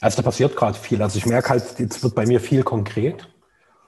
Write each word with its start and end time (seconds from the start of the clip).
Also 0.00 0.16
da 0.16 0.22
passiert 0.22 0.56
gerade 0.56 0.78
viel. 0.78 1.02
Also 1.02 1.18
ich 1.18 1.26
merke 1.26 1.50
halt, 1.50 1.78
jetzt 1.78 2.02
wird 2.02 2.14
bei 2.14 2.26
mir 2.26 2.40
viel 2.40 2.62
konkret. 2.62 3.28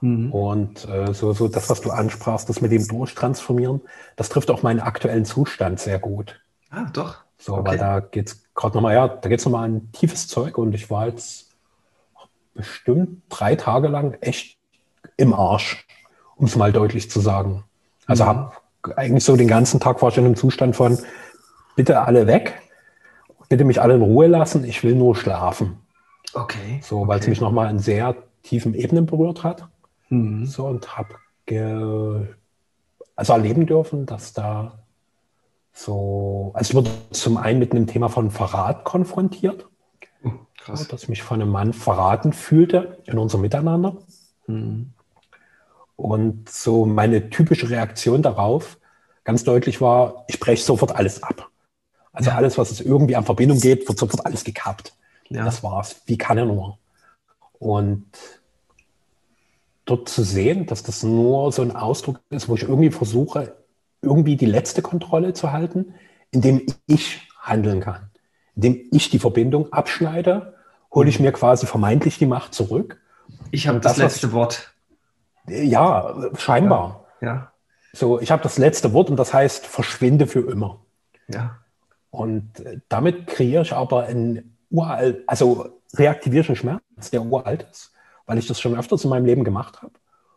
Mhm. 0.01 0.31
Und 0.31 0.87
äh, 0.87 1.13
so, 1.13 1.33
so 1.33 1.47
das, 1.47 1.69
was 1.69 1.81
du 1.81 1.91
ansprachst, 1.91 2.49
das 2.49 2.61
mit 2.61 2.71
dem 2.71 2.87
Durchtransformieren, 2.87 3.81
das 4.15 4.29
trifft 4.29 4.51
auch 4.51 4.61
meinen 4.61 4.79
aktuellen 4.79 5.25
Zustand 5.25 5.79
sehr 5.79 5.97
gut. 5.97 6.39
Ah, 6.69 6.85
doch. 6.91 7.23
So, 7.37 7.55
okay. 7.55 7.71
weil 7.71 7.77
da 7.77 7.99
geht 7.99 8.27
es 8.27 8.43
gerade 8.53 8.75
nochmal, 8.75 8.95
ja, 8.95 9.07
da 9.07 9.29
geht 9.29 9.39
es 9.39 9.45
nochmal 9.45 9.65
an 9.65 9.91
tiefes 9.91 10.27
Zeug 10.27 10.57
und 10.57 10.73
ich 10.75 10.89
war 10.89 11.07
jetzt 11.07 11.49
bestimmt 12.53 13.23
drei 13.29 13.55
Tage 13.55 13.87
lang 13.87 14.17
echt 14.21 14.57
im 15.17 15.33
Arsch, 15.33 15.87
um 16.35 16.45
es 16.45 16.55
mal 16.55 16.71
deutlich 16.71 17.09
zu 17.09 17.19
sagen. 17.19 17.63
Also 18.05 18.23
mhm. 18.23 18.27
habe 18.27 18.53
eigentlich 18.95 19.23
so 19.23 19.35
den 19.35 19.47
ganzen 19.47 19.79
Tag 19.79 20.01
war 20.01 20.09
ich 20.09 20.17
in 20.17 20.25
einem 20.25 20.35
Zustand 20.35 20.75
von, 20.75 20.97
bitte 21.75 22.01
alle 22.01 22.27
weg, 22.27 22.61
bitte 23.49 23.63
mich 23.63 23.81
alle 23.81 23.95
in 23.95 24.01
Ruhe 24.01 24.27
lassen, 24.27 24.63
ich 24.65 24.83
will 24.83 24.95
nur 24.95 25.15
schlafen. 25.15 25.82
Okay. 26.33 26.79
So, 26.81 27.07
weil 27.07 27.19
es 27.19 27.27
mich 27.27 27.41
nochmal 27.41 27.69
in 27.69 27.79
sehr 27.79 28.15
tiefen 28.41 28.73
Ebenen 28.73 29.05
berührt 29.05 29.43
hat. 29.43 29.67
Mhm. 30.09 30.45
So, 30.45 30.65
und 30.65 30.97
habe 30.97 31.15
also 33.15 33.33
erleben 33.33 33.65
dürfen, 33.65 34.05
dass 34.05 34.33
da 34.33 34.79
so, 35.73 36.51
also 36.53 36.71
ich 36.71 36.75
wurde 36.75 36.91
zum 37.11 37.37
einen 37.37 37.59
mit 37.59 37.71
einem 37.71 37.87
Thema 37.87 38.09
von 38.09 38.31
Verrat 38.31 38.83
konfrontiert. 38.83 39.67
Oh, 40.23 40.31
krass. 40.57 40.87
dass 40.87 41.03
ich 41.03 41.09
mich 41.09 41.23
von 41.23 41.41
einem 41.41 41.51
Mann 41.51 41.73
verraten 41.73 42.31
fühlte 42.31 42.99
in 43.05 43.17
unserem 43.17 43.41
Miteinander. 43.41 43.97
Mhm. 44.47 44.93
Und 45.95 46.49
so 46.49 46.85
meine 46.85 47.29
typische 47.29 47.69
Reaktion 47.69 48.21
darauf 48.21 48.77
ganz 49.23 49.43
deutlich 49.43 49.81
war, 49.81 50.25
ich 50.27 50.39
breche 50.39 50.63
sofort 50.63 50.95
alles 50.95 51.23
ab. 51.23 51.49
Also 52.11 52.29
ja. 52.29 52.35
alles, 52.35 52.57
was 52.57 52.71
es 52.71 52.81
irgendwie 52.81 53.15
an 53.15 53.25
Verbindung 53.25 53.59
geht, 53.59 53.87
wird 53.87 53.97
sofort 53.97 54.25
alles 54.25 54.43
gekappt. 54.43 54.93
Ja. 55.29 55.45
Das 55.45 55.63
war's. 55.63 56.01
Wie 56.05 56.17
kann 56.17 56.37
er 56.37 56.45
nur? 56.45 56.77
Und 57.59 58.05
dort 59.85 60.09
zu 60.09 60.23
sehen, 60.23 60.65
dass 60.65 60.83
das 60.83 61.03
nur 61.03 61.51
so 61.51 61.61
ein 61.61 61.75
Ausdruck 61.75 62.21
ist, 62.29 62.49
wo 62.49 62.55
ich 62.55 62.63
irgendwie 62.63 62.91
versuche, 62.91 63.55
irgendwie 64.01 64.35
die 64.35 64.45
letzte 64.45 64.81
Kontrolle 64.81 65.33
zu 65.33 65.51
halten, 65.51 65.93
indem 66.31 66.65
ich 66.87 67.27
handeln 67.39 67.79
kann. 67.79 68.09
Indem 68.55 68.85
ich 68.91 69.09
die 69.09 69.19
Verbindung 69.19 69.71
abschneide, 69.73 70.55
hole 70.93 71.09
ich 71.09 71.19
mir 71.19 71.31
quasi 71.31 71.65
vermeintlich 71.65 72.17
die 72.17 72.25
Macht 72.25 72.53
zurück. 72.53 73.01
Ich 73.51 73.67
habe 73.67 73.79
das, 73.79 73.93
das, 73.93 73.97
letzte 73.97 74.27
was, 74.27 74.33
Wort. 74.33 74.73
Ja, 75.47 76.15
scheinbar. 76.37 77.05
Ja. 77.21 77.27
ja. 77.27 77.51
So, 77.93 78.19
ich 78.19 78.31
habe 78.31 78.41
das 78.41 78.57
letzte 78.57 78.93
Wort 78.93 79.09
und 79.09 79.17
das 79.17 79.33
heißt, 79.33 79.65
verschwinde 79.67 80.27
für 80.27 80.51
immer. 80.51 80.81
Ja. 81.27 81.59
Und 82.09 82.59
äh, 82.59 82.79
damit 82.89 83.27
kreiere 83.27 83.63
ich 83.63 83.73
aber 83.73 84.03
einen 84.03 84.52
uralt, 84.73 85.23
also 85.27 85.79
einen 85.97 86.55
Schmerz, 86.55 87.11
der 87.11 87.23
uralt 87.23 87.67
ist, 87.71 87.93
weil 88.25 88.37
ich 88.39 88.47
das 88.47 88.59
schon 88.59 88.77
öfters 88.77 89.03
in 89.03 89.11
meinem 89.11 89.25
Leben 89.25 89.43
gemacht 89.43 89.81
habe. 89.81 89.93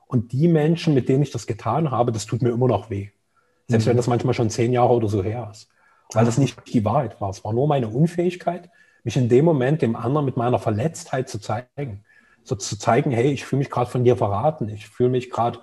Und 0.06 0.32
die 0.32 0.46
Menschen, 0.46 0.94
mit 0.94 1.08
denen 1.08 1.22
ich 1.22 1.32
das 1.32 1.46
getan 1.46 1.90
habe, 1.90 2.12
das 2.12 2.26
tut 2.26 2.42
mir 2.42 2.50
immer 2.50 2.68
noch 2.68 2.90
weh. 2.90 3.08
Selbst 3.66 3.86
mhm. 3.86 3.90
wenn 3.90 3.96
das 3.96 4.06
manchmal 4.06 4.34
schon 4.34 4.50
zehn 4.50 4.72
Jahre 4.72 4.92
oder 4.92 5.08
so 5.08 5.24
her 5.24 5.48
ist. 5.50 5.68
Weil 6.12 6.24
das 6.24 6.38
nicht 6.38 6.56
die 6.72 6.84
Wahrheit 6.84 7.20
war. 7.20 7.30
Es 7.30 7.42
war 7.42 7.52
nur 7.52 7.66
meine 7.66 7.88
Unfähigkeit, 7.88 8.70
mich 9.02 9.16
in 9.16 9.28
dem 9.28 9.44
Moment 9.44 9.82
dem 9.82 9.96
anderen 9.96 10.26
mit 10.26 10.36
meiner 10.36 10.60
Verletztheit 10.60 11.28
zu 11.28 11.40
zeigen. 11.40 12.04
So 12.44 12.54
zu 12.54 12.78
zeigen, 12.78 13.10
hey, 13.10 13.32
ich 13.32 13.44
fühle 13.44 13.58
mich 13.58 13.70
gerade 13.70 13.90
von 13.90 14.04
dir 14.04 14.16
verraten. 14.16 14.68
Ich 14.68 14.86
fühle 14.86 15.08
mich 15.08 15.30
gerade 15.30 15.58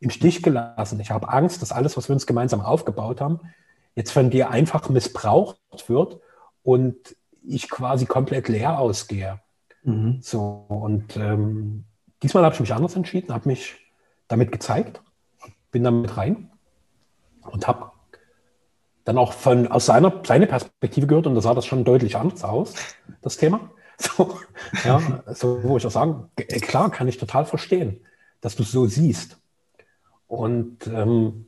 im 0.00 0.08
Stich 0.08 0.42
gelassen. 0.42 0.98
Ich 1.00 1.10
habe 1.10 1.28
Angst, 1.28 1.60
dass 1.60 1.72
alles, 1.72 1.96
was 1.96 2.08
wir 2.08 2.14
uns 2.14 2.26
gemeinsam 2.26 2.62
aufgebaut 2.62 3.20
haben, 3.20 3.40
jetzt 3.94 4.12
von 4.12 4.30
dir 4.30 4.50
einfach 4.50 4.88
missbraucht 4.88 5.58
wird 5.88 6.20
und 6.62 6.96
ich 7.44 7.68
quasi 7.68 8.06
komplett 8.06 8.48
leer 8.48 8.78
ausgehe. 8.78 9.40
Mhm. 9.82 10.18
So, 10.22 10.66
und 10.68 11.16
ähm, 11.16 11.84
diesmal 12.22 12.44
habe 12.44 12.54
ich 12.54 12.60
mich 12.60 12.72
anders 12.72 12.96
entschieden, 12.96 13.32
habe 13.32 13.48
mich 13.48 13.76
damit 14.28 14.52
gezeigt, 14.52 15.02
bin 15.70 15.84
damit 15.84 16.16
rein 16.16 16.50
und 17.42 17.66
habe 17.66 17.90
dann 19.04 19.18
auch 19.18 19.32
von, 19.32 19.66
aus 19.66 19.86
seiner 19.86 20.22
seine 20.24 20.46
Perspektive 20.46 21.06
gehört 21.06 21.26
und 21.26 21.34
da 21.34 21.40
sah 21.40 21.54
das 21.54 21.66
schon 21.66 21.84
deutlich 21.84 22.16
anders 22.16 22.44
aus, 22.44 22.74
das 23.20 23.36
Thema. 23.36 23.70
So, 23.98 24.36
ja, 24.84 25.22
so, 25.32 25.62
wo 25.62 25.76
ich 25.76 25.86
auch 25.86 25.90
sagen, 25.90 26.28
äh, 26.36 26.58
klar 26.58 26.90
kann 26.90 27.06
ich 27.06 27.18
total 27.18 27.44
verstehen, 27.44 28.00
dass 28.40 28.56
du 28.56 28.64
es 28.64 28.72
so 28.72 28.86
siehst. 28.86 29.38
Und, 30.26 30.88
ähm, 30.88 31.46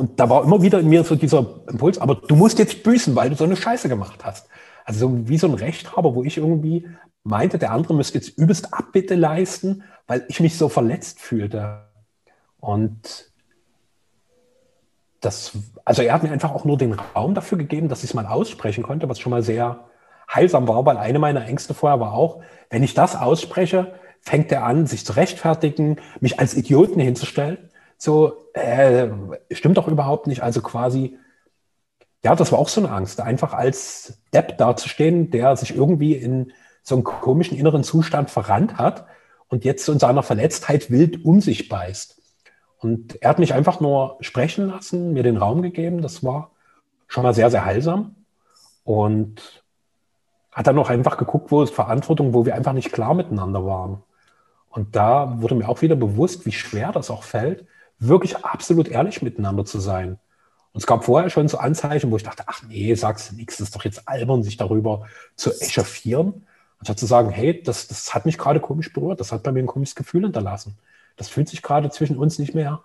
und 0.00 0.18
da 0.18 0.30
war 0.30 0.42
immer 0.44 0.62
wieder 0.62 0.80
in 0.80 0.88
mir 0.88 1.04
so 1.04 1.14
dieser 1.14 1.46
Impuls, 1.68 1.98
aber 1.98 2.14
du 2.14 2.34
musst 2.34 2.58
jetzt 2.58 2.82
büßen, 2.82 3.14
weil 3.14 3.28
du 3.28 3.36
so 3.36 3.44
eine 3.44 3.54
Scheiße 3.54 3.86
gemacht 3.86 4.24
hast. 4.24 4.48
Also 4.86 5.28
wie 5.28 5.36
so 5.36 5.46
ein 5.46 5.52
Rechthaber, 5.52 6.14
wo 6.14 6.24
ich 6.24 6.38
irgendwie 6.38 6.88
meinte, 7.22 7.58
der 7.58 7.72
andere 7.72 7.92
müsste 7.92 8.16
jetzt 8.16 8.38
übelst 8.38 8.72
Abbitte 8.72 9.14
leisten, 9.14 9.82
weil 10.06 10.24
ich 10.28 10.40
mich 10.40 10.56
so 10.56 10.70
verletzt 10.70 11.20
fühlte. 11.20 11.82
Und 12.60 13.30
das, 15.20 15.52
also 15.84 16.00
er 16.00 16.14
hat 16.14 16.22
mir 16.22 16.32
einfach 16.32 16.52
auch 16.52 16.64
nur 16.64 16.78
den 16.78 16.94
Raum 16.94 17.34
dafür 17.34 17.58
gegeben, 17.58 17.90
dass 17.90 18.02
ich 18.02 18.08
es 18.08 18.14
mal 18.14 18.24
aussprechen 18.24 18.82
konnte, 18.82 19.06
was 19.06 19.20
schon 19.20 19.30
mal 19.30 19.42
sehr 19.42 19.84
heilsam 20.32 20.66
war, 20.66 20.86
weil 20.86 20.96
eine 20.96 21.18
meiner 21.18 21.44
Ängste 21.44 21.74
vorher 21.74 22.00
war 22.00 22.14
auch, 22.14 22.40
wenn 22.70 22.82
ich 22.82 22.94
das 22.94 23.16
ausspreche, 23.16 23.92
fängt 24.22 24.50
er 24.50 24.64
an, 24.64 24.86
sich 24.86 25.04
zu 25.04 25.12
rechtfertigen, 25.12 25.96
mich 26.20 26.40
als 26.40 26.54
Idioten 26.54 27.00
hinzustellen. 27.00 27.69
So, 28.02 28.46
äh, 28.54 29.08
stimmt 29.50 29.76
doch 29.76 29.86
überhaupt 29.86 30.26
nicht. 30.26 30.42
Also 30.42 30.62
quasi, 30.62 31.18
ja, 32.24 32.34
das 32.34 32.50
war 32.50 32.58
auch 32.58 32.70
so 32.70 32.80
eine 32.80 32.90
Angst, 32.90 33.20
einfach 33.20 33.52
als 33.52 34.22
Depp 34.32 34.56
dazustehen, 34.56 35.30
der 35.30 35.54
sich 35.54 35.76
irgendwie 35.76 36.14
in 36.14 36.52
so 36.82 36.94
einen 36.94 37.04
komischen 37.04 37.58
inneren 37.58 37.84
Zustand 37.84 38.30
verrannt 38.30 38.78
hat 38.78 39.04
und 39.48 39.66
jetzt 39.66 39.86
in 39.90 39.98
seiner 39.98 40.22
Verletztheit 40.22 40.90
wild 40.90 41.26
um 41.26 41.42
sich 41.42 41.68
beißt. 41.68 42.22
Und 42.78 43.20
er 43.22 43.28
hat 43.28 43.38
mich 43.38 43.52
einfach 43.52 43.80
nur 43.80 44.16
sprechen 44.20 44.68
lassen, 44.68 45.12
mir 45.12 45.22
den 45.22 45.36
Raum 45.36 45.60
gegeben. 45.60 46.00
Das 46.00 46.24
war 46.24 46.52
schon 47.06 47.22
mal 47.22 47.34
sehr, 47.34 47.50
sehr 47.50 47.66
heilsam. 47.66 48.16
Und 48.82 49.62
hat 50.52 50.66
dann 50.66 50.76
noch 50.76 50.88
einfach 50.88 51.18
geguckt, 51.18 51.50
wo 51.50 51.62
ist 51.62 51.74
Verantwortung, 51.74 52.32
wo 52.32 52.46
wir 52.46 52.54
einfach 52.54 52.72
nicht 52.72 52.92
klar 52.92 53.12
miteinander 53.12 53.66
waren. 53.66 54.02
Und 54.70 54.96
da 54.96 55.42
wurde 55.42 55.54
mir 55.54 55.68
auch 55.68 55.82
wieder 55.82 55.96
bewusst, 55.96 56.46
wie 56.46 56.52
schwer 56.52 56.92
das 56.92 57.10
auch 57.10 57.24
fällt, 57.24 57.66
wirklich 58.00 58.44
absolut 58.44 58.88
ehrlich 58.88 59.22
miteinander 59.22 59.64
zu 59.64 59.78
sein. 59.78 60.18
Und 60.72 60.80
es 60.80 60.86
gab 60.86 61.04
vorher 61.04 61.30
schon 61.30 61.48
so 61.48 61.58
Anzeichen, 61.58 62.10
wo 62.10 62.16
ich 62.16 62.22
dachte, 62.22 62.44
ach 62.46 62.62
nee, 62.68 62.94
sagst 62.94 63.30
du 63.30 63.36
nichts, 63.36 63.58
das 63.58 63.68
ist 63.68 63.76
doch 63.76 63.84
jetzt 63.84 64.08
albern, 64.08 64.42
sich 64.42 64.56
darüber 64.56 65.06
zu 65.36 65.52
echauffieren. 65.60 66.46
Anstatt 66.78 66.98
zu 66.98 67.06
sagen, 67.06 67.30
hey, 67.30 67.62
das, 67.62 67.88
das 67.88 68.14
hat 68.14 68.26
mich 68.26 68.38
gerade 68.38 68.60
komisch 68.60 68.92
berührt, 68.92 69.20
das 69.20 69.32
hat 69.32 69.42
bei 69.42 69.52
mir 69.52 69.60
ein 69.60 69.66
komisches 69.66 69.94
Gefühl 69.94 70.22
hinterlassen 70.22 70.76
das 71.20 71.28
fühlt 71.28 71.50
sich 71.50 71.60
gerade 71.60 71.90
zwischen 71.90 72.16
uns 72.16 72.38
nicht 72.38 72.54
mehr 72.54 72.82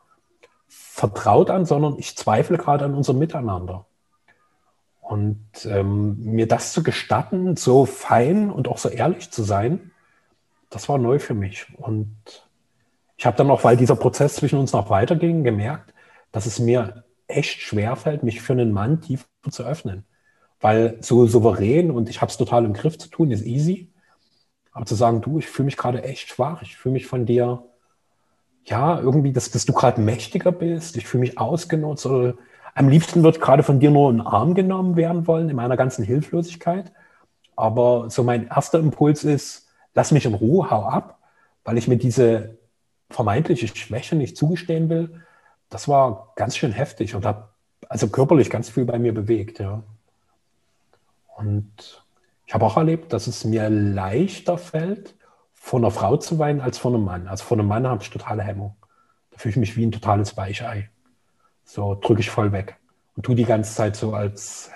vertraut 0.68 1.50
an, 1.50 1.66
sondern 1.66 1.98
ich 1.98 2.18
zweifle 2.18 2.58
gerade 2.58 2.84
an 2.84 2.94
unserem 2.94 3.18
Miteinander. 3.18 3.86
Und 5.00 5.40
ähm, 5.64 6.18
mir 6.22 6.46
das 6.46 6.74
zu 6.74 6.84
gestatten, 6.84 7.56
so 7.56 7.86
fein 7.86 8.52
und 8.52 8.68
auch 8.68 8.78
so 8.78 8.90
ehrlich 8.90 9.32
zu 9.32 9.44
sein, 9.44 9.92
das 10.70 10.90
war 10.90 10.98
neu 10.98 11.18
für 11.18 11.34
mich. 11.34 11.68
Und 11.78 12.45
ich 13.18 13.26
habe 13.26 13.38
dann 13.38 13.50
auch, 13.50 13.64
weil 13.64 13.78
dieser 13.78 13.96
Prozess 13.96 14.36
zwischen 14.36 14.60
uns 14.60 14.74
noch 14.74 14.90
weiterging, 14.90 15.44
gemerkt, 15.44 15.94
dass 16.32 16.46
es 16.46 16.60
mir 16.60 17.06
echt 17.28 17.62
schwer 17.62 17.96
fällt, 17.96 18.24
mich 18.24 18.42
für 18.42 18.54
einen 18.54 18.72
Mann 18.72 19.02
tiefer 19.02 19.26
zu 19.50 19.64
öffnen. 19.64 20.06
Weil 20.60 20.98
so 21.02 21.28
souverän 21.28 21.92
und 21.92 22.10
ich 22.10 22.22
habe 22.22 22.30
es 22.30 22.38
total 22.38 22.66
im 22.66 22.74
Griff 22.74 22.98
zu 22.98 23.10
tun, 23.10 23.32
ist 23.32 23.46
easy. 23.46 23.92
Aber 24.72 24.86
zu 24.86 24.96
sagen, 24.96 25.22
du, 25.22 25.40
ich 25.40 25.48
fühle 25.48 25.66
mich 25.66 25.78
gerade 25.78 26.04
echt 26.04 26.30
schwach, 26.30 26.62
ich 26.62 26.76
fühle 26.76 26.94
mich 26.94 27.08
von 27.08 27.26
dir 27.26 27.64
ja, 28.66 29.00
irgendwie, 29.00 29.32
dass, 29.32 29.52
dass 29.52 29.66
du 29.66 29.74
gerade 29.74 30.02
mächtiger 30.02 30.52
bist, 30.52 30.98
ich 30.98 31.08
fühle 31.08 31.22
mich 31.22 31.38
ausgenutzt 31.38 32.06
oder 32.06 32.34
am 32.74 32.90
liebsten 32.90 33.24
wird 33.24 33.40
gerade 33.40 33.64
von 33.64 33.80
dir 33.80 33.92
nur 33.92 34.12
ein 34.12 34.22
Arm 34.22 34.56
genommen 34.56 34.96
werden 34.96 35.28
wollen 35.28 35.50
in 35.50 35.56
meiner 35.56 35.78
ganzen 35.78 36.04
Hilflosigkeit. 36.04 36.92
Aber 37.56 38.10
so 38.10 38.24
mein 38.24 38.48
erster 38.48 38.80
Impuls 38.80 39.24
ist, 39.24 39.68
lass 39.94 40.12
mich 40.12 40.26
in 40.26 40.34
Ruhe, 40.34 40.70
hau 40.70 40.84
ab, 40.84 41.20
weil 41.64 41.78
ich 41.78 41.88
mir 41.88 41.98
diese 41.98 42.58
vermeintliche 43.10 43.68
Schwäche 43.68 44.16
nicht 44.16 44.38
zugestehen 44.38 44.90
will. 44.90 45.22
Das 45.70 45.88
war 45.88 46.34
ganz 46.36 46.58
schön 46.58 46.72
heftig 46.72 47.16
und 47.16 47.26
hat 47.26 47.50
also 47.90 48.08
körperlich 48.08 48.50
ganz 48.50 48.70
viel 48.70 48.86
bei 48.86 49.00
mir 49.00 49.14
bewegt, 49.14 49.60
ja. 49.60 49.84
Und 51.38 52.04
ich 52.46 52.54
habe 52.54 52.66
auch 52.66 52.78
erlebt, 52.78 53.12
dass 53.14 53.28
es 53.28 53.44
mir 53.44 53.70
leichter 53.70 54.58
fällt, 54.58 55.16
vor 55.54 55.80
einer 55.80 55.92
Frau 55.92 56.18
zu 56.18 56.38
weinen 56.40 56.62
als 56.62 56.78
vor 56.78 56.94
einem 56.94 57.04
Mann. 57.04 57.28
Also 57.28 57.44
vor 57.44 57.58
einem 57.58 57.68
Mann 57.68 57.88
habe 57.88 58.04
ich 58.04 58.10
totale 58.10 58.44
Hemmung. 58.44 58.76
Da 59.32 59.40
fühle 59.40 59.52
ich 59.52 59.58
mich 59.58 59.76
wie 59.76 59.86
ein 59.86 59.92
totales 59.92 60.38
Weichei. 60.38 60.90
So 61.66 61.96
drücke 61.96 62.22
ich 62.22 62.30
voll 62.30 62.52
weg. 62.52 62.78
Und 63.16 63.24
tu 63.24 63.34
die 63.34 63.46
ganze 63.46 63.74
Zeit 63.74 63.96
so, 63.96 64.14
als 64.14 64.70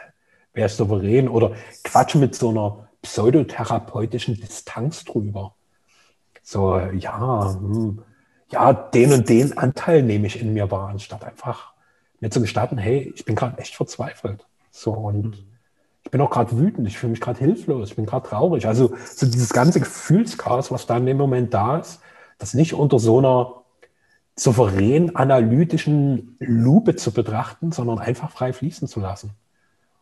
wäre 0.54 0.68
ich 0.68 0.74
souverän 0.74 1.30
oder 1.30 1.56
quatsch 1.84 2.16
mit 2.16 2.36
so 2.36 2.50
einer 2.50 2.90
pseudotherapeutischen 3.02 4.36
Distanz 4.36 5.06
drüber. 5.06 5.56
So, 6.42 6.80
ja, 6.80 7.54
hm, 7.54 8.04
ja, 8.52 8.74
den 8.74 9.14
und 9.14 9.30
den 9.30 9.58
Anteil 9.58 10.04
nehme 10.04 10.28
ich 10.28 10.42
in 10.42 10.54
mir 10.54 10.72
wahr, 10.72 10.90
anstatt 10.90 11.24
einfach 11.24 11.74
mir 12.20 12.30
zu 12.30 12.42
gestatten, 12.42 12.78
hey, 12.78 13.14
ich 13.16 13.26
bin 13.26 13.36
gerade 13.36 13.58
echt 13.60 13.76
verzweifelt. 13.76 14.46
So, 14.72 14.92
und 14.92 15.26
mhm. 15.26 15.50
Ich 16.10 16.12
bin 16.12 16.22
auch 16.22 16.32
gerade 16.32 16.58
wütend, 16.58 16.88
ich 16.88 16.98
fühle 16.98 17.12
mich 17.12 17.22
gerade 17.22 17.38
hilflos, 17.38 17.90
ich 17.90 17.96
bin 17.96 18.08
gerade 18.08 18.28
traurig. 18.28 18.66
Also 18.66 18.96
so 19.06 19.28
dieses 19.28 19.50
ganze 19.50 19.80
Gefühlschaos, 19.80 20.72
was 20.72 20.88
da 20.88 20.98
in 20.98 21.06
dem 21.06 21.18
Moment 21.18 21.54
da 21.54 21.78
ist, 21.78 22.02
das 22.40 22.56
nicht 22.56 22.74
unter 22.74 22.98
so 22.98 23.20
einer 23.20 23.54
souverän 24.36 25.16
analytischen 25.16 26.36
Lupe 26.40 26.96
zu 26.96 27.12
betrachten, 27.12 27.72
sondern 27.72 28.00
einfach 28.00 28.32
frei 28.32 28.54
fließen 28.54 28.88
zu 28.88 29.02
lassen. 29.02 29.34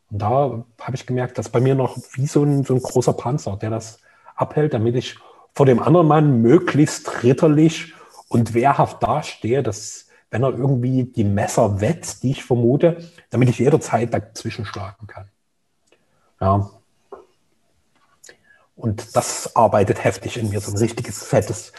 Und 0.09 0.21
da 0.21 0.63
habe 0.79 0.95
ich 0.95 1.05
gemerkt, 1.05 1.37
dass 1.37 1.49
bei 1.49 1.59
mir 1.59 1.75
noch 1.75 1.97
wie 2.13 2.27
so 2.27 2.43
ein, 2.43 2.63
so 2.63 2.75
ein 2.75 2.81
großer 2.81 3.11
Panzer, 3.11 3.57
der 3.57 3.71
das 3.71 3.99
abhält, 4.35 4.73
damit 4.73 4.95
ich 4.95 5.17
vor 5.53 5.65
dem 5.65 5.81
anderen 5.81 6.07
Mann 6.07 6.41
möglichst 6.41 7.23
ritterlich 7.23 7.95
und 8.29 8.53
wehrhaft 8.53 9.01
dastehe, 9.03 9.63
dass 9.63 10.07
wenn 10.29 10.43
er 10.43 10.49
irgendwie 10.49 11.05
die 11.05 11.23
Messer 11.23 11.79
wetzt, 11.79 12.23
die 12.23 12.31
ich 12.31 12.43
vermute, 12.43 13.09
damit 13.29 13.49
ich 13.49 13.59
jederzeit 13.59 14.13
dazwischen 14.13 14.65
schlagen 14.65 15.07
kann. 15.07 15.29
Ja. 16.41 16.69
Und 18.75 19.15
das 19.15 19.55
arbeitet 19.55 20.03
heftig 20.03 20.37
in 20.37 20.49
mir, 20.49 20.59
so 20.59 20.71
ein 20.71 20.77
richtiges 20.77 21.23
fettes, 21.23 21.71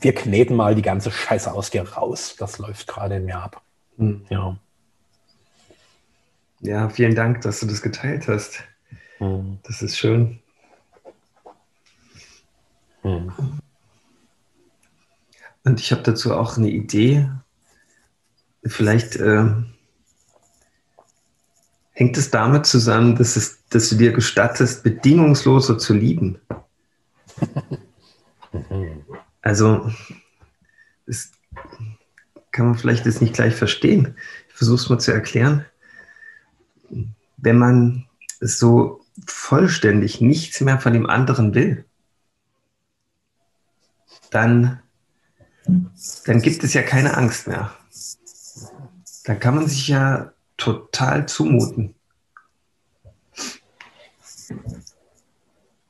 wir 0.00 0.14
kneten 0.14 0.54
mal 0.54 0.74
die 0.74 0.82
ganze 0.82 1.10
Scheiße 1.10 1.52
aus 1.52 1.70
dir 1.70 1.88
raus. 1.88 2.36
Das 2.38 2.58
läuft 2.58 2.86
gerade 2.86 3.16
in 3.16 3.24
mir 3.24 3.38
ab. 3.38 3.62
Hm. 3.96 4.24
Ja. 4.28 4.56
Ja, 6.60 6.88
vielen 6.88 7.14
Dank, 7.14 7.40
dass 7.42 7.60
du 7.60 7.66
das 7.66 7.82
geteilt 7.82 8.28
hast. 8.28 8.62
Hm. 9.18 9.58
Das 9.62 9.82
ist 9.82 9.96
schön. 9.96 10.40
Hm. 13.02 13.32
Und 15.68 15.80
ich 15.80 15.92
habe 15.92 16.02
dazu 16.02 16.32
auch 16.32 16.56
eine 16.56 16.70
Idee. 16.70 17.28
Vielleicht 18.64 19.16
äh, 19.16 19.44
hängt 21.90 22.16
es 22.16 22.30
damit 22.30 22.64
zusammen, 22.64 23.16
dass, 23.16 23.36
es, 23.36 23.66
dass 23.68 23.90
du 23.90 23.96
dir 23.96 24.12
gestattest, 24.12 24.82
bedingungsloser 24.82 25.78
zu 25.78 25.92
lieben. 25.94 26.40
Also, 29.40 29.90
das 31.06 31.30
kann 32.50 32.66
man 32.66 32.74
vielleicht 32.74 33.06
jetzt 33.06 33.22
nicht 33.22 33.34
gleich 33.34 33.54
verstehen. 33.54 34.16
Ich 34.48 34.54
versuche 34.54 34.76
es 34.76 34.88
mal 34.88 34.98
zu 34.98 35.12
erklären. 35.12 35.64
Wenn 37.36 37.56
man 37.56 38.06
so 38.40 39.04
vollständig 39.26 40.20
nichts 40.20 40.60
mehr 40.60 40.80
von 40.80 40.92
dem 40.92 41.06
anderen 41.06 41.54
will, 41.54 41.84
dann, 44.30 44.82
dann 46.24 46.42
gibt 46.42 46.64
es 46.64 46.74
ja 46.74 46.82
keine 46.82 47.16
Angst 47.16 47.46
mehr. 47.46 47.72
Dann 49.24 49.38
kann 49.40 49.54
man 49.54 49.66
sich 49.66 49.88
ja 49.88 50.32
total 50.56 51.26
zumuten. 51.28 51.94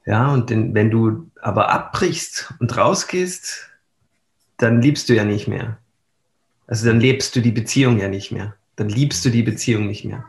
Ja, 0.05 0.33
und 0.33 0.51
den, 0.51 0.75
wenn 0.75 0.91
du 0.91 1.31
aber 1.41 1.71
abbrichst 1.71 2.55
und 2.59 2.77
rausgehst, 2.77 3.71
dann 4.57 4.83
liebst 4.83 5.09
du 5.09 5.15
ja 5.15 5.25
nicht 5.25 5.49
mehr. 5.49 5.79
Also 6.67 6.87
dann 6.87 7.01
lebst 7.01 7.37
du 7.37 7.41
die 7.41 7.53
Beziehung 7.53 7.99
ja 7.99 8.09
nicht 8.09 8.33
mehr. 8.33 8.55
Dann 8.77 8.89
liebst 8.89 9.25
du 9.25 9.31
die 9.31 9.43
Beziehung 9.43 9.87
nicht 9.87 10.05
mehr. 10.05 10.25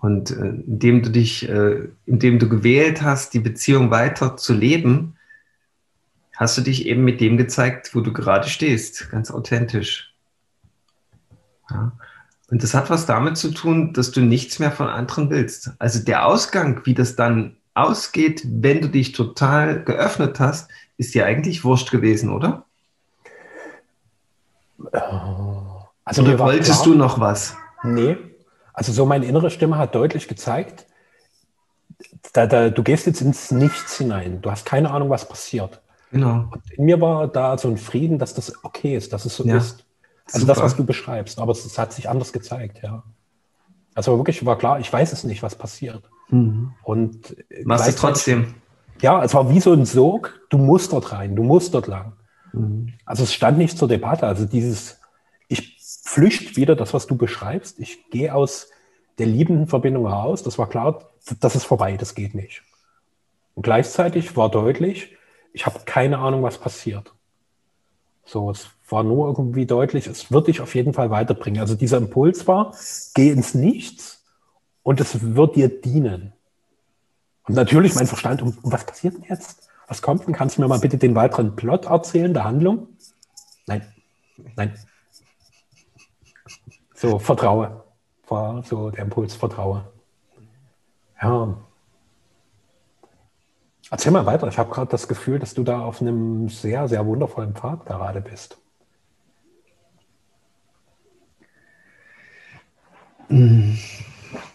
Und 0.00 0.30
äh, 0.30 0.34
indem 0.34 1.02
du 1.02 1.10
dich, 1.10 1.48
äh, 1.48 1.88
indem 2.06 2.38
du 2.38 2.48
gewählt 2.48 3.02
hast, 3.02 3.34
die 3.34 3.40
Beziehung 3.40 3.90
weiter 3.90 4.36
zu 4.36 4.54
leben, 4.54 5.17
hast 6.38 6.56
du 6.56 6.60
dich 6.60 6.86
eben 6.86 7.02
mit 7.02 7.20
dem 7.20 7.36
gezeigt, 7.36 7.96
wo 7.96 8.00
du 8.00 8.12
gerade 8.12 8.48
stehst, 8.48 9.10
ganz 9.10 9.30
authentisch. 9.32 10.14
Ja. 11.68 11.92
Und 12.48 12.62
das 12.62 12.74
hat 12.74 12.90
was 12.90 13.06
damit 13.06 13.36
zu 13.36 13.50
tun, 13.50 13.92
dass 13.92 14.12
du 14.12 14.20
nichts 14.20 14.60
mehr 14.60 14.70
von 14.70 14.86
anderen 14.86 15.30
willst. 15.30 15.72
Also 15.80 15.98
der 15.98 16.26
Ausgang, 16.26 16.80
wie 16.84 16.94
das 16.94 17.16
dann 17.16 17.56
ausgeht, 17.74 18.42
wenn 18.44 18.80
du 18.80 18.88
dich 18.88 19.12
total 19.12 19.82
geöffnet 19.82 20.38
hast, 20.38 20.70
ist 20.96 21.12
dir 21.12 21.26
eigentlich 21.26 21.64
wurscht 21.64 21.90
gewesen, 21.90 22.30
oder? 22.30 22.64
Also 26.04 26.22
oder 26.22 26.38
wolltest 26.38 26.70
klar, 26.70 26.84
du 26.84 26.94
noch 26.94 27.18
was? 27.18 27.56
Nee. 27.82 28.16
Also 28.72 28.92
so 28.92 29.06
meine 29.06 29.26
innere 29.26 29.50
Stimme 29.50 29.76
hat 29.76 29.96
deutlich 29.96 30.28
gezeigt, 30.28 30.86
da, 32.32 32.46
da, 32.46 32.70
du 32.70 32.82
gehst 32.84 33.06
jetzt 33.06 33.20
ins 33.20 33.50
Nichts 33.50 33.98
hinein. 33.98 34.40
Du 34.40 34.52
hast 34.52 34.64
keine 34.64 34.92
Ahnung, 34.92 35.10
was 35.10 35.28
passiert. 35.28 35.80
Genau. 36.10 36.48
Und 36.50 36.70
in 36.72 36.84
mir 36.84 37.00
war 37.00 37.28
da 37.28 37.58
so 37.58 37.68
ein 37.68 37.76
Frieden, 37.76 38.18
dass 38.18 38.34
das 38.34 38.64
okay 38.64 38.96
ist, 38.96 39.12
dass 39.12 39.24
es 39.24 39.36
so 39.36 39.44
ja. 39.44 39.56
ist. 39.56 39.84
Also 40.26 40.40
Super. 40.40 40.54
das, 40.54 40.62
was 40.62 40.76
du 40.76 40.84
beschreibst. 40.84 41.38
Aber 41.38 41.52
es, 41.52 41.64
es, 41.64 41.78
hat 41.78 41.92
sich 41.92 42.08
anders 42.08 42.32
gezeigt, 42.32 42.80
ja. 42.82 43.02
Also 43.94 44.16
wirklich 44.16 44.44
war 44.46 44.56
klar, 44.58 44.78
ich 44.78 44.92
weiß 44.92 45.12
es 45.12 45.24
nicht, 45.24 45.42
was 45.42 45.54
passiert. 45.56 46.02
Mhm. 46.28 46.72
Und 46.82 47.36
Machst 47.64 47.88
es 47.88 47.96
trotzdem. 47.96 48.54
Ja, 49.00 49.22
es 49.24 49.34
war 49.34 49.50
wie 49.50 49.60
so 49.60 49.72
ein 49.72 49.86
Sog, 49.86 50.40
du 50.50 50.58
musst 50.58 50.92
dort 50.92 51.12
rein, 51.12 51.36
du 51.36 51.42
musst 51.42 51.74
dort 51.74 51.86
lang. 51.86 52.12
Mhm. 52.52 52.94
Also 53.04 53.24
es 53.24 53.32
stand 53.32 53.58
nicht 53.58 53.78
zur 53.78 53.88
Debatte. 53.88 54.26
Also 54.26 54.44
dieses, 54.44 55.00
ich 55.48 55.78
flüchte 56.04 56.56
wieder 56.56 56.76
das, 56.76 56.94
was 56.94 57.06
du 57.06 57.16
beschreibst. 57.16 57.78
Ich 57.80 58.10
gehe 58.10 58.34
aus 58.34 58.68
der 59.18 59.26
liebenden 59.26 59.66
Verbindung 59.66 60.08
heraus. 60.08 60.42
Das 60.42 60.58
war 60.58 60.68
klar, 60.68 61.10
das 61.40 61.56
ist 61.56 61.64
vorbei, 61.64 61.96
das 61.96 62.14
geht 62.14 62.34
nicht. 62.34 62.62
Und 63.54 63.62
gleichzeitig 63.62 64.36
war 64.36 64.50
deutlich, 64.50 65.16
ich 65.52 65.66
habe 65.66 65.80
keine 65.84 66.18
Ahnung, 66.18 66.42
was 66.42 66.58
passiert. 66.58 67.12
So, 68.24 68.50
es 68.50 68.68
war 68.88 69.02
nur 69.02 69.28
irgendwie 69.28 69.66
deutlich, 69.66 70.06
es 70.06 70.30
wird 70.30 70.48
dich 70.48 70.60
auf 70.60 70.74
jeden 70.74 70.92
Fall 70.92 71.10
weiterbringen. 71.10 71.60
Also 71.60 71.74
dieser 71.74 71.98
Impuls 71.98 72.46
war, 72.46 72.74
geh 73.14 73.30
ins 73.30 73.54
Nichts 73.54 74.24
und 74.82 75.00
es 75.00 75.34
wird 75.34 75.56
dir 75.56 75.68
dienen. 75.68 76.32
Und 77.44 77.54
natürlich 77.54 77.94
mein 77.94 78.06
Verstand, 78.06 78.42
um, 78.42 78.56
was 78.62 78.84
passiert 78.84 79.14
denn 79.14 79.24
jetzt? 79.28 79.68
Was 79.86 80.02
kommt 80.02 80.26
denn? 80.26 80.34
Kannst 80.34 80.58
du 80.58 80.60
mir 80.60 80.68
mal 80.68 80.78
bitte 80.78 80.98
den 80.98 81.14
weiteren 81.14 81.56
Plot 81.56 81.86
erzählen, 81.86 82.34
der 82.34 82.44
Handlung? 82.44 82.88
Nein, 83.66 83.86
nein. 84.56 84.78
So, 86.94 87.18
vertraue. 87.18 87.84
War 88.28 88.62
so 88.64 88.90
der 88.90 89.04
Impuls, 89.04 89.34
vertraue. 89.34 89.90
Ja. 91.22 91.56
Erzähl 93.90 94.12
mal 94.12 94.26
weiter. 94.26 94.46
Ich 94.48 94.58
habe 94.58 94.70
gerade 94.70 94.90
das 94.90 95.08
Gefühl, 95.08 95.38
dass 95.38 95.54
du 95.54 95.64
da 95.64 95.80
auf 95.80 96.02
einem 96.02 96.48
sehr, 96.48 96.88
sehr 96.88 97.06
wundervollen 97.06 97.54
Pfad 97.54 97.86
gerade 97.86 98.20
bist. 98.20 98.58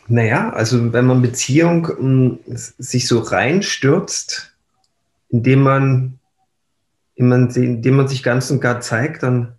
Naja, 0.07 0.51
also 0.51 0.93
wenn 0.93 1.05
man 1.05 1.21
Beziehung 1.21 1.85
um, 1.85 2.39
sich 2.45 3.07
so 3.07 3.19
reinstürzt, 3.19 4.55
indem 5.29 5.61
man, 5.61 6.19
indem 7.15 7.29
man, 7.29 7.49
indem 7.49 7.95
man 7.95 8.07
sich 8.07 8.21
ganz 8.21 8.51
und 8.51 8.59
gar 8.59 8.81
zeigt, 8.81 9.23
dann 9.23 9.55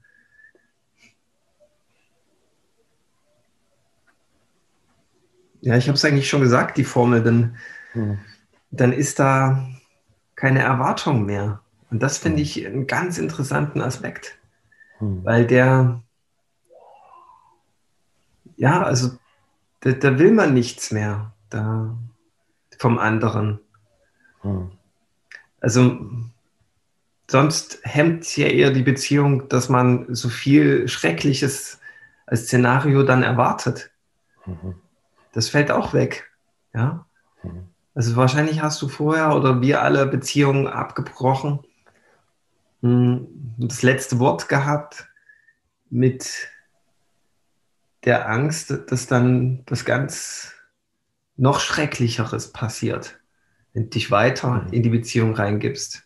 ja, 5.61 5.77
ich 5.77 5.89
habe 5.89 5.97
es 5.97 6.05
eigentlich 6.05 6.29
schon 6.29 6.43
gesagt, 6.43 6.77
die 6.77 6.85
Formel, 6.85 7.23
dann 7.23 7.57
hm 7.93 8.19
dann 8.77 8.93
ist 8.93 9.19
da 9.19 9.69
keine 10.35 10.61
Erwartung 10.61 11.25
mehr. 11.25 11.61
Und 11.91 12.03
das 12.03 12.19
finde 12.19 12.39
hm. 12.39 12.43
ich 12.43 12.67
einen 12.67 12.87
ganz 12.87 13.19
interessanten 13.19 13.81
Aspekt, 13.81 14.39
hm. 14.99 15.25
weil 15.25 15.47
der, 15.47 16.03
ja, 18.57 18.83
also 18.83 19.13
da, 19.81 19.93
da, 19.93 20.19
will 20.19 20.33
man 20.33 20.55
nichts 20.55 20.91
mehr 20.91 21.33
da, 21.51 21.97
vom 22.79 22.99
anderen. 22.99 23.61
Hm. 24.43 24.73
Also 25.61 25.99
sonst 27.31 27.81
hemmt 27.85 28.37
ja 28.37 28.49
eher 28.49 28.71
die 28.71 28.83
Beziehung, 28.83 29.49
dass 29.49 29.69
man 29.69 30.15
so 30.15 30.29
viel 30.29 30.89
Schreckliches 30.89 31.81
als 32.27 32.45
Szenario 32.45 33.03
dann 33.03 33.23
erwartet. 33.23 33.91
Mhm. 34.47 34.75
Das 35.33 35.49
fällt 35.49 35.71
auch 35.71 35.95
weg. 35.95 36.31
Ja. 36.75 37.07
Mhm. 37.43 37.74
Also 37.95 38.17
wahrscheinlich 38.17 38.61
hast 38.61 38.83
du 38.83 38.89
vorher 38.89 39.35
oder 39.37 39.61
wir 39.61 39.83
alle 39.83 40.07
Beziehungen 40.07 40.67
abgebrochen, 40.67 41.61
hm, 42.83 43.29
das 43.59 43.83
letzte 43.83 44.19
Wort 44.19 44.49
gehabt 44.49 45.07
mit 45.91 46.49
der 48.05 48.29
Angst, 48.29 48.75
dass 48.89 49.07
dann 49.07 49.65
das 49.67 49.85
ganz 49.85 50.53
noch 51.37 51.61
Schrecklicheres 51.61 52.53
passiert, 52.53 53.19
wenn 53.73 53.85
du 53.85 53.91
dich 53.91 54.11
weiter 54.11 54.63
mhm. 54.63 54.73
in 54.73 54.83
die 54.83 54.91
Beziehung 54.91 55.35
reingibst. 55.35 56.03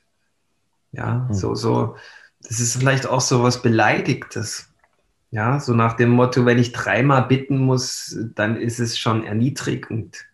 Ja, 0.92 1.26
mhm. 1.28 1.34
so, 1.34 1.54
so, 1.54 1.96
das 2.42 2.60
ist 2.60 2.76
vielleicht 2.76 3.06
auch 3.06 3.20
so 3.20 3.42
was 3.42 3.62
Beleidigtes. 3.62 4.72
Ja, 5.30 5.60
so 5.60 5.74
nach 5.74 5.94
dem 5.94 6.10
Motto, 6.10 6.46
wenn 6.46 6.58
ich 6.58 6.72
dreimal 6.72 7.26
bitten 7.26 7.58
muss, 7.58 8.16
dann 8.34 8.56
ist 8.56 8.78
es 8.78 8.98
schon 8.98 9.24
erniedrigend. 9.24 10.27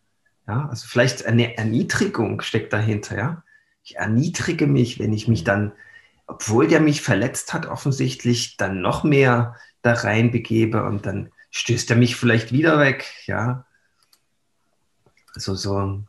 Ja, 0.46 0.68
also 0.68 0.86
vielleicht 0.86 1.24
eine 1.24 1.56
Erniedrigung 1.56 2.42
steckt 2.42 2.72
dahinter, 2.72 3.16
ja. 3.16 3.42
Ich 3.82 3.96
erniedrige 3.96 4.66
mich, 4.66 4.98
wenn 4.98 5.12
ich 5.12 5.28
mich 5.28 5.44
dann, 5.44 5.72
obwohl 6.26 6.68
der 6.68 6.80
mich 6.80 7.02
verletzt 7.02 7.52
hat, 7.52 7.66
offensichtlich 7.66 8.56
dann 8.56 8.80
noch 8.80 9.04
mehr 9.04 9.56
da 9.82 9.92
rein 9.92 10.30
begebe 10.30 10.84
und 10.84 11.06
dann 11.06 11.30
stößt 11.50 11.90
er 11.90 11.96
mich 11.96 12.16
vielleicht 12.16 12.52
wieder 12.52 12.78
weg, 12.78 13.04
ja. 13.26 13.66
also 15.34 15.54
so, 15.54 16.02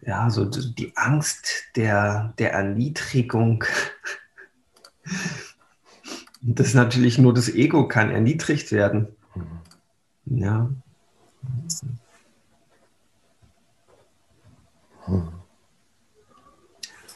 ja, 0.00 0.30
so 0.30 0.44
die 0.44 0.96
Angst 0.96 1.64
der, 1.76 2.34
der 2.38 2.52
Erniedrigung. 2.52 3.64
Das 6.46 6.74
natürlich 6.74 7.16
nur 7.16 7.32
das 7.32 7.48
Ego 7.48 7.88
kann 7.88 8.10
erniedrigt 8.10 8.70
werden. 8.70 9.08
Mhm. 9.34 10.38
Ja. 10.38 10.70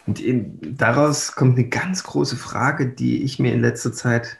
Und 0.06 0.20
in, 0.20 0.76
daraus 0.76 1.32
kommt 1.32 1.58
eine 1.58 1.68
ganz 1.68 2.02
große 2.02 2.36
Frage, 2.36 2.88
die 2.88 3.22
ich 3.22 3.38
mir 3.38 3.52
in 3.52 3.60
letzter 3.60 3.92
Zeit 3.92 4.38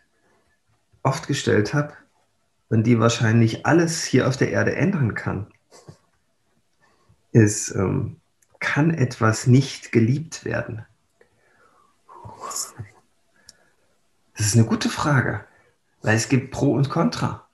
oft 1.03 1.27
gestellt 1.27 1.75
habe 1.75 1.95
und 2.69 2.85
die 2.85 2.99
wahrscheinlich 2.99 3.67
alles 3.67 4.05
hier 4.05 4.29
auf 4.29 4.37
der 4.37 4.51
Erde 4.51 4.77
ändern 4.77 5.15
kann, 5.15 5.47
ist, 7.33 7.75
ähm, 7.75 8.17
kann 8.61 8.93
etwas 8.93 9.47
nicht 9.47 9.93
geliebt 9.93 10.45
werden? 10.45 10.85
Das 14.37 14.47
ist 14.47 14.55
eine 14.55 14.65
gute 14.65 14.89
Frage, 14.89 15.45
weil 16.03 16.17
es 16.17 16.29
gibt 16.29 16.51
Pro 16.51 16.73
und 16.73 16.91
Contra. 16.91 17.47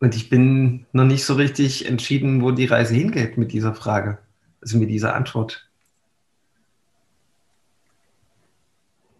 Und 0.00 0.14
ich 0.14 0.28
bin 0.28 0.86
noch 0.92 1.04
nicht 1.04 1.24
so 1.24 1.34
richtig 1.34 1.86
entschieden, 1.86 2.42
wo 2.42 2.50
die 2.50 2.66
Reise 2.66 2.94
hingeht 2.94 3.38
mit 3.38 3.52
dieser 3.52 3.74
Frage, 3.74 4.18
also 4.60 4.78
mit 4.78 4.90
dieser 4.90 5.14
Antwort. 5.14 5.68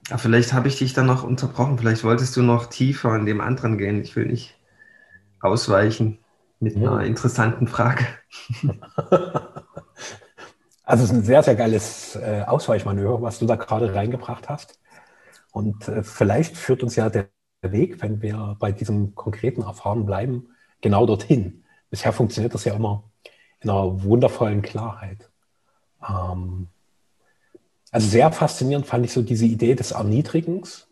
Ja, 0.08 0.18
vielleicht 0.18 0.52
habe 0.52 0.68
ich 0.68 0.78
dich 0.78 0.94
dann 0.94 1.06
noch 1.06 1.22
unterbrochen. 1.22 1.78
Vielleicht 1.78 2.04
wolltest 2.04 2.36
du 2.36 2.42
noch 2.42 2.66
tiefer 2.66 3.14
in 3.14 3.26
dem 3.26 3.40
anderen 3.40 3.76
gehen. 3.76 4.00
Ich 4.02 4.16
will 4.16 4.26
nicht 4.26 4.56
ausweichen 5.40 6.18
mit 6.60 6.76
ja. 6.76 6.90
einer 6.90 7.04
interessanten 7.04 7.68
Frage. 7.68 8.06
Also 10.88 11.04
es 11.04 11.10
ist 11.10 11.16
ein 11.16 11.22
sehr, 11.22 11.42
sehr 11.42 11.54
geiles 11.54 12.16
äh, 12.16 12.44
Ausweichmanöver, 12.46 13.20
was 13.20 13.38
du 13.38 13.44
da 13.44 13.56
gerade 13.56 13.94
reingebracht 13.94 14.48
hast. 14.48 14.80
Und 15.52 15.86
äh, 15.86 16.02
vielleicht 16.02 16.56
führt 16.56 16.82
uns 16.82 16.96
ja 16.96 17.10
der 17.10 17.28
Weg, 17.60 18.00
wenn 18.00 18.22
wir 18.22 18.56
bei 18.58 18.72
diesem 18.72 19.14
konkreten 19.14 19.60
Erfahren 19.60 20.06
bleiben, 20.06 20.48
genau 20.80 21.04
dorthin. 21.04 21.62
Bisher 21.90 22.14
funktioniert 22.14 22.54
das 22.54 22.64
ja 22.64 22.72
immer 22.72 23.02
in 23.60 23.68
einer 23.68 24.02
wundervollen 24.02 24.62
Klarheit. 24.62 25.27
Ähm, 26.06 26.68
also 27.90 28.08
sehr 28.08 28.30
faszinierend 28.32 28.86
fand 28.86 29.04
ich 29.04 29.12
so 29.12 29.22
diese 29.22 29.46
Idee 29.46 29.74
des 29.74 29.92
Erniedrigens. 29.92 30.88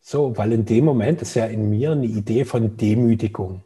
So, 0.00 0.36
weil 0.36 0.52
in 0.52 0.66
dem 0.66 0.84
Moment 0.84 1.22
ist 1.22 1.34
ja 1.34 1.46
in 1.46 1.70
mir 1.70 1.92
eine 1.92 2.06
Idee 2.06 2.44
von 2.44 2.76
Demütigung. 2.76 3.64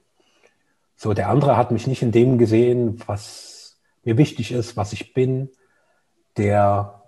So, 0.97 1.13
der 1.13 1.29
andere 1.29 1.57
hat 1.57 1.71
mich 1.71 1.87
nicht 1.87 2.03
in 2.03 2.13
dem 2.13 2.39
gesehen, 2.39 3.03
was 3.07 3.79
mir 4.05 4.17
wichtig 4.17 4.53
ist, 4.53 4.77
was 4.77 4.93
ich 4.93 5.13
bin. 5.13 5.51
Der 6.37 7.03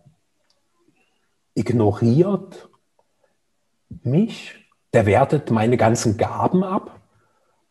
ignoriert 1.55 2.69
mich, 4.03 4.55
der 4.93 5.07
wertet 5.07 5.51
meine 5.51 5.77
ganzen 5.77 6.17
Gaben 6.17 6.65
ab 6.65 7.03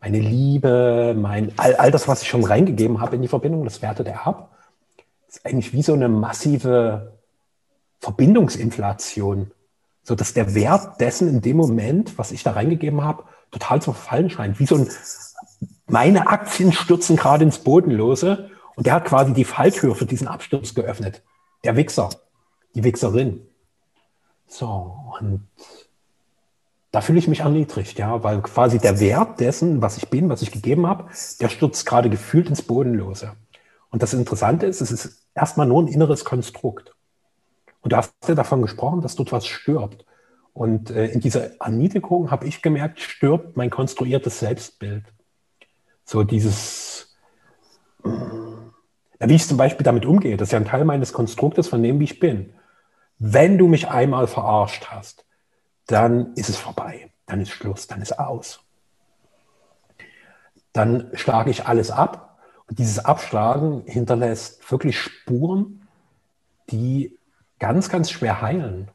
meine 0.01 0.19
Liebe, 0.19 1.15
mein, 1.15 1.53
all, 1.57 1.75
all 1.75 1.91
das, 1.91 2.07
was 2.07 2.23
ich 2.23 2.27
schon 2.27 2.43
reingegeben 2.43 2.99
habe 2.99 3.15
in 3.15 3.21
die 3.21 3.27
Verbindung, 3.27 3.63
das 3.63 3.81
wertet 3.83 4.07
er 4.07 4.25
ab. 4.25 4.50
Ist 5.31 5.45
eigentlich 5.45 5.71
wie 5.71 5.81
so 5.81 5.93
eine 5.93 6.09
massive 6.09 7.17
Verbindungsinflation, 7.99 9.51
so 10.03 10.13
dass 10.13 10.33
der 10.33 10.55
Wert 10.55 10.99
dessen 10.99 11.29
in 11.29 11.41
dem 11.41 11.55
Moment, 11.55 12.17
was 12.17 12.33
ich 12.33 12.43
da 12.43 12.51
reingegeben 12.51 13.01
habe, 13.01 13.23
total 13.49 13.81
zu 13.81 13.93
verfallen 13.93 14.29
scheint. 14.29 14.59
Wie 14.59 14.65
so 14.65 14.75
ein, 14.75 14.89
meine 15.87 16.27
Aktien 16.27 16.73
stürzen 16.73 17.15
gerade 17.15 17.45
ins 17.45 17.59
Bodenlose 17.59 18.49
und 18.75 18.87
der 18.87 18.93
hat 18.95 19.05
quasi 19.05 19.31
die 19.31 19.45
Falltür 19.45 19.95
für 19.95 20.05
diesen 20.05 20.27
Absturz 20.27 20.73
geöffnet. 20.73 21.23
Der 21.63 21.77
Wichser, 21.77 22.09
die 22.75 22.83
Wichserin. 22.83 23.47
So, 24.47 24.97
und 25.17 25.47
da 26.91 26.99
fühle 26.99 27.19
ich 27.19 27.29
mich 27.29 27.39
erniedrigt, 27.39 27.97
ja, 27.97 28.21
weil 28.21 28.41
quasi 28.41 28.79
der 28.79 28.99
Wert 28.99 29.39
dessen, 29.39 29.81
was 29.81 29.95
ich 29.95 30.09
bin, 30.09 30.27
was 30.27 30.41
ich 30.41 30.51
gegeben 30.51 30.87
habe, 30.87 31.05
der 31.39 31.47
stürzt 31.47 31.85
gerade 31.85 32.09
gefühlt 32.09 32.49
ins 32.49 32.63
Bodenlose. 32.63 33.31
Und 33.91 34.01
das 34.01 34.13
Interessante 34.13 34.65
ist, 34.65 34.81
es 34.81 34.91
ist 34.91 35.27
erstmal 35.35 35.67
nur 35.67 35.83
ein 35.83 35.87
inneres 35.87 36.25
Konstrukt. 36.25 36.95
Und 37.81 37.91
du 37.91 37.97
hast 37.97 38.13
ja 38.27 38.35
davon 38.35 38.61
gesprochen, 38.61 39.01
dass 39.01 39.15
dort 39.15 39.31
was 39.31 39.45
stirbt. 39.45 40.05
Und 40.53 40.89
äh, 40.91 41.07
in 41.07 41.19
dieser 41.19 41.59
Erniedrigung 41.61 42.31
habe 42.31 42.47
ich 42.47 42.61
gemerkt, 42.61 42.99
stirbt 42.99 43.57
mein 43.57 43.69
konstruiertes 43.69 44.39
Selbstbild. 44.39 45.03
So 46.05 46.23
dieses, 46.23 47.15
äh, 48.03 48.09
wie 49.19 49.35
ich 49.35 49.47
zum 49.47 49.57
Beispiel 49.57 49.83
damit 49.83 50.05
umgehe, 50.05 50.37
das 50.37 50.49
ist 50.49 50.53
ja 50.53 50.59
ein 50.59 50.65
Teil 50.65 50.85
meines 50.85 51.13
Konstruktes 51.13 51.67
von 51.67 51.83
dem, 51.83 51.99
wie 51.99 52.05
ich 52.05 52.19
bin. 52.19 52.53
Wenn 53.19 53.57
du 53.57 53.67
mich 53.67 53.89
einmal 53.89 54.27
verarscht 54.27 54.87
hast, 54.87 55.25
dann 55.87 56.33
ist 56.35 56.49
es 56.49 56.57
vorbei, 56.57 57.11
dann 57.25 57.41
ist 57.41 57.51
Schluss, 57.51 57.87
dann 57.87 58.01
ist 58.01 58.17
aus. 58.17 58.61
Dann 60.73 61.09
schlage 61.13 61.51
ich 61.51 61.67
alles 61.67 61.91
ab 61.91 62.30
dieses 62.75 62.99
Abschlagen 62.99 63.83
hinterlässt 63.85 64.69
wirklich 64.71 64.97
Spuren, 64.99 65.87
die 66.69 67.17
ganz, 67.59 67.89
ganz 67.89 68.09
schwer 68.09 68.41
heilen. 68.41 68.89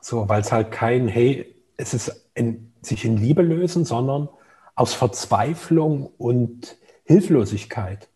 So, 0.00 0.28
weil 0.28 0.40
es 0.40 0.52
halt 0.52 0.70
kein, 0.70 1.08
hey, 1.08 1.54
es 1.76 1.94
ist 1.94 2.28
in, 2.34 2.72
sich 2.82 3.04
in 3.04 3.16
Liebe 3.16 3.42
lösen, 3.42 3.84
sondern 3.84 4.28
aus 4.74 4.94
Verzweiflung 4.94 6.10
und 6.18 6.76
Hilflosigkeit. 7.04 8.08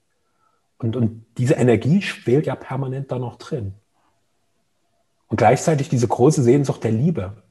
Und, 0.79 0.97
und 0.97 1.25
diese 1.39 1.55
Energie 1.55 2.03
schwelt 2.03 2.47
ja 2.47 2.55
permanent 2.55 3.11
da 3.11 3.19
noch 3.19 3.37
drin. 3.37 3.75
Und 5.29 5.39
gleichzeitig 5.39 5.89
diese 5.89 6.09
große 6.09 6.43
Sehnsucht 6.43 6.85
der 6.85 6.93
Liebe. 6.93 7.43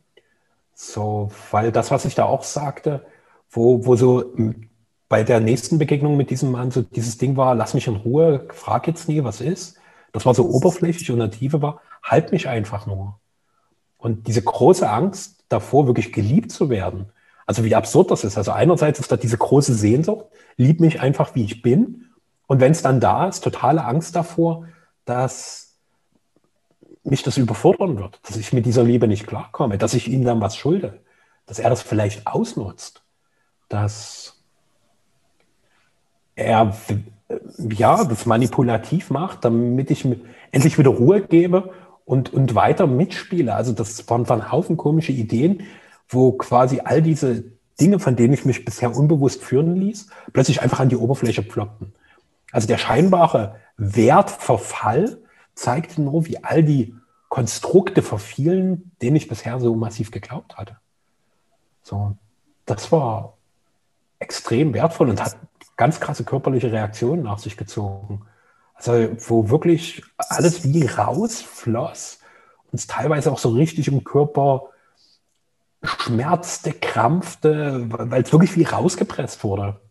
So, 0.73 1.31
weil 1.49 1.71
das, 1.71 1.91
was 1.91 2.05
ich 2.05 2.15
da 2.15 2.25
auch 2.25 2.43
sagte, 2.43 3.05
wo, 3.49 3.85
wo 3.85 3.95
so 3.95 4.33
bei 5.11 5.23
der 5.23 5.41
nächsten 5.41 5.77
Begegnung 5.77 6.15
mit 6.15 6.29
diesem 6.29 6.51
Mann 6.51 6.71
so 6.71 6.83
dieses 6.83 7.17
Ding 7.17 7.35
war, 7.35 7.53
lass 7.53 7.73
mich 7.73 7.85
in 7.85 7.97
Ruhe, 7.97 8.47
frag 8.53 8.87
jetzt 8.87 9.09
nie, 9.09 9.25
was 9.25 9.41
ist. 9.41 9.77
Das 10.13 10.25
war 10.25 10.33
so 10.33 10.47
oberflächlich 10.47 11.11
und 11.11 11.31
Tiefe 11.31 11.61
war, 11.61 11.81
halt 12.01 12.31
mich 12.31 12.47
einfach 12.47 12.85
nur. 12.85 13.19
Und 13.97 14.27
diese 14.27 14.41
große 14.41 14.89
Angst 14.89 15.43
davor, 15.49 15.85
wirklich 15.85 16.13
geliebt 16.13 16.53
zu 16.53 16.69
werden. 16.69 17.11
Also 17.45 17.65
wie 17.65 17.75
absurd 17.75 18.09
das 18.09 18.23
ist. 18.23 18.37
Also 18.37 18.53
einerseits 18.53 19.01
ist 19.01 19.11
da 19.11 19.17
diese 19.17 19.37
große 19.37 19.73
Sehnsucht, 19.73 20.27
lieb 20.55 20.79
mich 20.79 21.01
einfach, 21.01 21.35
wie 21.35 21.43
ich 21.43 21.61
bin. 21.61 22.05
Und 22.47 22.61
wenn 22.61 22.71
es 22.71 22.81
dann 22.81 23.01
da 23.01 23.27
ist, 23.27 23.43
totale 23.43 23.83
Angst 23.83 24.15
davor, 24.15 24.65
dass 25.03 25.75
mich 27.03 27.21
das 27.21 27.35
überfordern 27.35 27.97
wird, 27.97 28.21
dass 28.23 28.37
ich 28.37 28.53
mit 28.53 28.65
dieser 28.65 28.83
Liebe 28.83 29.09
nicht 29.09 29.27
klarkomme, 29.27 29.77
dass 29.77 29.93
ich 29.93 30.07
ihm 30.07 30.23
dann 30.23 30.39
was 30.39 30.55
schulde, 30.55 31.01
dass 31.47 31.59
er 31.59 31.69
das 31.69 31.81
vielleicht 31.81 32.27
ausnutzt, 32.27 33.03
dass 33.67 34.30
er 36.35 36.75
ja 37.57 38.03
das 38.03 38.25
manipulativ 38.25 39.09
macht, 39.09 39.45
damit 39.45 39.91
ich 39.91 40.07
endlich 40.51 40.77
wieder 40.77 40.89
Ruhe 40.89 41.21
gebe 41.21 41.71
und, 42.05 42.33
und 42.33 42.55
weiter 42.55 42.87
mitspiele. 42.87 43.53
Also 43.53 43.73
das 43.73 44.09
waren, 44.09 44.27
waren 44.27 44.51
Haufen 44.51 44.77
komische 44.77 45.11
Ideen, 45.11 45.63
wo 46.09 46.33
quasi 46.33 46.81
all 46.83 47.01
diese 47.01 47.43
Dinge, 47.79 47.99
von 47.99 48.15
denen 48.15 48.33
ich 48.33 48.45
mich 48.45 48.65
bisher 48.65 48.95
unbewusst 48.95 49.43
führen 49.43 49.75
ließ, 49.75 50.07
plötzlich 50.33 50.61
einfach 50.61 50.79
an 50.79 50.89
die 50.89 50.97
Oberfläche 50.97 51.41
ploppten. 51.41 51.93
Also 52.51 52.67
der 52.67 52.77
scheinbare 52.77 53.55
Wertverfall 53.77 55.17
zeigt 55.55 55.97
nur, 55.97 56.25
wie 56.25 56.43
all 56.43 56.63
die 56.63 56.95
Konstrukte 57.29 58.01
verfielen, 58.01 58.91
denen 59.01 59.15
ich 59.15 59.29
bisher 59.29 59.59
so 59.59 59.73
massiv 59.75 60.11
geglaubt 60.11 60.57
hatte. 60.57 60.77
So, 61.81 62.17
das 62.65 62.91
war 62.91 63.37
extrem 64.19 64.73
wertvoll 64.73 65.09
und 65.09 65.23
hat 65.23 65.37
ganz 65.81 65.99
krasse 65.99 66.23
körperliche 66.23 66.71
Reaktionen 66.71 67.23
nach 67.23 67.39
sich 67.39 67.57
gezogen. 67.57 68.21
Also, 68.75 69.09
wo 69.17 69.49
wirklich 69.49 70.03
alles 70.19 70.63
wie 70.63 70.85
rausfloss 70.85 72.19
und 72.71 72.79
es 72.79 72.85
teilweise 72.85 73.31
auch 73.31 73.39
so 73.39 73.49
richtig 73.49 73.87
im 73.87 74.03
Körper 74.03 74.69
schmerzte, 75.83 76.73
krampfte, 76.73 77.87
weil 77.89 78.21
es 78.21 78.31
wirklich 78.31 78.55
wie 78.57 78.63
rausgepresst 78.63 79.43
wurde. 79.43 79.81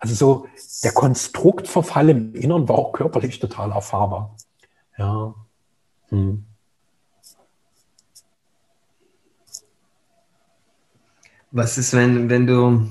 Also 0.00 0.14
so 0.16 0.48
der 0.82 0.90
Konstruktverfall 0.90 2.08
im 2.08 2.34
Inneren 2.34 2.68
war 2.68 2.76
auch 2.76 2.90
körperlich 2.90 3.38
total 3.38 3.70
erfahrbar. 3.70 4.34
Ja. 4.98 5.36
Hm. 6.08 6.46
Was 11.52 11.78
ist, 11.78 11.92
wenn, 11.92 12.28
wenn 12.28 12.48
du 12.48 12.88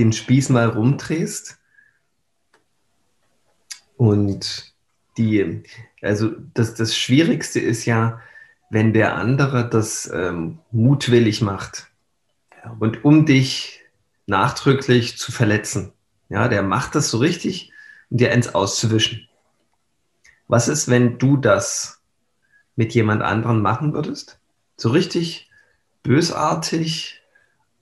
den 0.00 0.12
Spieß 0.12 0.48
mal 0.48 0.66
rumdrehst 0.66 1.58
und 3.98 4.74
die, 5.18 5.62
also 6.00 6.32
das, 6.54 6.74
das 6.74 6.96
Schwierigste 6.96 7.60
ist 7.60 7.84
ja, 7.84 8.18
wenn 8.70 8.94
der 8.94 9.16
andere 9.16 9.68
das 9.68 10.10
ähm, 10.12 10.58
mutwillig 10.70 11.42
macht 11.42 11.88
und 12.78 13.04
um 13.04 13.26
dich 13.26 13.82
nachdrücklich 14.26 15.18
zu 15.18 15.32
verletzen. 15.32 15.92
Ja, 16.30 16.48
der 16.48 16.62
macht 16.62 16.94
das 16.94 17.10
so 17.10 17.18
richtig 17.18 17.72
und 18.08 18.20
dir 18.20 18.32
eins 18.32 18.54
auszuwischen. 18.54 19.28
Was 20.48 20.68
ist, 20.68 20.88
wenn 20.88 21.18
du 21.18 21.36
das 21.36 22.00
mit 22.74 22.94
jemand 22.94 23.22
anderem 23.22 23.60
machen 23.60 23.92
würdest? 23.92 24.40
So 24.78 24.88
richtig 24.88 25.50
bösartig 26.02 27.20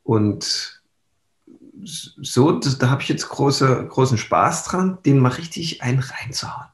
und 0.03 0.78
so, 1.85 2.53
das, 2.53 2.79
da 2.79 2.91
habe 2.91 3.03
ich 3.03 3.09
jetzt 3.09 3.29
große, 3.29 3.87
großen 3.89 4.19
Spaß 4.19 4.65
dran, 4.65 4.99
den 5.05 5.19
mal 5.19 5.33
richtig 5.33 5.83
einen 5.83 6.01
reinzuhauen. 6.01 6.69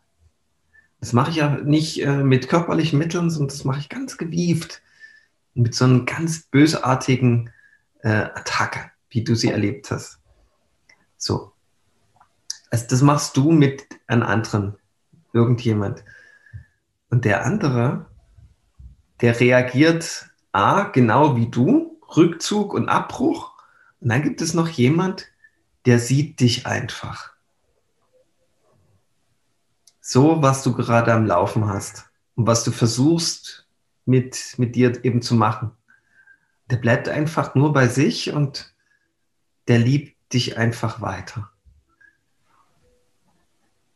Das 1.01 1.13
mache 1.13 1.31
ich 1.31 1.37
ja 1.37 1.51
nicht 1.51 2.03
äh, 2.03 2.23
mit 2.23 2.49
körperlichen 2.49 2.99
Mitteln, 2.99 3.31
sondern 3.31 3.49
das 3.49 3.65
mache 3.65 3.81
ich 3.81 3.89
ganz 3.89 4.17
gewieft. 4.17 4.83
Mit 5.53 5.75
so 5.75 5.85
einem 5.85 6.07
ganz 6.07 6.45
bösartigen 6.47 7.51
äh, 8.03 8.09
Attacke, 8.09 8.91
wie 9.11 9.23
du 9.23 9.35
sie 9.35 9.51
erlebt 9.51 9.91
hast. 9.91 10.19
So. 11.17 11.53
Also 12.71 12.87
das 12.89 13.03
machst 13.03 13.37
du 13.37 13.53
mit 13.53 13.87
einem 14.07 14.23
anderen, 14.23 14.77
irgendjemand. 15.33 16.05
Und 17.11 17.25
der 17.25 17.45
andere, 17.45 18.07
der 19.21 19.39
reagiert 19.39 20.31
A, 20.53 20.85
genau 20.85 21.37
wie 21.37 21.51
du, 21.51 22.01
Rückzug 22.17 22.75
und 22.75 22.89
Abbruch. 22.89 23.54
Und 24.05 24.11
dann 24.11 24.23
gibt 24.23 24.43
es 24.43 24.53
noch 24.53 24.69
jemand, 24.69 25.29
der 25.87 25.99
sieht 25.99 26.39
dich 26.41 26.67
einfach 26.67 27.33
so, 29.99 30.43
was 30.43 30.63
du 30.63 30.75
gerade 30.75 31.15
am 31.15 31.25
Laufen 31.25 31.67
hast 31.67 32.11
und 32.35 32.47
was 32.47 32.65
du 32.65 32.71
versuchst 32.71 33.67
mit, 34.05 34.57
mit 34.59 34.77
dir 34.77 35.03
eben 35.03 35.23
zu 35.23 35.35
machen. 35.35 35.71
Der 36.69 36.77
bleibt 36.77 37.09
einfach 37.09 37.55
nur 37.55 37.73
bei 37.73 37.89
sich 37.89 38.31
und 38.31 38.75
der 39.69 39.79
liebt 39.79 40.35
dich 40.35 40.59
einfach 40.59 41.01
weiter. 41.01 41.51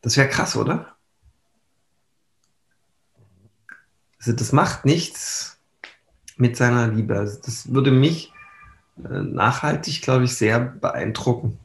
Das 0.00 0.16
wäre 0.16 0.30
krass, 0.30 0.56
oder? 0.56 0.96
Also 4.18 4.32
das 4.32 4.52
macht 4.52 4.86
nichts 4.86 5.60
mit 6.38 6.56
seiner 6.56 6.88
Liebe. 6.88 7.18
Also 7.18 7.38
das 7.42 7.70
würde 7.70 7.90
mich 7.90 8.32
nachhaltig, 8.98 10.02
glaube 10.02 10.24
ich, 10.24 10.36
sehr 10.36 10.60
beeindrucken. 10.60 11.58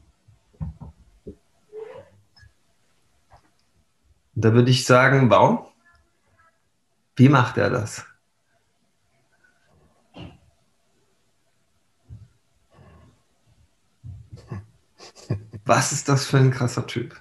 Da 4.34 4.52
würde 4.52 4.70
ich 4.70 4.84
sagen, 4.84 5.30
wow, 5.30 5.72
wie 7.16 7.28
macht 7.28 7.56
er 7.56 7.70
das? 7.70 8.04
Was 15.64 15.92
ist 15.92 16.08
das 16.08 16.26
für 16.26 16.38
ein 16.38 16.50
krasser 16.50 16.86
Typ? 16.86 17.20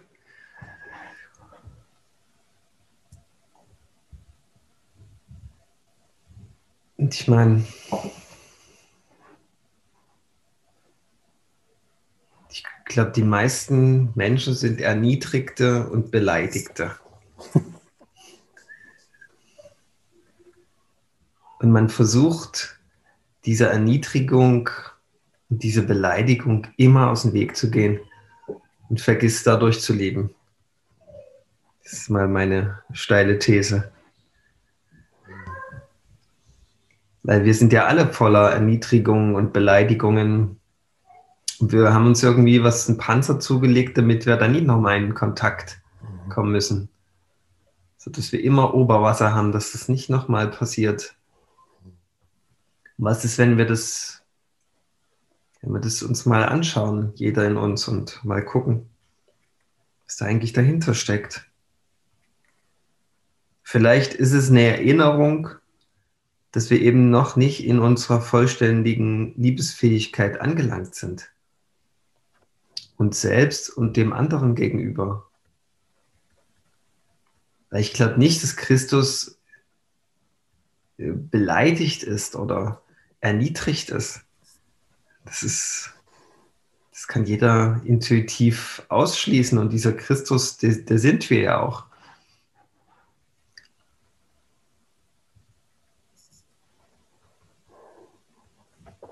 Und 6.97 7.13
ich 7.13 7.27
meine, 7.27 7.65
ich 12.93 12.95
glaube, 12.95 13.09
die 13.09 13.23
meisten 13.23 14.11
Menschen 14.13 14.53
sind 14.53 14.79
Erniedrigte 14.79 15.87
und 15.89 16.11
Beleidigte. 16.11 16.91
Und 21.59 21.71
man 21.71 21.89
versucht, 21.89 22.79
dieser 23.45 23.71
Erniedrigung 23.71 24.69
und 25.49 25.63
diese 25.63 25.81
Beleidigung 25.81 26.67
immer 26.77 27.09
aus 27.09 27.23
dem 27.23 27.33
Weg 27.33 27.55
zu 27.55 27.71
gehen 27.71 27.99
und 28.89 29.01
vergisst 29.01 29.47
dadurch 29.47 29.81
zu 29.81 29.93
leben. 29.93 30.35
Das 31.83 31.93
ist 31.93 32.11
mal 32.11 32.27
meine 32.27 32.83
steile 32.91 33.39
These. 33.39 33.91
Weil 37.23 37.43
wir 37.43 37.55
sind 37.55 37.73
ja 37.73 37.87
alle 37.87 38.13
voller 38.13 38.51
Erniedrigungen 38.51 39.33
und 39.33 39.51
Beleidigungen. 39.51 40.59
Wir 41.59 41.93
haben 41.93 42.07
uns 42.07 42.23
irgendwie 42.23 42.63
was, 42.63 42.87
ein 42.89 42.97
Panzer 42.97 43.39
zugelegt, 43.39 43.97
damit 43.97 44.25
wir 44.25 44.37
da 44.37 44.47
nie 44.47 44.61
nochmal 44.61 44.97
in 44.97 45.13
Kontakt 45.13 45.81
kommen 46.29 46.51
müssen. 46.51 46.89
Sodass 47.97 48.31
wir 48.31 48.43
immer 48.43 48.73
Oberwasser 48.73 49.33
haben, 49.33 49.51
dass 49.51 49.71
das 49.71 49.87
nicht 49.87 50.09
nochmal 50.09 50.49
passiert. 50.49 51.15
Was 52.97 53.25
ist, 53.25 53.37
wenn 53.37 53.57
wir 53.57 53.65
das, 53.65 54.23
wenn 55.61 55.73
wir 55.73 55.79
das 55.79 56.03
uns 56.03 56.25
mal 56.25 56.43
anschauen, 56.43 57.11
jeder 57.15 57.45
in 57.47 57.57
uns, 57.57 57.87
und 57.87 58.23
mal 58.23 58.43
gucken, 58.43 58.89
was 60.05 60.17
da 60.17 60.25
eigentlich 60.25 60.53
dahinter 60.53 60.93
steckt? 60.93 61.49
Vielleicht 63.63 64.13
ist 64.13 64.33
es 64.33 64.49
eine 64.49 64.61
Erinnerung, 64.63 65.49
dass 66.51 66.69
wir 66.69 66.79
eben 66.81 67.09
noch 67.09 67.35
nicht 67.35 67.65
in 67.65 67.79
unserer 67.79 68.21
vollständigen 68.21 69.33
Liebesfähigkeit 69.35 70.39
angelangt 70.39 70.93
sind. 70.93 71.32
Uns 72.97 73.21
selbst 73.21 73.69
und 73.69 73.97
dem 73.97 74.13
anderen 74.13 74.55
gegenüber. 74.55 75.27
Weil 77.69 77.81
ich 77.81 77.93
glaube 77.93 78.19
nicht, 78.19 78.43
dass 78.43 78.55
Christus 78.55 79.39
äh, 80.97 81.11
beleidigt 81.11 82.03
ist 82.03 82.35
oder 82.35 82.81
erniedrigt 83.19 83.89
ist. 83.89 84.21
Das 85.25 85.41
ist, 85.41 85.93
das 86.91 87.07
kann 87.07 87.25
jeder 87.25 87.81
intuitiv 87.85 88.83
ausschließen 88.89 89.57
und 89.57 89.71
dieser 89.71 89.93
Christus, 89.93 90.57
der, 90.57 90.75
der 90.75 90.99
sind 90.99 91.29
wir 91.29 91.39
ja 91.39 91.59
auch. 91.61 91.85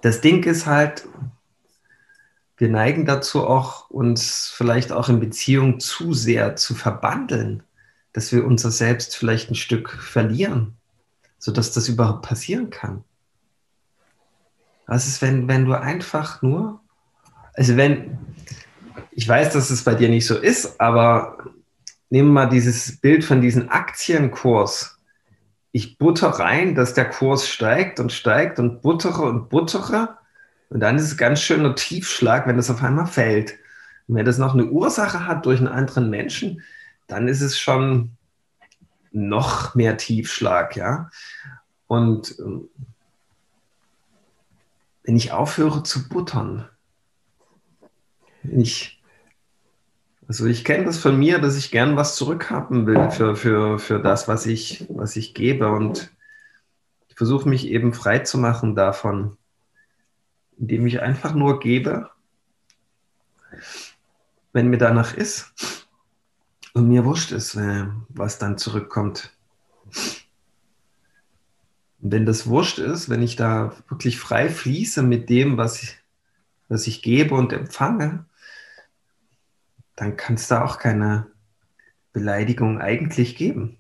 Das 0.02 0.20
Ding 0.22 0.44
ist 0.44 0.66
halt, 0.66 1.08
wir 2.62 2.70
neigen 2.70 3.08
dazu 3.08 3.48
auch, 3.48 3.90
uns 3.90 4.54
vielleicht 4.56 4.92
auch 4.92 5.10
in 5.10 5.20
Beziehung 5.20 5.80
zu 5.80 6.14
sehr 6.14 6.56
zu 6.56 6.76
verbandeln, 6.76 7.64
dass 8.14 8.32
wir 8.32 8.46
unser 8.46 8.70
Selbst 8.70 9.16
vielleicht 9.18 9.50
ein 9.50 9.56
Stück 9.56 9.90
verlieren, 9.90 10.78
sodass 11.40 11.72
das 11.72 11.90
überhaupt 11.90 12.22
passieren 12.22 12.70
kann. 12.70 13.04
Was 14.86 15.08
ist, 15.08 15.24
wenn, 15.24 15.48
wenn 15.48 15.66
du 15.66 15.74
einfach 15.74 16.44
nur, 16.44 16.82
also 17.56 17.78
wenn, 17.78 18.20
ich 19.10 19.28
weiß, 19.28 19.54
dass 19.54 19.72
es 19.72 19.84
bei 19.84 19.96
dir 19.96 20.10
nicht 20.10 20.28
so 20.28 20.38
ist, 20.38 20.80
aber 20.80 21.40
nehmen 22.12 22.28
wir 22.28 22.46
mal 22.46 22.46
dieses 22.46 23.02
Bild 23.02 23.26
von 23.26 23.42
diesem 23.42 23.70
Aktienkurs. 23.70 25.00
Ich 25.72 25.98
butter 25.98 26.28
rein, 26.28 26.76
dass 26.76 26.94
der 26.94 27.10
Kurs 27.10 27.50
steigt 27.50 28.00
und 28.00 28.12
steigt 28.12 28.60
und 28.60 28.84
buttere 28.84 29.24
und 29.24 29.50
buttere. 29.50 30.20
Und 30.72 30.80
dann 30.80 30.96
ist 30.96 31.04
es 31.04 31.18
ganz 31.18 31.42
schöner 31.42 31.76
Tiefschlag, 31.76 32.48
wenn 32.48 32.56
das 32.56 32.70
auf 32.70 32.82
einmal 32.82 33.06
fällt. 33.06 33.60
Und 34.08 34.16
wenn 34.16 34.26
das 34.26 34.38
noch 34.38 34.54
eine 34.54 34.68
Ursache 34.68 35.28
hat 35.28 35.46
durch 35.46 35.60
einen 35.60 35.68
anderen 35.68 36.10
Menschen, 36.10 36.62
dann 37.08 37.28
ist 37.28 37.42
es 37.42 37.60
schon 37.60 38.12
noch 39.12 39.76
mehr 39.76 39.98
Tiefschlag, 39.98 40.78
ja. 40.78 41.10
Und 41.88 42.40
ähm, 42.40 42.70
wenn 45.04 45.18
ich 45.18 45.34
aufhöre 45.34 45.84
zu 45.84 46.08
buttern, 46.08 46.70
ich, 48.44 49.04
also 50.30 50.46
ich 50.46 50.64
kenne 50.64 50.86
das 50.86 50.98
von 50.98 51.20
mir, 51.20 51.40
dass 51.40 51.58
ich 51.58 51.70
gern 51.70 51.98
was 51.98 52.16
zurückhaben 52.16 52.88
will 52.88 53.12
für, 53.12 53.36
für, 53.36 53.78
für 53.78 54.00
das, 54.00 54.30
was 54.30 54.46
ich, 54.46 54.86
was 54.88 55.18
ich 55.18 55.34
gebe 55.34 55.70
und 55.70 56.12
ich 57.10 57.18
versuche 57.18 57.50
mich 57.50 57.68
eben 57.68 57.94
frei 57.94 58.20
zu 58.20 58.38
machen 58.38 58.74
davon, 58.74 59.38
indem 60.62 60.86
ich 60.86 61.02
einfach 61.02 61.34
nur 61.34 61.60
gebe, 61.60 62.12
wenn 64.54 64.70
mir 64.70 64.78
danach 64.78 65.14
ist 65.16 65.52
und 66.74 66.88
mir 66.88 67.04
wurscht 67.04 67.32
ist, 67.32 67.56
äh, 67.56 67.88
was 68.10 68.38
dann 68.38 68.60
zurückkommt. 68.60 69.36
Und 72.00 72.12
wenn 72.12 72.28
das 72.28 72.46
wurscht 72.46 72.78
ist, 72.78 73.10
wenn 73.10 73.24
ich 73.24 73.36
da 73.36 73.76
wirklich 73.90 74.20
frei 74.20 74.50
fließe 74.50 75.02
mit 75.02 75.30
dem, 75.30 75.58
was 75.58 75.82
ich, 75.82 75.98
was 76.70 76.86
ich 76.86 77.02
gebe 77.02 77.34
und 77.34 77.54
empfange, 77.54 78.26
dann 79.96 80.16
kann 80.16 80.36
es 80.36 80.48
da 80.48 80.64
auch 80.64 80.78
keine 80.78 81.28
Beleidigung 82.14 82.80
eigentlich 82.80 83.36
geben. 83.36 83.78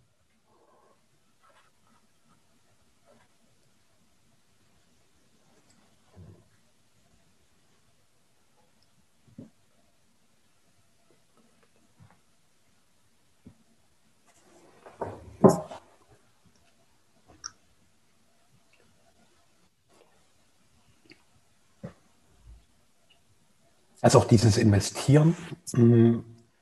Also 24.01 24.19
auch 24.19 24.25
dieses 24.25 24.57
Investieren. 24.57 25.35
Mm, 25.73 26.19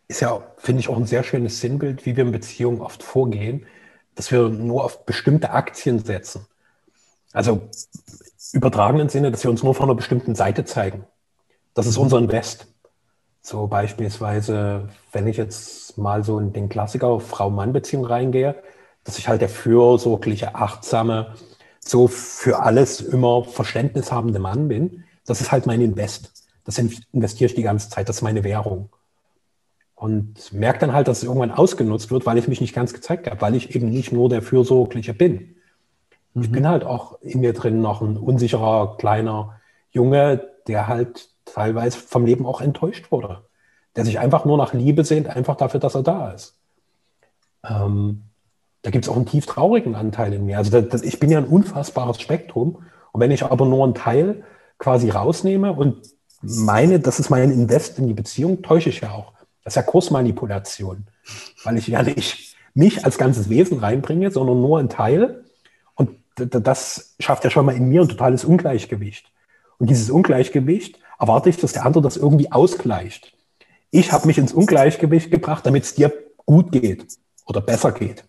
ist 0.08 0.22
ja, 0.22 0.42
finde 0.58 0.82
ich, 0.82 0.90
auch 0.90 0.98
ein 0.98 1.06
sehr 1.06 1.24
schönes 1.24 1.62
Sinnbild, 1.62 2.06
wie 2.06 2.16
wir 2.18 2.26
in 2.26 2.32
Beziehungen 2.32 2.82
oft 2.82 3.04
vorgehen, 3.04 3.66
dass 4.16 4.32
wir 4.32 4.50
nur 4.50 4.84
auf 4.84 5.06
bestimmte 5.06 5.52
Aktien 5.52 6.04
setzen. 6.04 6.46
Also 7.32 7.70
übertragenen 8.52 9.10
Sinne, 9.10 9.32
dass 9.32 9.44
wir 9.44 9.52
uns 9.52 9.64
nur 9.64 9.76
von 9.76 9.86
einer 9.86 9.96
bestimmten 9.96 10.36
Seite 10.36 10.66
zeigen. 10.66 11.06
Das 11.74 11.86
ist 11.86 11.98
unser 11.98 12.18
Invest. 12.18 12.68
So 13.42 13.68
beispielsweise, 13.68 14.90
wenn 15.12 15.28
ich 15.28 15.38
jetzt 15.38 15.98
mal 15.98 16.24
so 16.24 16.40
in 16.40 16.54
den 16.54 16.70
Klassiker 16.70 17.20
Frau-Mann-Beziehung 17.20 18.06
reingehe, 18.06 18.56
dass 19.04 19.18
ich 19.18 19.28
halt 19.28 19.42
der 19.42 19.50
fürsorgliche, 19.50 20.56
achtsame, 20.56 21.36
so 21.80 22.08
für 22.08 22.62
alles 22.62 23.02
immer 23.02 23.44
Verständnis 23.46 24.12
habende 24.12 24.40
Mann 24.40 24.68
bin. 24.68 25.06
Das 25.26 25.42
ist 25.42 25.52
halt 25.52 25.66
mein 25.66 25.82
Invest. 25.82 26.39
Das 26.70 26.78
investiere 26.78 27.48
ich 27.50 27.56
die 27.56 27.64
ganze 27.64 27.90
Zeit. 27.90 28.08
Das 28.10 28.18
ist 28.18 28.22
meine 28.22 28.44
Währung. 28.44 28.90
Und 29.96 30.54
merke 30.54 30.78
dann 30.78 30.94
halt, 30.94 31.08
dass 31.08 31.18
es 31.18 31.24
irgendwann 31.24 31.50
ausgenutzt 31.50 32.12
wird, 32.12 32.28
weil 32.28 32.38
ich 32.38 32.48
mich 32.48 32.62
nicht 32.62 32.76
ganz 32.76 32.94
gezeigt 32.94 33.28
habe, 33.28 33.42
weil 33.42 33.56
ich 33.56 33.76
eben 33.76 33.90
nicht 33.90 34.12
nur 34.12 34.30
der 34.30 34.44
Fürsorgliche 34.44 35.16
bin. 35.16 35.56
Mhm. 36.36 36.44
Ich 36.44 36.52
bin 36.52 36.68
halt 36.68 36.84
auch 36.84 37.20
in 37.24 37.40
mir 37.40 37.54
drin 37.54 37.82
noch 37.82 38.04
ein 38.04 38.18
unsicherer, 38.18 38.98
kleiner 38.98 39.60
Junge, 39.90 40.48
der 40.68 40.88
halt 40.88 41.30
teilweise 41.44 41.98
vom 41.98 42.28
Leben 42.28 42.46
auch 42.46 42.62
enttäuscht 42.62 43.12
wurde. 43.12 43.42
Der 43.96 44.06
sich 44.06 44.20
einfach 44.20 44.46
nur 44.46 44.56
nach 44.56 44.76
Liebe 44.76 45.04
sehnt, 45.04 45.26
einfach 45.26 45.56
dafür, 45.56 45.80
dass 45.80 45.96
er 45.96 46.04
da 46.04 46.34
ist. 46.34 46.56
Ähm, 47.68 48.26
da 48.84 48.92
gibt 48.92 49.06
es 49.06 49.10
auch 49.10 49.16
einen 49.16 49.26
tief 49.26 49.48
traurigen 49.48 49.96
Anteil 49.96 50.34
in 50.34 50.46
mir. 50.46 50.60
Also 50.60 50.70
das, 50.70 50.88
das, 50.90 51.02
ich 51.02 51.20
bin 51.20 51.32
ja 51.32 51.40
ein 51.40 51.48
unfassbares 51.48 52.22
Spektrum. 52.22 52.84
Und 53.12 53.22
wenn 53.22 53.32
ich 53.32 53.44
aber 53.44 53.66
nur 53.66 53.86
einen 53.86 53.96
Teil 53.96 54.44
quasi 54.78 55.10
rausnehme 55.10 55.74
und 55.74 56.19
meine, 56.42 57.00
das 57.00 57.20
ist 57.20 57.30
mein 57.30 57.52
Invest 57.52 58.00
in 58.00 58.08
die 58.08 58.14
Beziehung, 58.14 58.62
täusche 58.62 58.90
ich 58.90 59.02
ja 59.02 59.12
auch. 59.12 59.34
Das 59.64 59.74
ist 59.74 59.76
ja 59.76 59.84
Kursmanipulation, 59.84 61.08
weil 61.64 61.78
ich 61.78 61.88
ja 61.88 62.02
nicht 62.02 62.56
mich 62.74 63.06
als 63.06 63.18
ganzes 63.18 63.50
Wesen 63.50 63.80
reinbringe, 63.80 64.32
sondern 64.32 64.62
nur 64.62 64.80
einen 64.80 64.90
Teil. 64.90 65.44
Und 65.96 66.12
das 66.36 67.16
schafft 67.20 67.44
ja 67.44 67.50
schon 67.50 67.66
mal 67.66 67.76
in 67.76 67.90
mir 67.90 68.02
ein 68.02 68.10
totales 68.10 68.46
Ungleichgewicht. 68.46 69.32
Und 69.78 69.90
dieses 69.90 70.10
Ungleichgewicht 70.10 71.00
erwarte 71.20 71.50
ich, 71.50 71.58
dass 71.58 71.74
der 71.74 71.86
andere 71.86 72.04
das 72.04 72.18
irgendwie 72.18 72.52
ausgleicht. 72.52 73.34
Ich 73.92 74.12
habe 74.12 74.28
mich 74.28 74.38
ins 74.38 74.54
Ungleichgewicht 74.54 75.32
gebracht, 75.32 75.66
damit 75.66 75.84
es 75.84 75.96
dir 75.96 76.14
gut 76.46 76.72
geht 76.72 77.18
oder 77.46 77.62
besser 77.62 77.92
geht. 77.92 78.24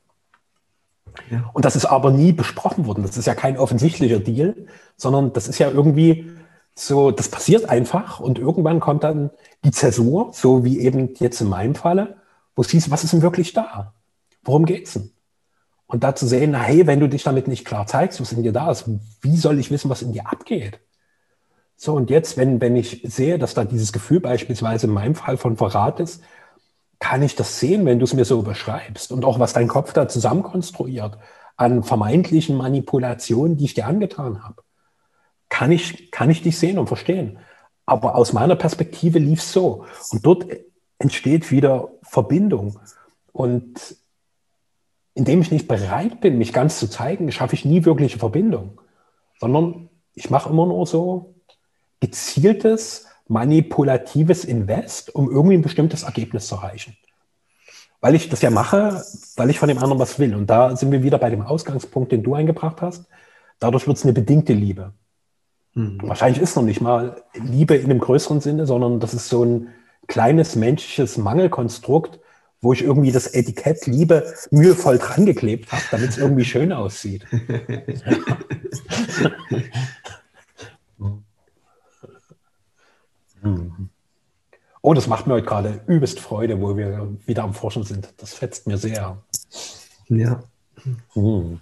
Ja. 1.30 1.50
Und 1.52 1.64
das 1.64 1.76
ist 1.76 1.84
aber 1.84 2.10
nie 2.10 2.32
besprochen 2.32 2.86
worden. 2.86 3.02
Das 3.02 3.16
ist 3.16 3.26
ja 3.26 3.34
kein 3.34 3.58
offensichtlicher 3.58 4.20
Deal, 4.20 4.66
sondern 4.96 5.32
das 5.32 5.48
ist 5.48 5.58
ja 5.58 5.70
irgendwie 5.70 6.30
so, 6.74 7.10
das 7.10 7.28
passiert 7.28 7.68
einfach 7.68 8.20
und 8.20 8.38
irgendwann 8.38 8.80
kommt 8.80 9.04
dann 9.04 9.30
die 9.64 9.70
Zäsur, 9.70 10.30
so 10.32 10.64
wie 10.64 10.80
eben 10.80 11.14
jetzt 11.18 11.40
in 11.40 11.48
meinem 11.48 11.74
Falle, 11.74 12.16
wo 12.56 12.62
es 12.62 12.70
hieß, 12.70 12.90
was 12.90 13.04
ist 13.04 13.12
denn 13.12 13.22
wirklich 13.22 13.52
da? 13.52 13.94
Worum 14.42 14.64
geht's 14.64 14.94
denn? 14.94 15.10
Und 15.86 16.04
da 16.04 16.14
zu 16.14 16.26
sehen, 16.26 16.52
na, 16.52 16.60
hey, 16.60 16.86
wenn 16.86 17.00
du 17.00 17.08
dich 17.08 17.24
damit 17.24 17.48
nicht 17.48 17.64
klar 17.64 17.86
zeigst, 17.86 18.20
was 18.20 18.32
in 18.32 18.42
dir 18.42 18.52
da 18.52 18.70
ist, 18.70 18.84
wie 19.22 19.36
soll 19.36 19.58
ich 19.58 19.70
wissen, 19.70 19.90
was 19.90 20.02
in 20.02 20.12
dir 20.12 20.30
abgeht? 20.30 20.80
So, 21.76 21.94
und 21.94 22.10
jetzt, 22.10 22.36
wenn, 22.36 22.60
wenn 22.60 22.76
ich 22.76 23.02
sehe, 23.04 23.38
dass 23.38 23.54
da 23.54 23.64
dieses 23.64 23.92
Gefühl 23.92 24.20
beispielsweise 24.20 24.86
in 24.86 24.92
meinem 24.92 25.14
Fall 25.14 25.36
von 25.36 25.56
Verrat 25.56 25.98
ist, 25.98 26.22
kann 27.00 27.22
ich 27.22 27.34
das 27.34 27.58
sehen, 27.58 27.86
wenn 27.86 27.98
du 27.98 28.04
es 28.04 28.14
mir 28.14 28.24
so 28.24 28.42
beschreibst 28.42 29.10
und 29.10 29.24
auch 29.24 29.38
was 29.40 29.54
dein 29.54 29.66
Kopf 29.66 29.92
da 29.92 30.06
zusammenkonstruiert 30.06 31.18
an 31.56 31.82
vermeintlichen 31.82 32.56
Manipulationen, 32.56 33.56
die 33.56 33.64
ich 33.64 33.74
dir 33.74 33.86
angetan 33.86 34.44
habe. 34.44 34.62
Kann 35.50 35.70
ich, 35.70 36.10
kann 36.10 36.30
ich 36.30 36.42
dich 36.42 36.58
sehen 36.58 36.78
und 36.78 36.86
verstehen. 36.86 37.38
Aber 37.84 38.14
aus 38.14 38.32
meiner 38.32 38.56
Perspektive 38.56 39.18
lief 39.18 39.40
es 39.40 39.52
so. 39.52 39.84
Und 40.10 40.24
dort 40.24 40.46
entsteht 40.98 41.50
wieder 41.50 41.90
Verbindung. 42.02 42.78
Und 43.32 43.96
indem 45.14 45.40
ich 45.40 45.50
nicht 45.50 45.68
bereit 45.68 46.20
bin, 46.20 46.38
mich 46.38 46.52
ganz 46.52 46.78
zu 46.78 46.88
zeigen, 46.88 47.30
schaffe 47.32 47.54
ich 47.54 47.64
nie 47.64 47.84
wirkliche 47.84 48.18
Verbindung, 48.18 48.80
sondern 49.38 49.90
ich 50.14 50.30
mache 50.30 50.48
immer 50.48 50.66
nur 50.66 50.86
so 50.86 51.34
gezieltes, 52.00 53.06
manipulatives 53.28 54.44
Invest, 54.44 55.14
um 55.14 55.30
irgendwie 55.30 55.54
ein 55.54 55.62
bestimmtes 55.62 56.02
Ergebnis 56.02 56.46
zu 56.46 56.56
erreichen. 56.56 56.96
Weil 58.00 58.14
ich 58.14 58.28
das 58.28 58.40
ja 58.40 58.50
mache, 58.50 59.04
weil 59.36 59.50
ich 59.50 59.58
von 59.58 59.68
dem 59.68 59.78
anderen 59.78 59.98
was 59.98 60.18
will. 60.18 60.34
Und 60.34 60.48
da 60.48 60.74
sind 60.74 60.90
wir 60.90 61.02
wieder 61.02 61.18
bei 61.18 61.30
dem 61.30 61.42
Ausgangspunkt, 61.42 62.12
den 62.12 62.22
du 62.22 62.34
eingebracht 62.34 62.80
hast. 62.80 63.04
Dadurch 63.58 63.86
wird 63.86 63.98
es 63.98 64.04
eine 64.04 64.14
bedingte 64.14 64.54
Liebe. 64.54 64.94
Mhm. 65.74 65.98
Wahrscheinlich 66.02 66.42
ist 66.42 66.56
noch 66.56 66.62
nicht 66.62 66.80
mal 66.80 67.22
Liebe 67.34 67.74
in 67.76 67.90
einem 67.90 68.00
größeren 68.00 68.40
Sinne, 68.40 68.66
sondern 68.66 69.00
das 69.00 69.14
ist 69.14 69.28
so 69.28 69.44
ein 69.44 69.68
kleines 70.08 70.56
menschliches 70.56 71.18
Mangelkonstrukt, 71.18 72.18
wo 72.60 72.72
ich 72.72 72.82
irgendwie 72.82 73.12
das 73.12 73.28
Etikett 73.28 73.86
Liebe 73.86 74.34
mühevoll 74.50 74.98
dran 74.98 75.24
geklebt 75.24 75.72
habe, 75.72 75.82
damit 75.90 76.10
es 76.10 76.18
irgendwie 76.18 76.44
schön 76.46 76.72
aussieht. 76.72 77.26
Mhm. 83.42 83.88
Oh, 84.82 84.94
das 84.94 85.06
macht 85.06 85.26
mir 85.26 85.34
heute 85.34 85.46
gerade 85.46 85.80
übelst 85.86 86.20
Freude, 86.20 86.60
wo 86.60 86.76
wir 86.76 87.08
wieder 87.26 87.42
am 87.42 87.54
Forschen 87.54 87.84
sind. 87.84 88.12
Das 88.18 88.34
fetzt 88.34 88.66
mir 88.66 88.78
sehr. 88.78 89.18
Ja. 90.08 90.42
Mhm. 91.14 91.60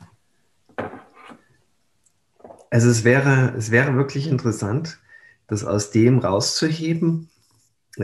Also 2.70 2.90
es 2.90 3.04
wäre, 3.04 3.54
es 3.56 3.70
wäre 3.70 3.94
wirklich 3.96 4.26
interessant, 4.26 4.98
das 5.46 5.64
aus 5.64 5.90
dem 5.90 6.18
rauszuheben, 6.18 7.30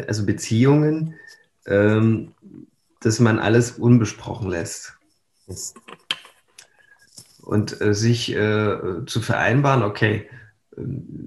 also 0.07 0.25
Beziehungen, 0.25 1.15
ähm, 1.67 2.33
dass 3.01 3.21
man 3.21 3.39
alles 3.39 3.73
unbesprochen 3.73 4.49
lässt. 4.49 4.95
Und 7.43 7.81
äh, 7.83 7.93
sich 7.93 8.35
äh, 8.35 9.05
zu 9.05 9.21
vereinbaren, 9.21 9.83
okay, 9.83 10.29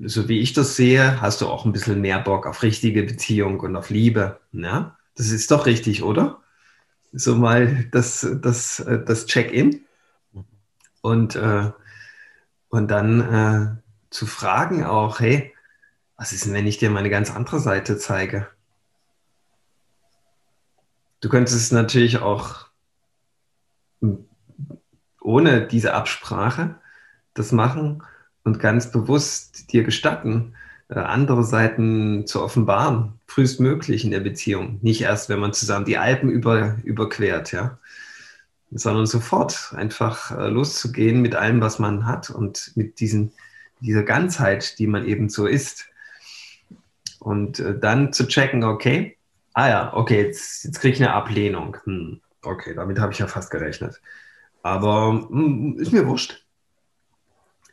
so 0.04 0.28
wie 0.28 0.39
ich 0.39 0.54
das 0.54 0.76
sehe, 0.76 1.21
hast 1.21 1.41
du 1.41 1.47
auch 1.47 1.65
ein 1.65 1.71
bisschen 1.71 2.02
mehr 2.02 2.19
Bock 2.19 2.47
auf 2.47 2.63
richtige 2.63 3.04
Beziehung 3.04 3.60
und 3.60 3.76
auf 3.76 3.89
Liebe. 3.89 4.39
Ja? 4.52 4.97
Das 5.15 5.30
ist 5.30 5.52
doch 5.52 5.67
richtig, 5.67 6.04
oder? 6.04 6.41
So 7.13 7.36
mal 7.36 7.86
das, 7.91 8.28
das, 8.41 8.84
das 9.06 9.26
Check-in. 9.28 9.82
Und, 11.02 11.36
äh, 11.36 11.71
und 12.70 12.90
dann 12.90 13.22
äh, 13.22 13.82
zu 14.10 14.26
fragen 14.26 14.84
auch, 14.84 15.20
hey, 15.20 15.54
was 16.18 16.32
ist 16.32 16.46
denn, 16.46 16.54
wenn 16.54 16.68
ich 16.68 16.78
dir 16.78 16.90
meine 16.90 17.10
ganz 17.10 17.34
andere 17.34 17.60
Seite 17.60 17.98
zeige? 17.98 18.48
Du 21.22 21.30
könntest 21.30 21.72
natürlich 21.74 22.20
auch 22.20 22.68
ohne 25.22 25.68
diese 25.68 25.94
Absprache 25.94 26.76
das 27.34 27.52
machen 27.52 28.04
und 28.44 28.60
ganz 28.60 28.92
bewusst 28.92 29.72
dir 29.74 29.84
gestatten, 29.84 30.56
äh, 30.90 31.00
andere 31.00 31.44
Seiten 31.44 32.26
zu 32.26 32.42
offenbaren, 32.42 33.20
frühestmöglich 33.28 34.06
in 34.06 34.12
der 34.12 34.22
Beziehung. 34.22 34.80
Nicht 34.82 35.02
erst, 35.02 35.30
wenn 35.30 35.40
man 35.40 35.54
zusammen 35.54 35.86
die 35.86 35.98
Alpen 35.98 36.30
über, 36.30 36.78
überquert, 36.84 37.52
ja, 37.52 37.78
sondern 38.72 39.06
sofort 39.06 39.74
einfach 39.76 40.32
äh, 40.32 40.48
loszugehen 40.48 41.22
mit 41.22 41.36
allem, 41.36 41.62
was 41.62 41.80
man 41.80 42.06
hat 42.06 42.30
und 42.30 42.72
mit 42.76 43.00
diesen, 43.00 43.32
dieser 43.80 44.04
Ganzheit, 44.04 44.78
die 44.80 44.88
man 44.88 45.06
eben 45.06 45.30
so 45.30 45.46
ist. 45.46 45.88
Und 47.20 47.60
äh, 47.60 47.78
dann 47.78 48.14
zu 48.14 48.28
checken, 48.28 48.64
okay, 48.64 49.18
ah 49.54 49.70
ja, 49.70 49.94
okay, 49.94 50.22
jetzt, 50.22 50.66
jetzt 50.66 50.80
kriege 50.80 50.96
ich 50.96 51.02
eine 51.02 51.14
Ablehnung. 51.14 51.78
Hm, 51.84 52.22
okay, 52.42 52.74
damit 52.76 53.00
habe 53.00 53.14
ich 53.14 53.20
ja 53.20 53.28
fast 53.28 53.52
gerechnet. 53.52 54.02
Aber 54.64 55.28
hm, 55.30 55.78
ist 55.80 55.94
mir 55.94 56.06
wurscht 56.08 56.44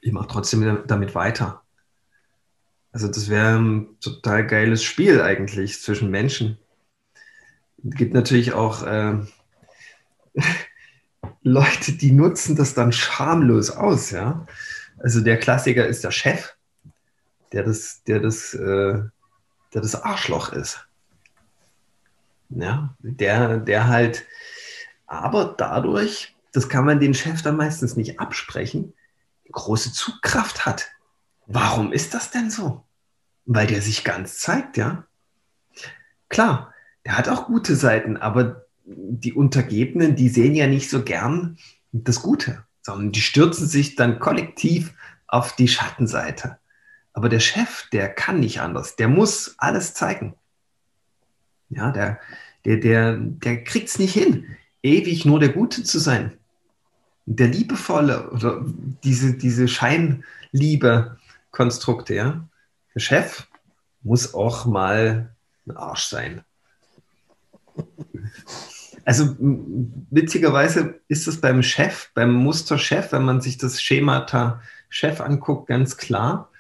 ich 0.05 0.13
mache 0.13 0.29
trotzdem 0.29 0.83
damit 0.87 1.15
weiter. 1.15 1.63
Also 2.93 3.09
das 3.09 3.31
wäre 3.31 3.59
ein 3.59 3.99
total 4.01 4.47
geiles 4.47 4.85
Spiel 4.85 5.21
eigentlich 5.23 5.81
zwischen 5.81 6.11
Menschen. 6.11 6.59
Es 7.83 7.97
gibt 7.97 8.13
natürlich 8.13 8.53
auch 8.53 8.83
äh, 8.83 9.17
Leute, 11.45 11.93
die 11.93 12.11
nutzen 12.11 12.57
das 12.57 12.73
dann 12.73 12.91
schamlos 12.91 13.71
aus, 13.71 14.11
ja. 14.11 14.47
Also 14.99 15.21
der 15.21 15.39
Klassiker 15.39 15.87
ist 15.87 16.03
der 16.03 16.11
Chef, 16.11 16.57
der 17.53 17.63
das, 17.63 18.03
der 18.05 18.21
das, 18.21 18.55
äh, 18.55 19.03
der 19.75 19.81
das 19.83 19.95
Arschloch 19.95 20.53
ist. 20.53 20.87
Ja, 22.49 22.95
der, 22.99 23.59
der 23.59 23.89
halt, 23.89 24.25
aber 25.07 25.55
dadurch, 25.57 26.35
das 26.53 26.69
kann 26.71 26.87
man 26.87 26.99
den 26.99 27.13
Chef 27.13 27.43
dann 27.43 27.57
meistens 27.57 27.95
nicht 27.95 28.21
absprechen, 28.21 28.95
große 29.53 29.93
Zugkraft 29.93 30.65
hat. 30.65 30.93
Warum 31.47 31.93
ist 31.93 32.15
das 32.15 32.31
denn 32.31 32.51
so? 32.51 32.85
Weil 33.45 33.67
der 33.67 33.83
sich 33.83 34.03
ganz 34.03 34.39
zeigt, 34.39 34.79
ja. 34.79 35.05
Klar, 36.31 36.73
der 37.05 37.19
hat 37.19 37.29
auch 37.29 37.47
gute 37.47 37.77
Seiten, 37.77 38.17
aber 38.17 38.64
die 38.85 39.33
Untergebenen, 39.33 40.15
die 40.17 40.29
sehen 40.29 40.55
ja 40.55 40.67
nicht 40.67 40.91
so 40.91 41.03
gern 41.03 41.57
das 41.93 42.21
Gute, 42.21 42.65
sondern 42.83 43.13
die 43.13 43.23
stürzen 43.23 43.67
sich 43.67 43.97
dann 43.97 44.19
kollektiv 44.19 44.93
auf 45.27 45.57
die 45.57 45.69
Schattenseite. 45.69 46.59
Aber 47.13 47.29
der 47.29 47.41
Chef, 47.41 47.89
der 47.91 48.09
kann 48.09 48.41
nicht 48.41 48.61
anders. 48.61 48.97
Der 48.97 49.09
muss 49.09 49.55
alles 49.59 49.93
zeigen. 49.95 50.35
Ja, 51.71 51.93
der, 51.93 52.21
der, 52.65 52.79
der, 52.79 53.17
der 53.17 53.63
kriegt 53.65 53.89
es 53.89 53.99
nicht 53.99 54.13
hin, 54.13 54.47
ewig 54.83 55.25
nur 55.25 55.41
der 55.41 55.49
Gute 55.51 55.83
zu 55.83 55.99
sein. 55.99 56.39
Der 57.27 57.49
Liebevolle 57.49 58.31
oder 58.31 58.65
diese, 59.03 59.33
diese 59.35 59.67
Scheinliebe-Konstrukte, 59.67 62.15
ja. 62.15 62.47
Der 62.95 63.01
Chef 63.01 63.49
muss 64.03 64.35
auch 64.35 64.67
mal 64.67 65.35
ein 65.67 65.75
Arsch 65.77 66.09
sein. 66.09 66.45
Also 69.05 69.37
witzigerweise 69.39 71.01
ist 71.09 71.29
es 71.29 71.41
beim 71.41 71.63
Chef, 71.63 72.11
beim 72.15 72.33
Musterchef, 72.33 73.13
wenn 73.13 73.25
man 73.25 73.41
sich 73.41 73.59
das 73.59 73.83
Schemata 73.83 74.63
Chef 74.89 75.21
anguckt, 75.21 75.67
ganz 75.69 75.97
klar, 75.97 76.51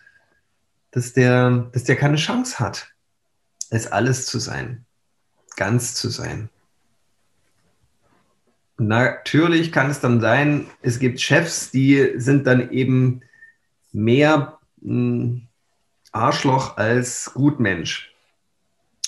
dass 0.91 1.13
der, 1.13 1.69
dass 1.73 1.85
der 1.85 1.97
keine 1.97 2.17
Chance 2.17 2.59
hat, 2.59 2.93
es 3.71 3.87
alles 3.87 4.27
zu 4.27 4.39
sein, 4.39 4.85
ganz 5.57 5.95
zu 5.95 6.09
sein. 6.09 6.51
Natürlich 8.77 9.73
kann 9.73 9.89
es 9.89 10.01
dann 10.01 10.21
sein, 10.21 10.67
es 10.83 10.99
gibt 10.99 11.21
Chefs, 11.21 11.71
die 11.71 12.15
sind 12.17 12.47
dann 12.47 12.71
eben 12.71 13.23
mehr 13.93 14.59
Arschloch 16.13 16.77
als 16.77 17.33
Gutmensch. 17.35 18.13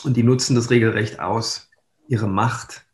Und 0.04 0.16
die 0.16 0.22
nutzen 0.22 0.54
das 0.54 0.70
regelrecht 0.70 1.20
aus, 1.20 1.68
ihre 2.08 2.28
Macht. 2.28 2.85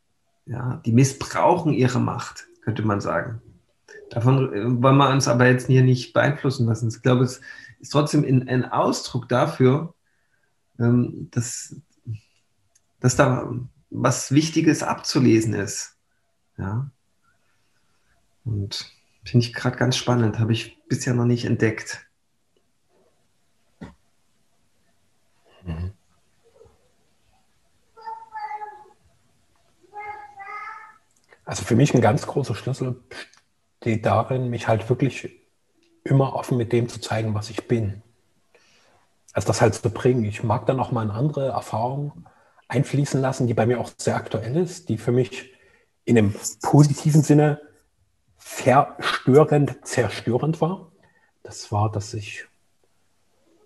Ja, 0.45 0.81
die 0.85 0.91
missbrauchen 0.91 1.73
ihre 1.73 1.99
Macht, 1.99 2.47
könnte 2.61 2.83
man 2.83 3.01
sagen. 3.01 3.41
Davon 4.09 4.53
äh, 4.53 4.81
wollen 4.81 4.97
wir 4.97 5.09
uns 5.09 5.27
aber 5.27 5.47
jetzt 5.47 5.67
hier 5.67 5.83
nicht 5.83 6.13
beeinflussen 6.13 6.67
lassen. 6.67 6.89
Ich 6.89 7.01
glaube, 7.01 7.23
es 7.23 7.41
ist 7.79 7.91
trotzdem 7.91 8.23
ein 8.23 8.65
Ausdruck 8.71 9.29
dafür, 9.29 9.93
ähm, 10.79 11.29
dass, 11.31 11.75
dass 12.99 13.15
da 13.15 13.51
was 13.89 14.31
Wichtiges 14.31 14.83
abzulesen 14.83 15.53
ist. 15.53 15.97
Ja. 16.57 16.89
Und 18.43 18.91
finde 19.23 19.45
ich 19.45 19.53
gerade 19.53 19.77
ganz 19.77 19.95
spannend, 19.95 20.39
habe 20.39 20.53
ich 20.53 20.77
bisher 20.87 21.13
noch 21.13 21.25
nicht 21.25 21.45
entdeckt. 21.45 22.05
Also 31.45 31.63
für 31.63 31.75
mich 31.75 31.93
ein 31.93 32.01
ganz 32.01 32.25
großer 32.25 32.55
Schlüssel 32.55 33.01
steht 33.81 34.05
darin, 34.05 34.49
mich 34.49 34.67
halt 34.67 34.89
wirklich 34.89 35.29
immer 36.03 36.35
offen 36.35 36.57
mit 36.57 36.71
dem 36.71 36.89
zu 36.89 36.99
zeigen, 36.99 37.33
was 37.33 37.49
ich 37.49 37.67
bin. 37.67 38.01
Also 39.33 39.47
das 39.47 39.61
halt 39.61 39.73
zu 39.73 39.89
bringen. 39.89 40.23
Ich 40.25 40.43
mag 40.43 40.65
dann 40.65 40.79
auch 40.79 40.91
mal 40.91 41.01
eine 41.01 41.13
andere 41.13 41.49
Erfahrung 41.49 42.25
einfließen 42.67 43.19
lassen, 43.19 43.47
die 43.47 43.53
bei 43.53 43.65
mir 43.65 43.79
auch 43.79 43.91
sehr 43.97 44.15
aktuell 44.15 44.55
ist, 44.55 44.89
die 44.89 44.97
für 44.97 45.11
mich 45.11 45.51
in 46.05 46.17
einem 46.17 46.33
positiven 46.61 47.23
Sinne 47.23 47.61
verstörend, 48.37 49.85
zerstörend 49.85 50.61
war. 50.61 50.91
Das 51.43 51.71
war, 51.71 51.91
dass 51.91 52.13
ich 52.13 52.45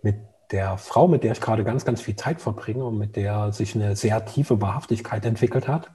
mit 0.02 0.16
der 0.52 0.78
Frau, 0.78 1.08
mit 1.08 1.24
der 1.24 1.34
ich 1.34 1.42
gerade 1.42 1.64
ganz, 1.64 1.84
ganz 1.84 2.02
viel 2.02 2.16
Zeit 2.16 2.42
verbringe 2.42 2.86
und 2.86 2.98
mit 2.98 3.16
der 3.16 3.52
sich 3.52 3.76
eine 3.76 3.96
sehr 3.96 4.26
tiefe 4.26 4.62
Wahrhaftigkeit 4.62 5.26
entwickelt 5.26 5.68
hat, 5.68 5.92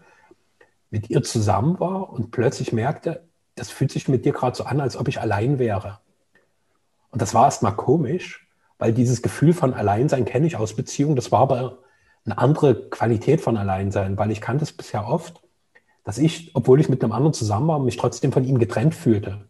mit 0.92 1.08
ihr 1.08 1.22
zusammen 1.22 1.80
war 1.80 2.12
und 2.12 2.30
plötzlich 2.30 2.72
merkte, 2.72 3.26
das 3.54 3.70
fühlt 3.70 3.90
sich 3.90 4.08
mit 4.08 4.24
dir 4.24 4.32
gerade 4.32 4.54
so 4.54 4.64
an, 4.64 4.80
als 4.80 4.96
ob 4.96 5.08
ich 5.08 5.20
allein 5.20 5.58
wäre. 5.58 6.00
Und 7.10 7.22
das 7.22 7.34
war 7.34 7.46
erstmal 7.46 7.74
komisch, 7.74 8.46
weil 8.78 8.92
dieses 8.92 9.22
Gefühl 9.22 9.54
von 9.54 9.72
Alleinsein 9.72 10.26
kenne 10.26 10.46
ich 10.46 10.56
aus 10.56 10.76
Beziehungen. 10.76 11.16
Das 11.16 11.32
war 11.32 11.40
aber 11.40 11.78
eine 12.26 12.36
andere 12.36 12.90
Qualität 12.90 13.40
von 13.40 13.56
Alleinsein, 13.56 14.18
weil 14.18 14.30
ich 14.30 14.42
kannte 14.42 14.64
es 14.64 14.72
bisher 14.72 15.08
oft, 15.08 15.42
dass 16.04 16.18
ich, 16.18 16.54
obwohl 16.54 16.78
ich 16.78 16.90
mit 16.90 17.02
einem 17.02 17.12
anderen 17.12 17.32
zusammen 17.32 17.68
war, 17.68 17.78
mich 17.78 17.96
trotzdem 17.96 18.32
von 18.32 18.44
ihm 18.44 18.58
getrennt 18.58 18.94
fühlte. 18.94 19.46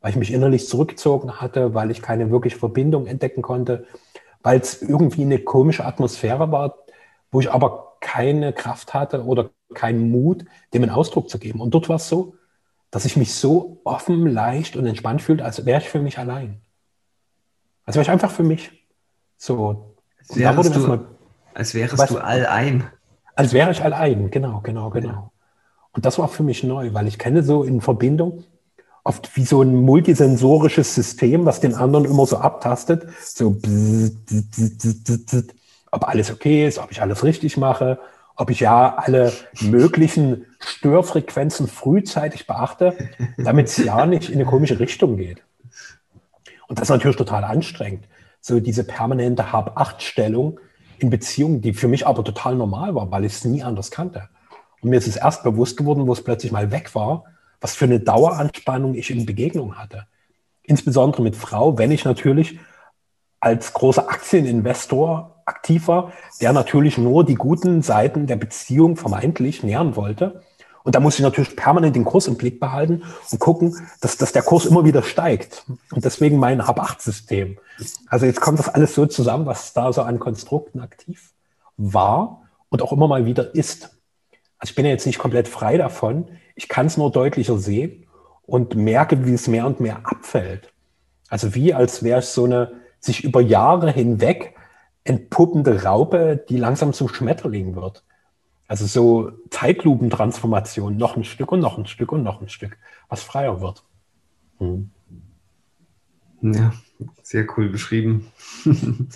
Weil 0.00 0.12
ich 0.12 0.16
mich 0.16 0.32
innerlich 0.32 0.68
zurückgezogen 0.68 1.40
hatte, 1.40 1.74
weil 1.74 1.90
ich 1.90 2.02
keine 2.02 2.30
wirkliche 2.30 2.58
Verbindung 2.58 3.06
entdecken 3.06 3.42
konnte, 3.42 3.84
weil 4.44 4.60
es 4.60 4.80
irgendwie 4.80 5.22
eine 5.22 5.40
komische 5.40 5.84
Atmosphäre 5.84 6.52
war, 6.52 6.76
wo 7.32 7.40
ich 7.40 7.50
aber 7.50 7.96
keine 8.00 8.52
Kraft 8.52 8.94
hatte 8.94 9.24
oder 9.24 9.50
keinen 9.74 10.10
Mut, 10.10 10.44
dem 10.72 10.82
einen 10.82 10.92
Ausdruck 10.92 11.28
zu 11.28 11.38
geben. 11.38 11.60
Und 11.60 11.72
dort 11.74 11.88
war 11.88 11.96
es 11.96 12.08
so, 12.08 12.34
dass 12.90 13.04
ich 13.04 13.16
mich 13.16 13.34
so 13.34 13.80
offen, 13.84 14.26
leicht 14.26 14.76
und 14.76 14.86
entspannt 14.86 15.22
fühlte, 15.22 15.44
als 15.44 15.64
wäre 15.66 15.80
ich 15.80 15.88
für 15.88 16.00
mich 16.00 16.18
allein. 16.18 16.60
Als 17.84 17.96
wäre 17.96 18.02
ich 18.02 18.10
einfach 18.10 18.30
für 18.30 18.42
mich. 18.42 18.70
So. 19.36 19.94
Als 20.18 20.36
wärst, 20.36 20.76
du, 20.76 20.80
mal, 20.80 21.04
als 21.54 21.74
wärst 21.74 21.98
weißt, 21.98 22.12
du 22.12 22.18
allein. 22.18 22.84
Als 23.34 23.52
wäre 23.52 23.70
ich 23.70 23.82
allein, 23.82 24.30
genau, 24.30 24.60
genau, 24.60 24.90
genau. 24.90 25.08
Ja. 25.08 25.30
Und 25.92 26.04
das 26.04 26.18
war 26.18 26.28
für 26.28 26.42
mich 26.42 26.64
neu, 26.64 26.92
weil 26.92 27.06
ich 27.06 27.18
kenne 27.18 27.42
so 27.42 27.62
in 27.62 27.80
Verbindung 27.80 28.44
oft 29.04 29.34
wie 29.36 29.44
so 29.44 29.62
ein 29.62 29.74
multisensorisches 29.74 30.94
System, 30.94 31.46
was 31.46 31.60
den 31.60 31.74
anderen 31.74 32.04
immer 32.04 32.26
so 32.26 32.36
abtastet. 32.36 33.08
So, 33.24 33.50
bzz, 33.50 34.12
bzz, 34.26 35.24
bzz, 35.24 35.54
ob 35.90 36.06
alles 36.06 36.30
okay 36.30 36.66
ist, 36.66 36.78
ob 36.78 36.90
ich 36.90 37.00
alles 37.00 37.24
richtig 37.24 37.56
mache, 37.56 37.98
ob 38.38 38.50
ich 38.50 38.60
ja 38.60 38.94
alle 38.96 39.32
möglichen 39.60 40.46
Störfrequenzen 40.60 41.66
frühzeitig 41.66 42.46
beachte, 42.46 42.96
damit 43.36 43.66
es 43.66 43.76
ja 43.78 44.06
nicht 44.06 44.30
in 44.30 44.36
eine 44.36 44.44
komische 44.44 44.78
Richtung 44.78 45.16
geht. 45.16 45.42
Und 46.68 46.78
das 46.78 46.84
ist 46.84 46.90
natürlich 46.90 47.16
total 47.16 47.42
anstrengend. 47.42 48.04
So 48.40 48.60
diese 48.60 48.84
permanente 48.84 49.52
Hab-Acht-Stellung 49.52 50.60
in 51.00 51.10
Beziehungen, 51.10 51.60
die 51.62 51.72
für 51.72 51.88
mich 51.88 52.06
aber 52.06 52.22
total 52.22 52.54
normal 52.54 52.94
war, 52.94 53.10
weil 53.10 53.24
ich 53.24 53.32
es 53.32 53.44
nie 53.44 53.62
anders 53.62 53.90
kannte. 53.90 54.28
Und 54.80 54.90
mir 54.90 54.98
ist 54.98 55.08
es 55.08 55.16
erst 55.16 55.42
bewusst 55.42 55.76
geworden, 55.76 56.06
wo 56.06 56.12
es 56.12 56.22
plötzlich 56.22 56.52
mal 56.52 56.70
weg 56.70 56.94
war, 56.94 57.24
was 57.60 57.74
für 57.74 57.86
eine 57.86 57.98
Daueranspannung 57.98 58.94
ich 58.94 59.10
in 59.10 59.26
Begegnung 59.26 59.76
hatte. 59.76 60.06
Insbesondere 60.62 61.22
mit 61.22 61.34
Frau, 61.34 61.76
wenn 61.76 61.90
ich 61.90 62.04
natürlich 62.04 62.60
als 63.40 63.72
großer 63.72 64.08
Aktieninvestor 64.08 65.42
aktiv 65.44 65.88
war, 65.88 66.12
der 66.40 66.52
natürlich 66.52 66.98
nur 66.98 67.24
die 67.24 67.34
guten 67.34 67.82
Seiten 67.82 68.26
der 68.26 68.36
Beziehung 68.36 68.96
vermeintlich 68.96 69.62
nähern 69.62 69.96
wollte. 69.96 70.42
Und 70.84 70.94
da 70.94 71.00
muss 71.00 71.16
ich 71.16 71.22
natürlich 71.22 71.56
permanent 71.56 71.96
den 71.96 72.04
Kurs 72.04 72.26
im 72.26 72.36
Blick 72.36 72.60
behalten 72.60 73.02
und 73.30 73.38
gucken, 73.38 73.76
dass, 74.00 74.16
dass 74.16 74.32
der 74.32 74.42
Kurs 74.42 74.64
immer 74.64 74.84
wieder 74.84 75.02
steigt. 75.02 75.64
Und 75.92 76.04
deswegen 76.04 76.38
mein 76.38 76.66
Hab-8-System. 76.66 77.58
Also 78.08 78.26
jetzt 78.26 78.40
kommt 78.40 78.58
das 78.58 78.68
alles 78.68 78.94
so 78.94 79.06
zusammen, 79.06 79.46
was 79.46 79.72
da 79.72 79.92
so 79.92 80.02
an 80.02 80.18
Konstrukten 80.18 80.80
aktiv 80.80 81.32
war 81.76 82.42
und 82.70 82.82
auch 82.82 82.92
immer 82.92 83.08
mal 83.08 83.26
wieder 83.26 83.54
ist. 83.54 83.98
Also 84.58 84.70
ich 84.70 84.74
bin 84.74 84.84
ja 84.84 84.92
jetzt 84.92 85.06
nicht 85.06 85.18
komplett 85.18 85.48
frei 85.48 85.76
davon. 85.76 86.28
Ich 86.54 86.68
kann 86.68 86.86
es 86.86 86.96
nur 86.96 87.12
deutlicher 87.12 87.58
sehen 87.58 88.06
und 88.46 88.74
merke, 88.74 89.26
wie 89.26 89.34
es 89.34 89.46
mehr 89.46 89.66
und 89.66 89.80
mehr 89.80 90.00
abfällt. 90.04 90.72
Also 91.28 91.54
wie 91.54 91.74
als 91.74 92.02
wäre 92.02 92.20
es 92.20 92.34
so 92.34 92.44
eine 92.44 92.72
sich 93.00 93.24
über 93.24 93.40
Jahre 93.40 93.90
hinweg 93.90 94.54
entpuppende 95.04 95.84
Raupe, 95.84 96.44
die 96.48 96.56
langsam 96.56 96.92
zum 96.92 97.08
Schmetterling 97.08 97.74
wird. 97.74 98.04
Also 98.66 98.86
so 98.86 99.32
Zeitlupentransformation, 99.50 100.96
noch 100.96 101.16
ein 101.16 101.24
Stück 101.24 101.52
und 101.52 101.60
noch 101.60 101.78
ein 101.78 101.86
Stück 101.86 102.12
und 102.12 102.22
noch 102.22 102.42
ein 102.42 102.50
Stück, 102.50 102.76
was 103.08 103.22
freier 103.22 103.60
wird. 103.62 103.82
Hm. 104.58 104.90
Ja, 106.42 106.72
sehr 107.22 107.46
cool 107.56 107.70
beschrieben. 107.70 108.30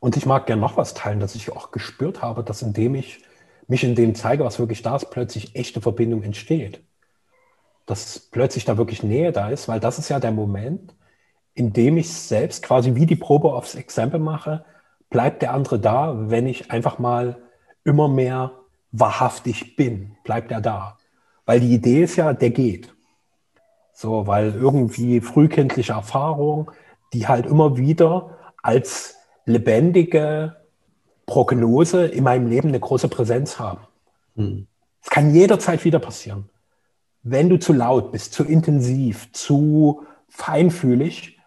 Und 0.00 0.16
ich 0.16 0.26
mag 0.26 0.46
gerne 0.46 0.60
noch 0.60 0.76
was 0.76 0.94
teilen, 0.94 1.20
dass 1.20 1.34
ich 1.34 1.50
auch 1.50 1.70
gespürt 1.70 2.22
habe, 2.22 2.44
dass 2.44 2.62
indem 2.62 2.94
ich 2.94 3.22
mich 3.66 3.84
in 3.84 3.94
dem 3.94 4.14
zeige, 4.14 4.44
was 4.44 4.58
wirklich 4.58 4.82
da 4.82 4.96
ist, 4.96 5.10
plötzlich 5.10 5.54
echte 5.54 5.80
Verbindung 5.80 6.22
entsteht. 6.22 6.82
Dass 7.86 8.18
plötzlich 8.18 8.64
da 8.64 8.78
wirklich 8.78 9.02
Nähe 9.02 9.32
da 9.32 9.50
ist, 9.50 9.68
weil 9.68 9.80
das 9.80 9.98
ist 9.98 10.08
ja 10.08 10.20
der 10.20 10.32
Moment, 10.32 10.94
in 11.54 11.72
dem 11.72 11.96
ich 11.96 12.12
selbst 12.12 12.62
quasi 12.62 12.94
wie 12.94 13.06
die 13.06 13.16
Probe 13.16 13.52
aufs 13.52 13.74
Exempel 13.74 14.20
mache, 14.20 14.64
bleibt 15.10 15.42
der 15.42 15.52
andere 15.52 15.78
da, 15.78 16.30
wenn 16.30 16.46
ich 16.46 16.70
einfach 16.70 16.98
mal 16.98 17.42
immer 17.84 18.08
mehr 18.08 18.52
wahrhaftig 18.92 19.76
bin, 19.76 20.16
bleibt 20.24 20.50
er 20.50 20.60
da. 20.60 20.98
Weil 21.44 21.60
die 21.60 21.74
Idee 21.74 22.04
ist 22.04 22.16
ja, 22.16 22.32
der 22.32 22.50
geht. 22.50 22.94
So, 23.92 24.26
weil 24.26 24.54
irgendwie 24.54 25.20
frühkindliche 25.20 25.92
Erfahrung, 25.92 26.70
die 27.12 27.26
halt 27.26 27.46
immer 27.46 27.76
wieder 27.76 28.38
als 28.62 29.17
lebendige 29.48 30.56
Prognose 31.26 32.06
in 32.06 32.24
meinem 32.24 32.46
Leben 32.48 32.68
eine 32.68 32.80
große 32.80 33.08
Präsenz 33.08 33.58
haben. 33.58 33.80
Mhm. 34.34 34.66
Es 35.02 35.10
kann 35.10 35.34
jederzeit 35.34 35.84
wieder 35.84 35.98
passieren. 35.98 36.48
Wenn 37.22 37.48
du 37.48 37.58
zu 37.58 37.72
laut 37.72 38.12
bist, 38.12 38.32
zu 38.32 38.44
intensiv, 38.44 39.32
zu 39.32 40.06
feinfühlig, 40.28 41.38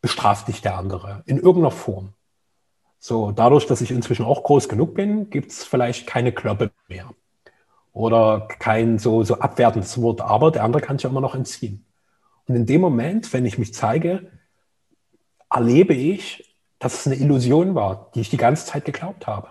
bestraft 0.00 0.48
dich 0.48 0.60
der 0.62 0.76
andere 0.76 1.22
in 1.26 1.36
irgendeiner 1.36 1.70
Form. 1.70 2.14
So, 2.98 3.30
dadurch, 3.32 3.66
dass 3.66 3.80
ich 3.80 3.90
inzwischen 3.90 4.24
auch 4.26 4.42
groß 4.42 4.68
genug 4.68 4.94
bin, 4.94 5.30
gibt 5.30 5.52
es 5.52 5.64
vielleicht 5.64 6.06
keine 6.06 6.32
Kloppe 6.32 6.70
mehr. 6.88 7.10
oder 7.92 8.46
kein 8.58 8.98
so, 8.98 9.24
so 9.24 9.38
abwertendes 9.38 10.00
Wort, 10.00 10.20
aber 10.20 10.50
der 10.50 10.64
andere 10.64 10.82
kann 10.82 10.98
sich 10.98 11.10
immer 11.10 11.20
noch 11.20 11.34
entziehen. 11.34 11.84
Und 12.46 12.56
in 12.56 12.66
dem 12.66 12.80
Moment, 12.80 13.32
wenn 13.32 13.46
ich 13.46 13.58
mich 13.58 13.74
zeige, 13.74 14.30
erlebe 15.50 15.94
ich, 15.94 16.49
dass 16.80 16.94
es 16.94 17.06
eine 17.06 17.16
Illusion 17.16 17.76
war, 17.76 18.10
die 18.14 18.22
ich 18.22 18.30
die 18.30 18.36
ganze 18.36 18.66
Zeit 18.66 18.84
geglaubt 18.84 19.28
habe. 19.28 19.48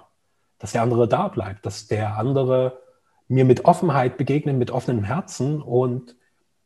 Dass 0.58 0.74
der 0.74 0.82
andere 0.82 1.08
da 1.08 1.30
bleibt, 1.30 1.66
dass 1.66 1.88
der 1.88 2.18
andere 2.18 2.82
mir 3.30 3.46
mit 3.46 3.64
Offenheit 3.64 4.18
begegnet, 4.18 4.58
mit 4.58 4.72
offenem 4.72 5.04
Herzen 5.04 5.62
und 5.62 6.18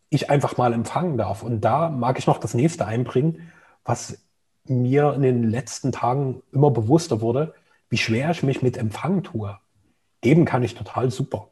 ich 0.09 0.29
einfach 0.29 0.57
mal 0.57 0.73
empfangen 0.73 1.17
darf. 1.17 1.43
Und 1.43 1.61
da 1.61 1.89
mag 1.89 2.17
ich 2.17 2.25
noch 2.25 2.37
das 2.39 2.53
nächste 2.53 2.85
einbringen, 2.85 3.51
was 3.83 4.23
mir 4.65 5.13
in 5.13 5.21
den 5.21 5.43
letzten 5.43 5.91
Tagen 5.91 6.41
immer 6.53 6.71
bewusster 6.71 7.19
wurde, 7.19 7.53
wie 7.89 7.97
schwer 7.97 8.31
ich 8.31 8.41
mich 8.41 8.61
mit 8.61 8.77
Empfangen 8.77 9.23
tue. 9.23 9.59
Geben 10.21 10.45
kann 10.45 10.63
ich 10.63 10.75
total 10.75 11.11
super. 11.11 11.49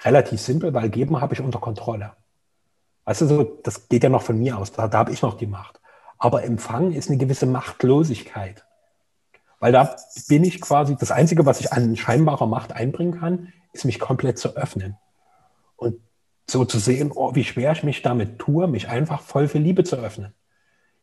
Relativ 0.00 0.40
simpel, 0.40 0.72
weil 0.72 0.88
geben 0.88 1.20
habe 1.20 1.34
ich 1.34 1.40
unter 1.40 1.60
Kontrolle. 1.60 2.12
Weißt 3.04 3.20
du, 3.20 3.44
das 3.62 3.88
geht 3.90 4.04
ja 4.04 4.08
noch 4.08 4.22
von 4.22 4.38
mir 4.38 4.56
aus, 4.56 4.72
da, 4.72 4.88
da 4.88 4.98
habe 4.98 5.12
ich 5.12 5.20
noch 5.20 5.36
die 5.36 5.46
Macht. 5.46 5.81
Aber 6.22 6.44
Empfangen 6.44 6.92
ist 6.92 7.08
eine 7.08 7.18
gewisse 7.18 7.46
Machtlosigkeit. 7.46 8.64
Weil 9.58 9.72
da 9.72 9.96
bin 10.28 10.44
ich 10.44 10.60
quasi, 10.60 10.94
das 10.94 11.10
Einzige, 11.10 11.46
was 11.46 11.58
ich 11.58 11.72
an 11.72 11.96
scheinbarer 11.96 12.46
Macht 12.46 12.70
einbringen 12.72 13.18
kann, 13.18 13.52
ist 13.72 13.84
mich 13.84 13.98
komplett 13.98 14.38
zu 14.38 14.56
öffnen. 14.56 14.96
Und 15.74 15.96
so 16.48 16.64
zu 16.64 16.78
sehen, 16.78 17.10
oh, 17.12 17.34
wie 17.34 17.42
schwer 17.42 17.72
ich 17.72 17.82
mich 17.82 18.02
damit 18.02 18.38
tue, 18.38 18.68
mich 18.68 18.88
einfach 18.88 19.20
voll 19.20 19.48
für 19.48 19.58
Liebe 19.58 19.82
zu 19.82 19.96
öffnen. 19.96 20.32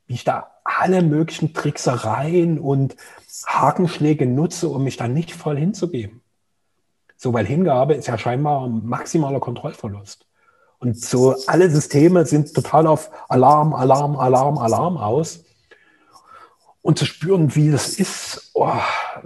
Wie 0.07 0.13
ich 0.13 0.23
da 0.23 0.51
alle 0.63 1.01
möglichen 1.01 1.53
Tricksereien 1.53 2.57
und 2.57 2.95
Hakenschläge 3.45 4.25
nutze, 4.25 4.69
um 4.69 4.85
mich 4.85 4.95
da 4.95 5.09
nicht 5.09 5.33
voll 5.33 5.57
hinzugeben. 5.57 6.21
So, 7.17 7.33
weil 7.33 7.45
Hingabe 7.45 7.93
ist 7.95 8.07
ja 8.07 8.17
scheinbar 8.17 8.65
ein 8.65 8.85
maximaler 8.85 9.41
Kontrollverlust. 9.41 10.28
Und 10.79 10.99
so 10.99 11.35
alle 11.45 11.69
Systeme 11.69 12.25
sind 12.25 12.53
total 12.53 12.87
auf 12.87 13.11
Alarm, 13.27 13.73
Alarm, 13.73 14.15
Alarm, 14.15 14.57
Alarm 14.57 14.97
aus. 14.97 15.43
Und 16.81 16.97
zu 16.97 17.05
spüren, 17.05 17.53
wie 17.55 17.67
es 17.67 17.99
ist, 17.99 18.51
oh, 18.53 18.71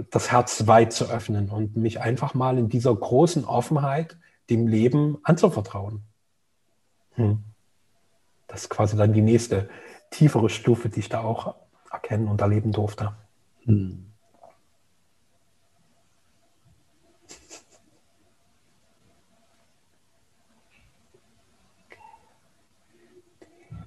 das 0.10 0.32
Herz 0.32 0.66
weit 0.66 0.92
zu 0.92 1.06
öffnen 1.06 1.50
und 1.50 1.78
mich 1.78 2.02
einfach 2.02 2.34
mal 2.34 2.58
in 2.58 2.70
dieser 2.70 2.94
großen 2.94 3.46
Offenheit 3.46 4.18
dem 4.50 4.68
Leben 4.68 5.20
anzuvertrauen. 5.24 6.02
Hm. 7.12 7.44
Das 8.48 8.64
ist 8.64 8.70
quasi 8.70 8.98
dann 8.98 9.14
die 9.14 9.22
nächste 9.22 9.70
tiefere 10.10 10.50
Stufe, 10.50 10.90
die 10.90 11.02
ich 11.02 11.10
da 11.10 11.22
auch 11.22 11.56
erkennen 11.92 12.28
und 12.28 12.42
erleben 12.42 12.72
durfte. 12.72 13.14
Hm. 13.66 14.13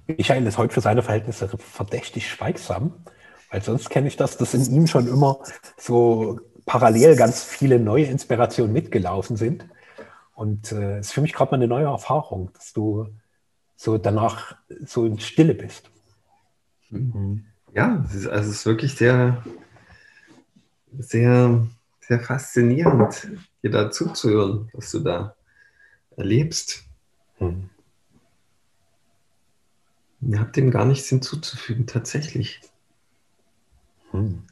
Michael 0.07 0.47
ist 0.47 0.57
heute 0.57 0.73
für 0.73 0.81
seine 0.81 1.03
Verhältnisse 1.03 1.49
verdächtig 1.57 2.29
schweigsam, 2.29 2.93
weil 3.51 3.61
sonst 3.61 3.89
kenne 3.89 4.07
ich 4.07 4.15
das, 4.15 4.37
dass 4.37 4.53
in 4.53 4.65
ihm 4.73 4.87
schon 4.87 5.07
immer 5.07 5.39
so 5.77 6.39
parallel 6.65 7.15
ganz 7.15 7.43
viele 7.43 7.79
neue 7.79 8.05
Inspirationen 8.05 8.73
mitgelaufen 8.73 9.37
sind. 9.37 9.67
Und 10.33 10.71
es 10.71 10.71
äh, 10.71 10.99
ist 10.99 11.13
für 11.13 11.21
mich 11.21 11.33
gerade 11.33 11.51
mal 11.51 11.55
eine 11.55 11.67
neue 11.67 11.85
Erfahrung, 11.85 12.51
dass 12.53 12.73
du 12.73 13.07
so 13.75 13.97
danach 13.97 14.55
so 14.85 15.05
in 15.05 15.19
Stille 15.19 15.53
bist. 15.53 15.89
Mhm. 16.89 17.45
Ja, 17.73 18.03
es 18.07 18.15
ist, 18.15 18.27
also 18.27 18.49
es 18.49 18.57
ist 18.57 18.65
wirklich 18.65 18.95
sehr, 18.95 19.43
sehr, 20.97 21.67
sehr 22.01 22.19
faszinierend, 22.19 23.29
dir 23.61 23.71
da 23.71 23.91
zuzuhören, 23.91 24.69
was 24.73 24.91
du 24.91 24.99
da 24.99 25.35
erlebst. 26.15 26.83
Mhm. 27.39 27.69
Ihr 30.21 30.39
habt 30.39 30.55
dem 30.55 30.71
gar 30.71 30.85
nichts 30.85 31.07
hinzuzufügen, 31.09 31.85
tatsächlich. 31.85 32.61
Hm. 34.11 34.43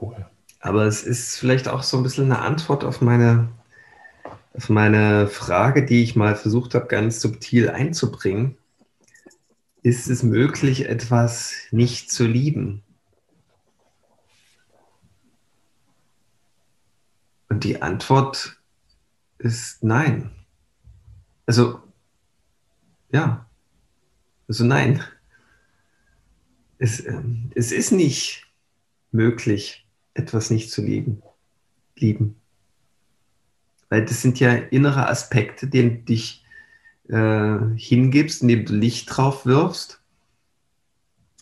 Cool. 0.00 0.26
Aber 0.60 0.84
es 0.84 1.02
ist 1.02 1.36
vielleicht 1.36 1.68
auch 1.68 1.82
so 1.82 1.96
ein 1.96 2.02
bisschen 2.02 2.26
eine 2.26 2.38
Antwort 2.38 2.84
auf 2.84 3.00
meine, 3.00 3.48
auf 4.54 4.68
meine 4.68 5.26
Frage, 5.26 5.84
die 5.84 6.02
ich 6.02 6.14
mal 6.14 6.36
versucht 6.36 6.74
habe, 6.74 6.86
ganz 6.86 7.20
subtil 7.20 7.70
einzubringen. 7.70 8.56
Ist 9.82 10.08
es 10.08 10.22
möglich, 10.22 10.88
etwas 10.88 11.54
nicht 11.72 12.12
zu 12.12 12.24
lieben? 12.24 12.84
Und 17.48 17.64
die 17.64 17.82
Antwort 17.82 18.56
ist 19.38 19.82
nein. 19.82 20.30
Also, 21.46 21.80
ja, 23.10 23.46
also 24.48 24.64
nein, 24.64 25.02
es, 26.78 27.04
ähm, 27.06 27.50
es 27.54 27.72
ist 27.72 27.92
nicht 27.92 28.46
möglich, 29.12 29.86
etwas 30.14 30.50
nicht 30.50 30.70
zu 30.70 30.82
lieben. 30.82 31.22
lieben. 31.96 32.36
Weil 33.88 34.04
das 34.04 34.22
sind 34.22 34.40
ja 34.40 34.52
innere 34.52 35.08
Aspekte, 35.08 35.66
denen 35.66 35.98
du 35.98 36.02
dich 36.04 36.44
äh, 37.08 37.58
hingibst, 37.76 38.42
indem 38.42 38.64
du 38.64 38.74
Licht 38.74 39.14
drauf 39.14 39.46
wirfst. 39.46 40.00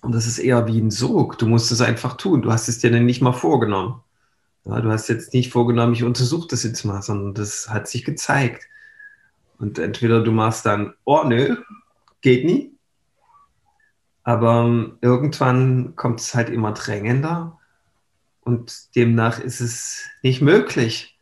Und 0.03 0.13
das 0.13 0.27
ist 0.27 0.39
eher 0.39 0.67
wie 0.67 0.81
ein 0.81 0.91
Sog. 0.91 1.39
Du 1.39 1.47
musst 1.47 1.71
es 1.71 1.81
einfach 1.81 2.17
tun. 2.17 2.43
Du 2.43 2.53
hast 2.53 2.69
es 2.69 2.79
dir 2.79 2.91
dann 2.91 3.07
nicht 3.07 3.21
mal 3.21 3.33
vorgenommen. 3.33 4.03
Ja, 4.65 4.81
du 4.81 4.91
hast 4.91 5.09
jetzt 5.09 5.33
nicht 5.33 5.51
vorgenommen, 5.51 5.95
ich 5.95 6.05
untersuche 6.05 6.49
das 6.49 6.65
jetzt 6.65 6.85
mal, 6.85 7.01
sondern 7.03 7.35
das 7.35 7.69
hat 7.71 7.89
sich 7.89 8.05
gezeigt. 8.05 8.65
Und 9.59 9.79
entweder 9.79 10.23
du 10.23 10.33
machst 10.33 10.67
dann, 10.67 10.95
oh 11.05 11.23
nö, 11.25 11.57
geht 12.21 12.45
nie. 12.45 12.73
Aber 14.23 14.65
ähm, 14.65 14.99
irgendwann 15.01 15.97
kommt 15.97 16.21
es 16.21 16.35
halt 16.35 16.51
immer 16.51 16.73
drängender 16.73 17.59
und 18.43 18.95
demnach 18.97 19.39
ist 19.39 19.61
es 19.61 20.05
nicht 20.23 20.41
möglich, 20.41 21.19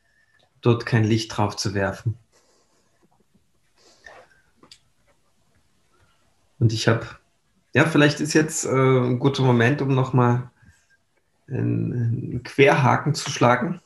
dort 0.60 0.86
kein 0.86 1.04
Licht 1.04 1.36
drauf 1.36 1.56
zu 1.56 1.74
werfen. 1.74 2.16
Und 6.58 6.72
ich 6.72 6.88
habe, 6.88 7.06
ja, 7.74 7.84
vielleicht 7.86 8.20
ist 8.20 8.34
jetzt 8.34 8.64
äh, 8.64 8.70
ein 8.70 9.18
guter 9.18 9.42
Moment, 9.42 9.80
um 9.80 9.94
nochmal 9.94 10.50
einen, 11.48 11.92
einen 11.92 12.42
Querhaken 12.42 13.14
zu 13.14 13.30
schlagen. 13.30 13.80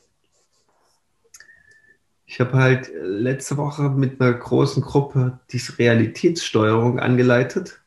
Ich 2.25 2.39
habe 2.39 2.53
halt 2.53 2.91
letzte 2.95 3.57
Woche 3.57 3.89
mit 3.89 4.19
einer 4.19 4.33
großen 4.33 4.81
Gruppe 4.81 5.39
diese 5.51 5.77
Realitätssteuerung 5.77 6.99
angeleitet. 6.99 7.82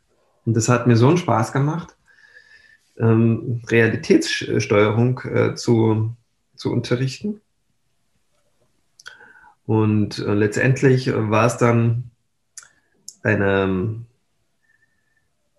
Und 0.47 0.55
das 0.57 0.69
hat 0.69 0.87
mir 0.87 0.97
so 0.97 1.09
einen 1.09 1.19
Spaß 1.19 1.53
gemacht, 1.53 1.97
ähm, 2.99 3.63
Realitätssteuerung 3.69 5.21
äh, 5.25 5.55
zu, 5.55 6.17
zu 6.55 6.73
unterrichten. 6.73 7.41
Und 9.67 10.21
äh, 10.21 10.33
letztendlich 10.33 11.13
war 11.13 11.47
es 11.47 11.57
dann 11.59 12.11
eine, 13.25 14.05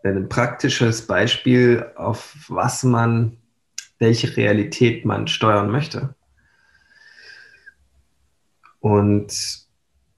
ein 0.04 0.30
praktisches 0.30 1.06
Beispiel, 1.06 1.92
auf 1.96 2.46
was 2.48 2.84
man, 2.84 3.38
welche 4.00 4.38
Realität 4.38 5.04
man 5.04 5.28
steuern 5.28 5.70
möchte. 5.70 6.16
Und 8.80 9.67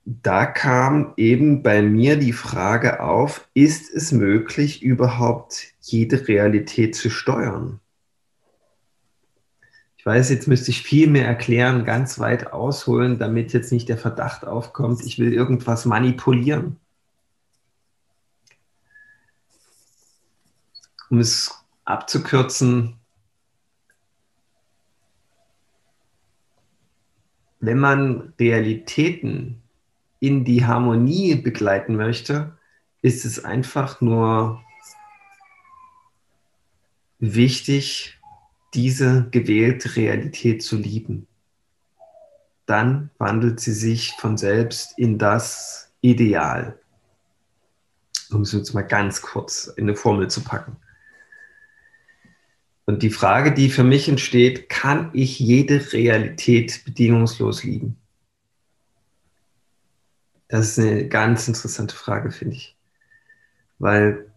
da 0.10 0.48
kam 0.48 1.13
eben 1.17 1.62
bei 1.62 1.84
mir 1.84 2.17
die 2.17 2.34
Frage 2.34 3.00
auf, 3.00 3.48
ist 3.54 3.93
es 3.93 4.12
möglich, 4.12 4.82
überhaupt 4.82 5.74
jede 5.82 6.28
Realität 6.28 6.95
zu 6.95 7.12
steuern? 7.12 7.80
Ich 9.97 10.05
weiß, 10.05 10.32
jetzt 10.32 10.47
müsste 10.47 10.72
ich 10.72 10.82
viel 10.82 11.07
mehr 11.07 11.28
erklären, 11.28 11.86
ganz 11.86 12.18
weit 12.18 12.53
ausholen, 12.53 13.20
damit 13.20 13.53
jetzt 13.53 13.72
nicht 13.72 13.88
der 13.88 13.99
Verdacht 13.99 14.45
aufkommt, 14.45 15.05
ich 15.05 15.20
will 15.20 15.32
irgendwas 15.32 15.86
manipulieren. 15.86 16.78
Um 21.12 21.20
es 21.20 21.53
abzukürzen, 21.86 22.95
wenn 27.60 27.78
man 27.78 28.34
Realitäten 28.39 29.62
in 30.20 30.43
die 30.43 30.65
Harmonie 30.65 31.36
begleiten 31.36 31.95
möchte, 31.95 32.57
ist 33.01 33.26
es 33.26 33.43
einfach 33.43 34.01
nur 34.01 34.61
wichtig, 37.20 38.20
diese 38.74 39.28
gewählte 39.32 39.95
Realität 39.95 40.63
zu 40.63 40.78
lieben. 40.78 41.28
Dann 42.65 43.09
wandelt 43.17 43.59
sie 43.59 43.74
sich 43.74 44.13
von 44.20 44.38
selbst 44.38 44.97
in 44.97 45.17
das 45.17 45.91
Ideal. 46.01 46.78
Um 48.32 48.41
es 48.41 48.51
jetzt 48.51 48.74
mal 48.74 48.84
ganz 48.84 49.22
kurz 49.22 49.67
in 49.76 49.86
eine 49.86 49.95
Formel 49.95 50.30
zu 50.30 50.43
packen. 50.43 50.78
Und 52.86 53.03
die 53.03 53.09
Frage, 53.09 53.53
die 53.53 53.70
für 53.70 53.84
mich 53.84 54.07
entsteht, 54.07 54.70
kann 54.70 55.11
ich 55.13 55.39
jede 55.39 55.93
Realität 55.93 56.84
bedingungslos 56.86 57.63
lieben? 57.63 57.99
Das 60.50 60.68
ist 60.68 60.80
eine 60.80 61.08
ganz 61.08 61.47
interessante 61.47 61.95
Frage, 61.95 62.32
finde 62.32 62.56
ich. 62.56 62.76
Weil, 63.78 64.30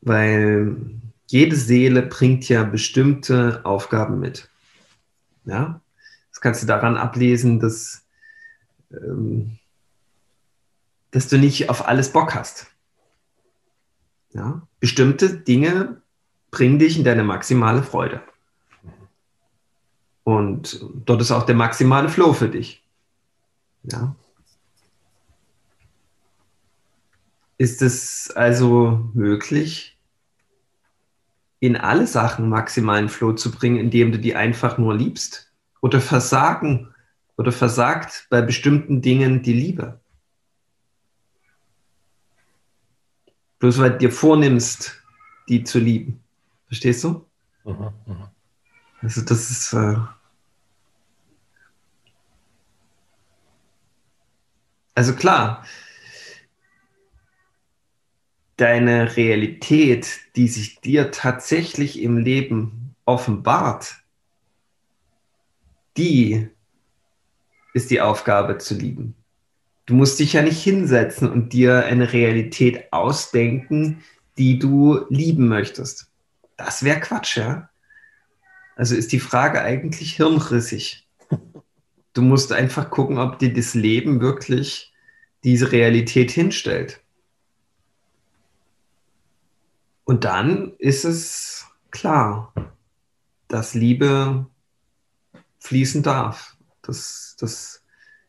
weil 0.00 0.76
jede 1.26 1.54
Seele 1.54 2.02
bringt 2.02 2.48
ja 2.48 2.64
bestimmte 2.64 3.60
Aufgaben 3.64 4.18
mit. 4.18 4.48
Ja? 5.44 5.80
Das 6.30 6.40
kannst 6.40 6.62
du 6.62 6.66
daran 6.66 6.96
ablesen, 6.96 7.60
dass, 7.60 8.02
ähm, 8.90 9.58
dass 11.10 11.28
du 11.28 11.36
nicht 11.36 11.68
auf 11.68 11.86
alles 11.86 12.12
Bock 12.12 12.34
hast. 12.34 12.66
Ja? 14.32 14.66
Bestimmte 14.80 15.38
Dinge 15.38 16.00
bringen 16.50 16.78
dich 16.78 16.96
in 16.96 17.04
deine 17.04 17.24
maximale 17.24 17.82
Freude. 17.82 18.22
Und 20.24 20.80
dort 21.04 21.20
ist 21.20 21.30
auch 21.30 21.44
der 21.44 21.56
maximale 21.56 22.08
Flow 22.08 22.32
für 22.32 22.48
dich. 22.48 22.81
Ja. 23.84 24.14
Ist 27.58 27.82
es 27.82 28.30
also 28.30 29.10
möglich, 29.14 29.98
in 31.60 31.76
alle 31.76 32.06
Sachen 32.06 32.48
maximalen 32.48 33.08
Flow 33.08 33.34
zu 33.34 33.52
bringen, 33.52 33.78
indem 33.78 34.10
du 34.10 34.18
die 34.18 34.34
einfach 34.34 34.78
nur 34.78 34.94
liebst? 34.94 35.52
Oder 35.80 36.00
versagen 36.00 36.92
oder 37.36 37.52
versagt 37.52 38.26
bei 38.30 38.42
bestimmten 38.42 39.00
Dingen 39.00 39.42
die 39.42 39.52
Liebe? 39.52 40.00
Bloß 43.58 43.78
weil 43.78 43.92
du 43.92 43.98
dir 43.98 44.12
vornimmst, 44.12 45.00
die 45.48 45.62
zu 45.62 45.78
lieben. 45.78 46.20
Verstehst 46.66 47.04
du? 47.04 47.24
Mhm, 47.64 47.92
mh. 48.06 48.32
Also 49.02 49.22
das 49.22 49.50
ist... 49.50 49.72
Äh 49.72 49.96
also 54.94 55.14
klar, 55.14 55.64
deine 58.56 59.16
Realität, 59.16 60.20
die 60.36 60.48
sich 60.48 60.80
dir 60.80 61.10
tatsächlich 61.10 62.00
im 62.00 62.18
Leben 62.18 62.94
offenbart, 63.04 63.96
die 65.96 66.48
ist 67.74 67.90
die 67.90 68.00
Aufgabe 68.00 68.58
zu 68.58 68.74
lieben. 68.74 69.14
Du 69.86 69.94
musst 69.94 70.20
dich 70.20 70.34
ja 70.34 70.42
nicht 70.42 70.62
hinsetzen 70.62 71.30
und 71.30 71.52
dir 71.52 71.84
eine 71.84 72.12
Realität 72.12 72.92
ausdenken, 72.92 74.02
die 74.38 74.58
du 74.58 75.04
lieben 75.08 75.48
möchtest. 75.48 76.10
Das 76.56 76.84
wäre 76.84 77.00
Quatsch, 77.00 77.36
ja. 77.36 77.68
Also 78.76 78.94
ist 78.94 79.12
die 79.12 79.20
Frage 79.20 79.60
eigentlich 79.62 80.16
hirnrissig. 80.16 81.01
Du 82.12 82.22
musst 82.22 82.52
einfach 82.52 82.90
gucken, 82.90 83.18
ob 83.18 83.38
dir 83.38 83.52
das 83.52 83.74
Leben 83.74 84.20
wirklich 84.20 84.92
diese 85.44 85.72
Realität 85.72 86.30
hinstellt. 86.30 87.00
Und 90.04 90.24
dann 90.24 90.74
ist 90.78 91.04
es 91.04 91.66
klar, 91.90 92.52
dass 93.48 93.74
Liebe 93.74 94.46
fließen 95.60 96.02
darf, 96.02 96.56
dass, 96.82 97.36
dass 97.38 97.84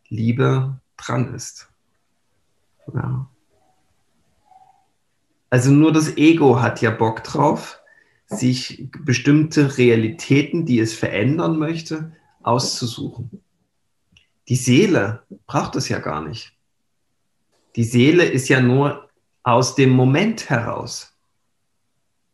Liebe 0.08 0.80
dran 0.98 1.34
ist. 1.34 1.70
Ja. 2.94 3.28
Also 5.50 5.72
nur 5.72 5.92
das 5.92 6.18
Ego 6.18 6.62
hat 6.62 6.82
ja 6.82 6.92
Bock 6.92 7.24
drauf, 7.24 7.80
sich 8.28 8.90
bestimmte 9.04 9.78
Realitäten, 9.78 10.66
die 10.66 10.80
es 10.80 10.94
verändern 10.94 11.58
möchte, 11.60 12.16
auszusuchen. 12.42 13.44
Die 14.48 14.56
Seele 14.56 15.24
braucht 15.48 15.76
es 15.76 15.89
ja 15.89 16.00
gar 16.00 16.22
nicht. 16.22 16.54
Die 17.76 17.84
Seele 17.84 18.26
ist 18.26 18.50
ja 18.50 18.62
nur 18.62 19.10
aus 19.44 19.76
dem 19.76 19.89
Moment 19.89 20.50
heraus. 20.50 21.14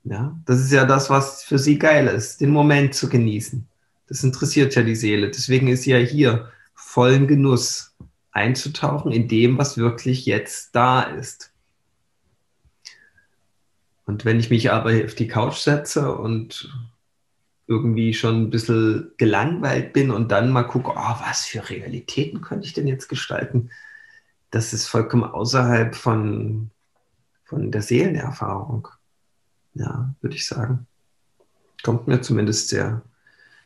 Ja, 0.04 0.36
das 0.46 0.60
ist 0.60 0.72
ja 0.72 0.86
das, 0.86 1.10
was 1.10 1.44
für 1.44 1.60
sie 1.60 1.78
geil 1.78 2.08
ist, 2.08 2.42
den 2.42 2.50
Moment 2.50 2.96
zu 2.96 3.10
genießen. 3.10 3.68
Das 4.08 4.24
interessiert 4.24 4.74
ja 4.76 4.82
die 4.82 4.96
Seele. 4.96 5.30
Deswegen 5.30 5.68
ist 5.68 5.84
sie 5.84 5.92
ja 5.92 5.98
hier 5.98 6.52
vollen 6.74 7.28
Genuss 7.28 7.96
einzutauchen 8.32 9.12
in 9.12 9.28
dem, 9.28 9.58
was 9.58 9.78
wirklich 9.78 10.26
jetzt 10.26 10.76
da 10.76 11.02
ist. 11.02 11.52
Und 14.06 14.26
wenn 14.26 14.40
ich 14.40 14.50
mich 14.50 14.72
aber 14.72 14.92
auf 15.06 15.14
die 15.14 15.28
Couch 15.28 15.58
setze 15.58 16.16
und 16.16 16.74
irgendwie 17.70 18.14
schon 18.14 18.44
ein 18.44 18.50
bisschen 18.50 19.12
gelangweilt 19.18 19.94
bin 19.94 20.12
und 20.12 20.32
dann 20.32 20.52
mal 20.52 20.64
gucke, 20.64 20.92
oh, 20.92 21.16
was 21.22 21.46
für 21.46 21.70
Realitäten 21.70 22.42
könnte 22.42 22.66
ich 22.66 22.74
denn 22.74 22.88
jetzt 22.88 23.08
gestalten, 23.08 23.70
das 24.52 24.74
ist 24.74 24.88
vollkommen 24.88 25.24
außerhalb 25.24 25.96
von, 25.96 26.72
von 27.46 27.72
der 27.72 27.82
Seelenerfahrung. 27.82 28.88
Ja, 29.76 30.14
würde 30.20 30.36
ich 30.36 30.48
sagen. 30.48 30.88
Kommt 31.84 32.08
mir 32.08 32.22
zumindest 32.22 32.70
sehr 32.70 33.04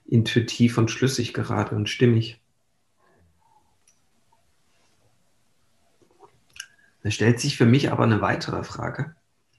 intuitiv 0.05 0.77
und 0.77 0.91
schlüssig 0.91 1.33
gerade 1.33 1.75
und 1.75 1.89
stimmig. 1.89 2.39
Da 7.01 7.09
stellt 7.09 7.39
sich 7.39 7.57
für 7.57 7.65
mich 7.65 7.91
aber 7.91 8.03
eine 8.03 8.21
weitere 8.21 8.63
Frage 8.63 9.15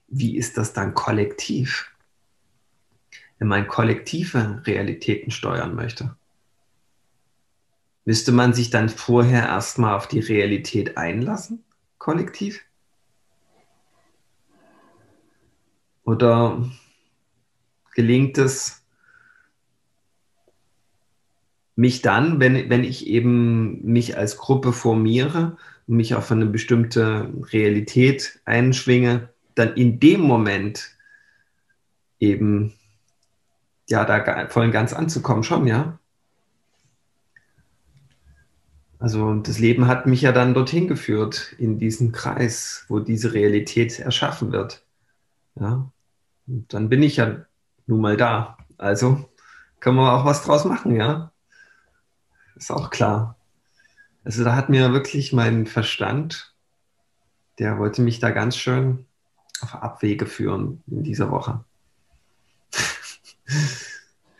wie 0.08 0.36
ist 0.36 0.56
das 0.56 0.72
dann 0.72 0.94
kollektiv? 0.94 1.93
Wenn 3.44 3.48
man 3.50 3.68
kollektive 3.68 4.62
Realitäten 4.64 5.30
steuern 5.30 5.74
möchte, 5.74 6.16
müsste 8.06 8.32
man 8.32 8.54
sich 8.54 8.70
dann 8.70 8.88
vorher 8.88 9.42
erstmal 9.42 9.96
auf 9.96 10.08
die 10.08 10.20
Realität 10.20 10.96
einlassen, 10.96 11.62
kollektiv? 11.98 12.62
Oder 16.04 16.70
gelingt 17.94 18.38
es, 18.38 18.82
mich 21.76 22.00
dann, 22.00 22.40
wenn, 22.40 22.70
wenn 22.70 22.82
ich 22.82 23.06
eben 23.08 23.84
mich 23.84 24.16
als 24.16 24.38
Gruppe 24.38 24.72
formiere 24.72 25.58
und 25.86 25.96
mich 25.96 26.14
auf 26.14 26.32
eine 26.32 26.46
bestimmte 26.46 27.30
Realität 27.52 28.40
einschwinge, 28.46 29.28
dann 29.54 29.74
in 29.74 30.00
dem 30.00 30.22
Moment 30.22 30.96
eben 32.18 32.72
ja 33.88 34.04
da 34.04 34.48
voll 34.48 34.70
ganz 34.70 34.92
anzukommen, 34.92 35.44
schon, 35.44 35.66
ja. 35.66 35.98
Also 38.98 39.34
das 39.34 39.58
Leben 39.58 39.86
hat 39.86 40.06
mich 40.06 40.22
ja 40.22 40.32
dann 40.32 40.54
dorthin 40.54 40.88
geführt, 40.88 41.54
in 41.58 41.78
diesen 41.78 42.12
Kreis, 42.12 42.86
wo 42.88 43.00
diese 43.00 43.34
Realität 43.34 43.98
erschaffen 43.98 44.50
wird. 44.50 44.84
Ja. 45.56 45.90
Und 46.46 46.72
dann 46.72 46.88
bin 46.88 47.02
ich 47.02 47.16
ja 47.16 47.44
nun 47.86 48.00
mal 48.00 48.16
da. 48.16 48.56
Also 48.78 49.28
können 49.80 49.96
wir 49.96 50.12
auch 50.12 50.24
was 50.24 50.42
draus 50.42 50.64
machen, 50.64 50.96
ja. 50.96 51.32
Ist 52.56 52.70
auch 52.70 52.90
klar. 52.90 53.36
Also 54.24 54.42
da 54.42 54.56
hat 54.56 54.70
mir 54.70 54.92
wirklich 54.92 55.34
mein 55.34 55.66
Verstand, 55.66 56.54
der 57.58 57.78
wollte 57.78 58.00
mich 58.00 58.20
da 58.20 58.30
ganz 58.30 58.56
schön 58.56 59.04
auf 59.60 59.74
Abwege 59.74 60.24
führen 60.24 60.82
in 60.86 61.02
dieser 61.02 61.30
Woche. 61.30 61.64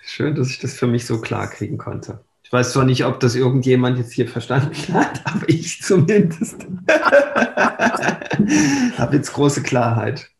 Schön, 0.03 0.35
dass 0.35 0.51
ich 0.51 0.59
das 0.59 0.75
für 0.75 0.87
mich 0.87 1.07
so 1.07 1.21
klar 1.21 1.49
kriegen 1.49 1.79
konnte. 1.79 2.25
Ich 2.43 2.53
weiß 2.53 2.73
zwar 2.73 2.85
nicht, 2.85 3.05
ob 3.05 3.21
das 3.21 3.35
irgendjemand 3.35 3.99
jetzt 3.99 4.13
hier 4.13 4.29
verstanden 4.29 4.75
hat, 4.93 5.27
aber 5.27 5.49
ich 5.49 5.83
zumindest 5.83 6.67
habe 8.99 9.17
jetzt 9.17 9.33
große 9.33 9.63
Klarheit. 9.63 10.31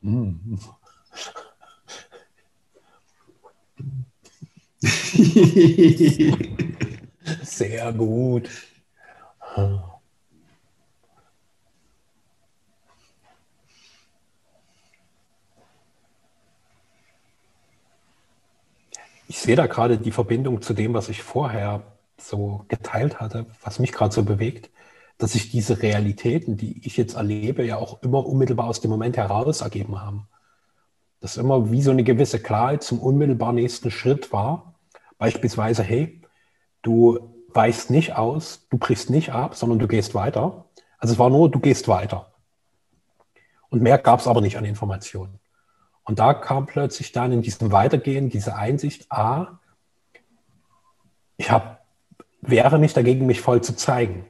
Sehr 7.42 7.92
gut. 7.92 8.48
Ich 19.30 19.40
sehe 19.40 19.56
da 19.56 19.66
gerade 19.66 19.98
die 19.98 20.10
Verbindung 20.10 20.62
zu 20.62 20.72
dem, 20.72 20.94
was 20.94 21.10
ich 21.10 21.22
vorher 21.22 21.82
so 22.16 22.64
geteilt 22.68 23.20
hatte, 23.20 23.44
was 23.62 23.78
mich 23.78 23.92
gerade 23.92 24.14
so 24.14 24.22
bewegt, 24.22 24.70
dass 25.18 25.32
sich 25.32 25.50
diese 25.50 25.82
Realitäten, 25.82 26.56
die 26.56 26.86
ich 26.86 26.96
jetzt 26.96 27.14
erlebe, 27.14 27.62
ja 27.62 27.76
auch 27.76 28.02
immer 28.02 28.24
unmittelbar 28.24 28.66
aus 28.66 28.80
dem 28.80 28.90
Moment 28.90 29.18
heraus 29.18 29.60
ergeben 29.60 30.00
haben. 30.00 30.28
Dass 31.20 31.36
immer 31.36 31.70
wie 31.70 31.82
so 31.82 31.90
eine 31.90 32.04
gewisse 32.04 32.40
Klarheit 32.40 32.82
zum 32.82 33.00
unmittelbar 33.00 33.52
nächsten 33.52 33.90
Schritt 33.90 34.32
war. 34.32 34.74
Beispielsweise, 35.18 35.82
hey, 35.82 36.22
du 36.80 37.18
weichst 37.48 37.90
nicht 37.90 38.16
aus, 38.16 38.66
du 38.70 38.78
brichst 38.78 39.10
nicht 39.10 39.32
ab, 39.32 39.56
sondern 39.56 39.78
du 39.78 39.88
gehst 39.88 40.14
weiter. 40.14 40.64
Also 40.96 41.12
es 41.12 41.18
war 41.18 41.28
nur, 41.28 41.50
du 41.50 41.60
gehst 41.60 41.86
weiter. 41.86 42.32
Und 43.68 43.82
mehr 43.82 43.98
gab 43.98 44.20
es 44.20 44.26
aber 44.26 44.40
nicht 44.40 44.56
an 44.56 44.64
Informationen. 44.64 45.38
Und 46.08 46.18
da 46.18 46.32
kam 46.32 46.64
plötzlich 46.64 47.12
dann 47.12 47.32
in 47.32 47.42
diesem 47.42 47.70
Weitergehen 47.70 48.30
diese 48.30 48.56
Einsicht, 48.56 49.12
a, 49.12 49.58
ich 51.36 51.50
habe 51.50 51.76
wehre 52.40 52.78
mich 52.78 52.94
dagegen, 52.94 53.26
mich 53.26 53.42
voll 53.42 53.60
zu 53.60 53.76
zeigen. 53.76 54.24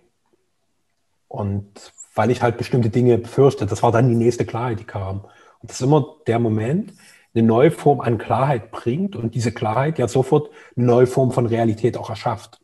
Und 1.28 1.92
weil 2.16 2.32
ich 2.32 2.42
halt 2.42 2.58
bestimmte 2.58 2.90
Dinge 2.90 3.16
befürchte, 3.16 3.64
das 3.64 3.84
war 3.84 3.92
dann 3.92 4.08
die 4.08 4.16
nächste 4.16 4.44
Klarheit, 4.44 4.80
die 4.80 4.84
kam. 4.84 5.20
Und 5.60 5.70
das 5.70 5.76
ist 5.76 5.86
immer 5.86 6.16
der 6.26 6.40
Moment, 6.40 6.94
eine 7.32 7.46
neue 7.46 7.70
Form 7.70 8.00
an 8.00 8.18
Klarheit 8.18 8.72
bringt 8.72 9.14
und 9.14 9.36
diese 9.36 9.52
Klarheit 9.52 10.00
ja 10.00 10.08
sofort 10.08 10.50
eine 10.76 10.84
neue 10.84 11.06
Form 11.06 11.30
von 11.30 11.46
Realität 11.46 11.96
auch 11.96 12.10
erschafft. 12.10 12.60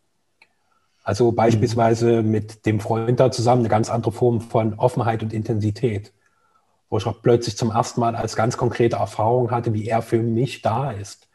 Also 1.04 1.30
beispielsweise 1.30 2.24
mit 2.24 2.66
dem 2.66 2.80
Freund 2.80 3.20
da 3.20 3.30
zusammen 3.30 3.60
eine 3.60 3.68
ganz 3.68 3.90
andere 3.90 4.10
Form 4.10 4.40
von 4.40 4.74
Offenheit 4.74 5.22
und 5.22 5.32
Intensität, 5.32 6.12
wo 6.88 6.98
ich 6.98 7.06
auch 7.06 7.22
plötzlich 7.22 7.56
zum 7.56 7.70
ersten 7.70 8.00
Mal 8.00 8.16
als 8.16 8.36
ganz 8.36 8.56
konkrete 8.56 8.96
Erfahrung 8.96 9.50
hatte, 9.50 9.72
wie 9.74 9.88
er 9.88 10.02
für 10.02 10.18
mich 10.18 10.62
da 10.62 10.90
ist, 10.90 11.28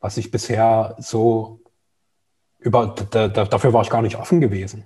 was 0.00 0.16
ich 0.16 0.30
bisher 0.30 0.96
so 0.98 1.60
über, 2.58 2.94
da, 3.10 3.28
da, 3.28 3.44
dafür 3.44 3.72
war 3.72 3.82
ich 3.82 3.90
gar 3.90 4.02
nicht 4.02 4.16
offen 4.16 4.40
gewesen. 4.40 4.84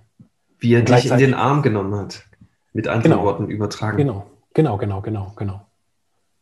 Wie 0.58 0.74
er 0.74 0.82
dich 0.82 1.10
in 1.10 1.18
den 1.18 1.34
Arm 1.34 1.62
genommen 1.62 1.94
hat, 1.94 2.24
mit 2.72 2.88
anderen 2.88 3.12
genau, 3.12 3.24
Worten 3.24 3.48
übertragen. 3.48 3.96
Genau, 3.96 4.26
genau, 4.52 4.76
genau, 4.76 5.00
genau, 5.00 5.32
genau, 5.36 5.66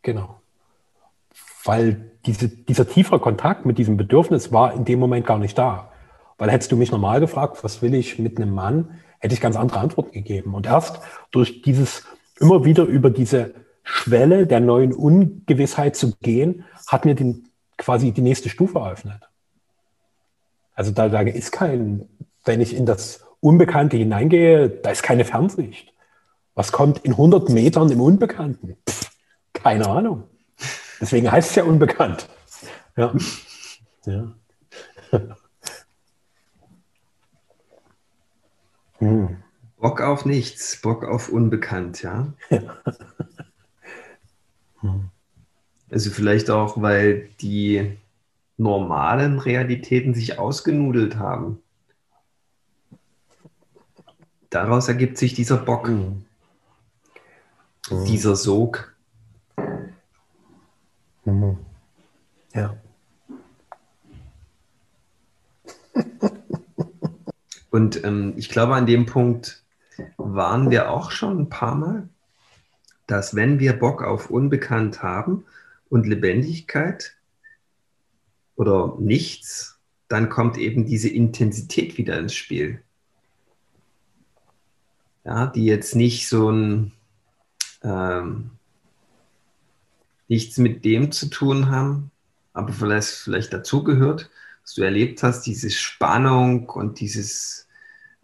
genau. 0.03 0.41
Weil 1.65 2.13
diese, 2.27 2.49
dieser 2.49 2.89
tiefere 2.89 3.21
Kontakt 3.21 3.67
mit 3.67 3.79
diesem 3.79 3.97
Bedürfnis 3.97 4.53
war 4.53 4.75
in 4.75 4.85
dem 4.85 4.99
Moment 4.99 5.27
gar 5.27 5.39
nicht 5.39 5.57
da. 5.57 5.93
Weil 6.37 6.51
hättest 6.51 6.73
du 6.73 6.77
mich 6.77 6.91
normal 6.91 7.21
gefragt, 7.21 7.63
was 7.63 7.83
will 7.83 7.95
ich 7.95 8.19
mit 8.19 8.37
einem 8.37 8.53
Mann, 8.53 8.99
hätte 9.19 9.35
ich 9.35 9.41
ganz 9.41 9.57
andere 9.57 9.81
Antworten 9.81 10.13
gegeben. 10.13 10.55
Und 10.55 10.67
erst 10.67 11.01
durch 11.31 11.63
dieses 11.63 12.05
immer 12.41 12.65
wieder 12.65 12.85
über 12.85 13.11
diese 13.11 13.55
Schwelle 13.83 14.47
der 14.47 14.61
neuen 14.61 14.93
Ungewissheit 14.93 15.97
zu 15.97 16.15
gehen, 16.21 16.65
hat 16.87 17.05
mir 17.05 17.15
den, 17.15 17.49
quasi 17.77 18.13
die 18.13 18.23
nächste 18.23 18.49
Stufe 18.49 18.79
eröffnet. 18.79 19.23
Also 20.75 20.93
da, 20.93 21.09
da 21.09 21.21
ist 21.21 21.53
kein, 21.53 22.09
wenn 22.45 22.61
ich 22.61 22.75
in 22.75 22.87
das 22.87 23.25
Unbekannte 23.41 23.97
hineingehe, 23.97 24.69
da 24.69 24.91
ist 24.91 25.03
keine 25.03 25.25
Fernsicht. 25.25 25.93
Was 26.55 26.73
kommt 26.73 26.99
in 27.05 27.13
100 27.13 27.49
Metern 27.51 27.91
im 27.91 28.01
Unbekannten? 28.01 28.77
Pff, 28.89 29.11
keine 29.53 29.89
Ahnung. 29.89 30.25
Deswegen 31.01 31.31
heißt 31.31 31.51
es 31.51 31.57
ja 31.57 31.65
unbekannt. 31.65 32.29
Ja. 32.97 33.15
ja. 34.07 34.33
Hm. 39.01 39.37
Bock 39.81 40.01
auf 40.01 40.25
nichts, 40.25 40.81
Bock 40.81 41.05
auf 41.05 41.29
unbekannt, 41.29 42.03
ja. 42.03 42.33
ja. 42.51 42.61
Hm. 44.81 45.11
Also 45.91 46.11
vielleicht 46.11 46.51
auch, 46.51 46.81
weil 46.81 47.31
die 47.41 47.99
normalen 48.59 49.41
Realitäten 49.41 50.15
sich 50.15 50.39
ausgenudelt 50.39 51.17
haben. 51.17 51.61
Daraus 54.51 54.87
ergibt 54.87 55.19
sich 55.19 55.35
dieser 55.35 55.57
Bock, 55.57 55.89
mhm. 55.89 56.25
dieser 58.07 58.37
Sog. 58.37 58.95
Mhm. 61.25 61.59
Ja. 62.55 62.77
Und 67.71 68.05
ähm, 68.05 68.35
ich 68.37 68.49
glaube, 68.49 68.75
an 68.75 68.87
dem 68.87 69.07
Punkt 69.07 69.63
waren 70.17 70.71
wir 70.71 70.91
auch 70.91 71.11
schon 71.11 71.39
ein 71.39 71.49
paar 71.49 71.75
Mal, 71.75 72.09
dass 73.07 73.35
wenn 73.35 73.59
wir 73.59 73.73
Bock 73.73 74.03
auf 74.03 74.31
Unbekannt 74.31 75.03
haben 75.03 75.45
und 75.89 76.07
Lebendigkeit, 76.07 77.19
oder 78.59 78.97
nichts, 78.99 79.79
dann 80.09 80.29
kommt 80.29 80.59
eben 80.59 80.85
diese 80.85 81.09
Intensität 81.09 81.97
wieder 81.97 82.19
ins 82.19 82.35
Spiel. 82.35 82.83
Ja, 85.25 85.47
die 85.47 85.65
jetzt 85.65 85.95
nicht 85.95 86.29
so 86.29 86.51
ein 86.51 86.93
ähm, 87.83 88.51
nichts 90.27 90.59
mit 90.59 90.85
dem 90.85 91.13
zu 91.13 91.31
tun 91.31 91.71
haben, 91.71 92.11
aber 92.53 92.73
vielleicht, 92.73 93.11
vielleicht 93.11 93.53
dazugehört, 93.53 94.29
was 94.63 94.75
du 94.75 94.83
erlebt 94.83 95.23
hast, 95.23 95.43
diese 95.43 95.71
Spannung 95.71 96.69
und 96.69 96.99
dieses 96.99 97.69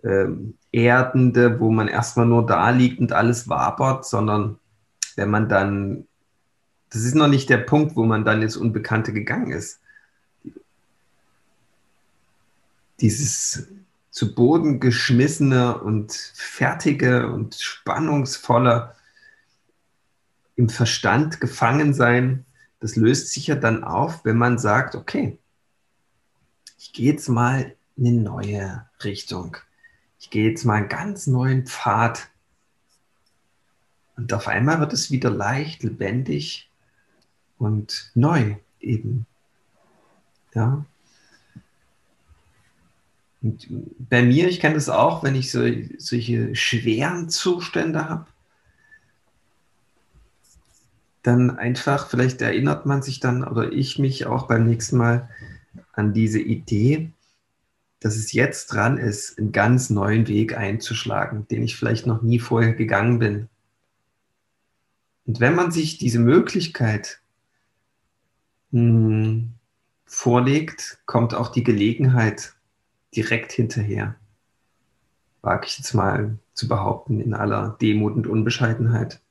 ähm, 0.02 0.58
Erdende, 0.74 1.60
wo 1.60 1.70
man 1.70 1.88
erstmal 1.88 2.26
nur 2.26 2.46
da 2.46 2.70
liegt 2.70 3.00
und 3.00 3.12
alles 3.12 3.48
wabert, 3.48 4.04
sondern 4.04 4.58
wenn 5.16 5.30
man 5.30 5.48
dann, 5.48 6.06
das 6.90 7.02
ist 7.02 7.14
noch 7.14 7.28
nicht 7.28 7.48
der 7.48 7.58
Punkt, 7.58 7.96
wo 7.96 8.04
man 8.04 8.24
dann 8.24 8.42
ins 8.42 8.56
Unbekannte 8.56 9.12
gegangen 9.12 9.52
ist. 9.52 9.80
dieses 13.00 13.68
zu 14.10 14.34
Boden 14.34 14.80
geschmissene 14.80 15.78
und 15.78 16.12
fertige 16.12 17.30
und 17.30 17.56
spannungsvolle 17.56 18.94
im 20.56 20.68
Verstand 20.68 21.40
gefangen 21.40 21.94
sein, 21.94 22.46
das 22.80 22.96
löst 22.96 23.32
sich 23.32 23.48
ja 23.48 23.56
dann 23.56 23.82
auf, 23.82 24.24
wenn 24.24 24.36
man 24.36 24.58
sagt, 24.58 24.94
okay, 24.94 25.38
ich 26.78 26.92
gehe 26.92 27.12
jetzt 27.12 27.28
mal 27.28 27.74
in 27.96 28.06
eine 28.06 28.20
neue 28.20 28.86
Richtung. 29.02 29.56
Ich 30.24 30.30
gehe 30.30 30.48
jetzt 30.48 30.64
mal 30.64 30.76
einen 30.76 30.88
ganz 30.88 31.26
neuen 31.26 31.66
Pfad. 31.66 32.30
Und 34.16 34.32
auf 34.32 34.48
einmal 34.48 34.80
wird 34.80 34.94
es 34.94 35.10
wieder 35.10 35.28
leicht, 35.28 35.82
lebendig 35.82 36.70
und 37.58 38.10
neu 38.14 38.56
eben. 38.80 39.26
Ja, 40.54 40.86
und 43.42 43.66
bei 43.98 44.22
mir, 44.22 44.48
ich 44.48 44.60
kenne 44.60 44.76
das 44.76 44.88
auch, 44.88 45.22
wenn 45.22 45.34
ich 45.34 45.50
so, 45.50 45.60
solche 45.98 46.56
schweren 46.56 47.28
Zustände 47.28 48.08
habe, 48.08 48.24
dann 51.22 51.50
einfach, 51.58 52.08
vielleicht 52.08 52.40
erinnert 52.40 52.86
man 52.86 53.02
sich 53.02 53.20
dann 53.20 53.44
oder 53.44 53.70
ich 53.70 53.98
mich 53.98 54.24
auch 54.24 54.48
beim 54.48 54.64
nächsten 54.64 54.96
Mal 54.96 55.28
an 55.92 56.14
diese 56.14 56.40
Idee, 56.40 57.10
dass 58.04 58.16
es 58.16 58.32
jetzt 58.32 58.66
dran 58.66 58.98
ist, 58.98 59.38
einen 59.38 59.50
ganz 59.50 59.88
neuen 59.88 60.28
Weg 60.28 60.58
einzuschlagen, 60.58 61.48
den 61.48 61.62
ich 61.62 61.74
vielleicht 61.74 62.06
noch 62.06 62.20
nie 62.20 62.38
vorher 62.38 62.74
gegangen 62.74 63.18
bin. 63.18 63.48
Und 65.24 65.40
wenn 65.40 65.54
man 65.54 65.72
sich 65.72 65.96
diese 65.96 66.18
Möglichkeit 66.18 67.22
mh, 68.72 68.80
hm, 68.80 69.52
vorlegt, 70.04 70.98
kommt 71.06 71.32
auch 71.32 71.48
die 71.48 71.64
Gelegenheit, 71.64 72.52
direkt 73.16 73.52
hinterher. 73.52 74.16
Wage 75.40 75.66
ich 75.66 75.78
jetzt 75.78 75.94
mal 75.94 76.38
zu 76.52 76.68
behaupten, 76.68 77.20
in 77.20 77.32
aller 77.32 77.78
Demut 77.80 78.16
und 78.16 78.26
Unbescheidenheit. 78.26 79.22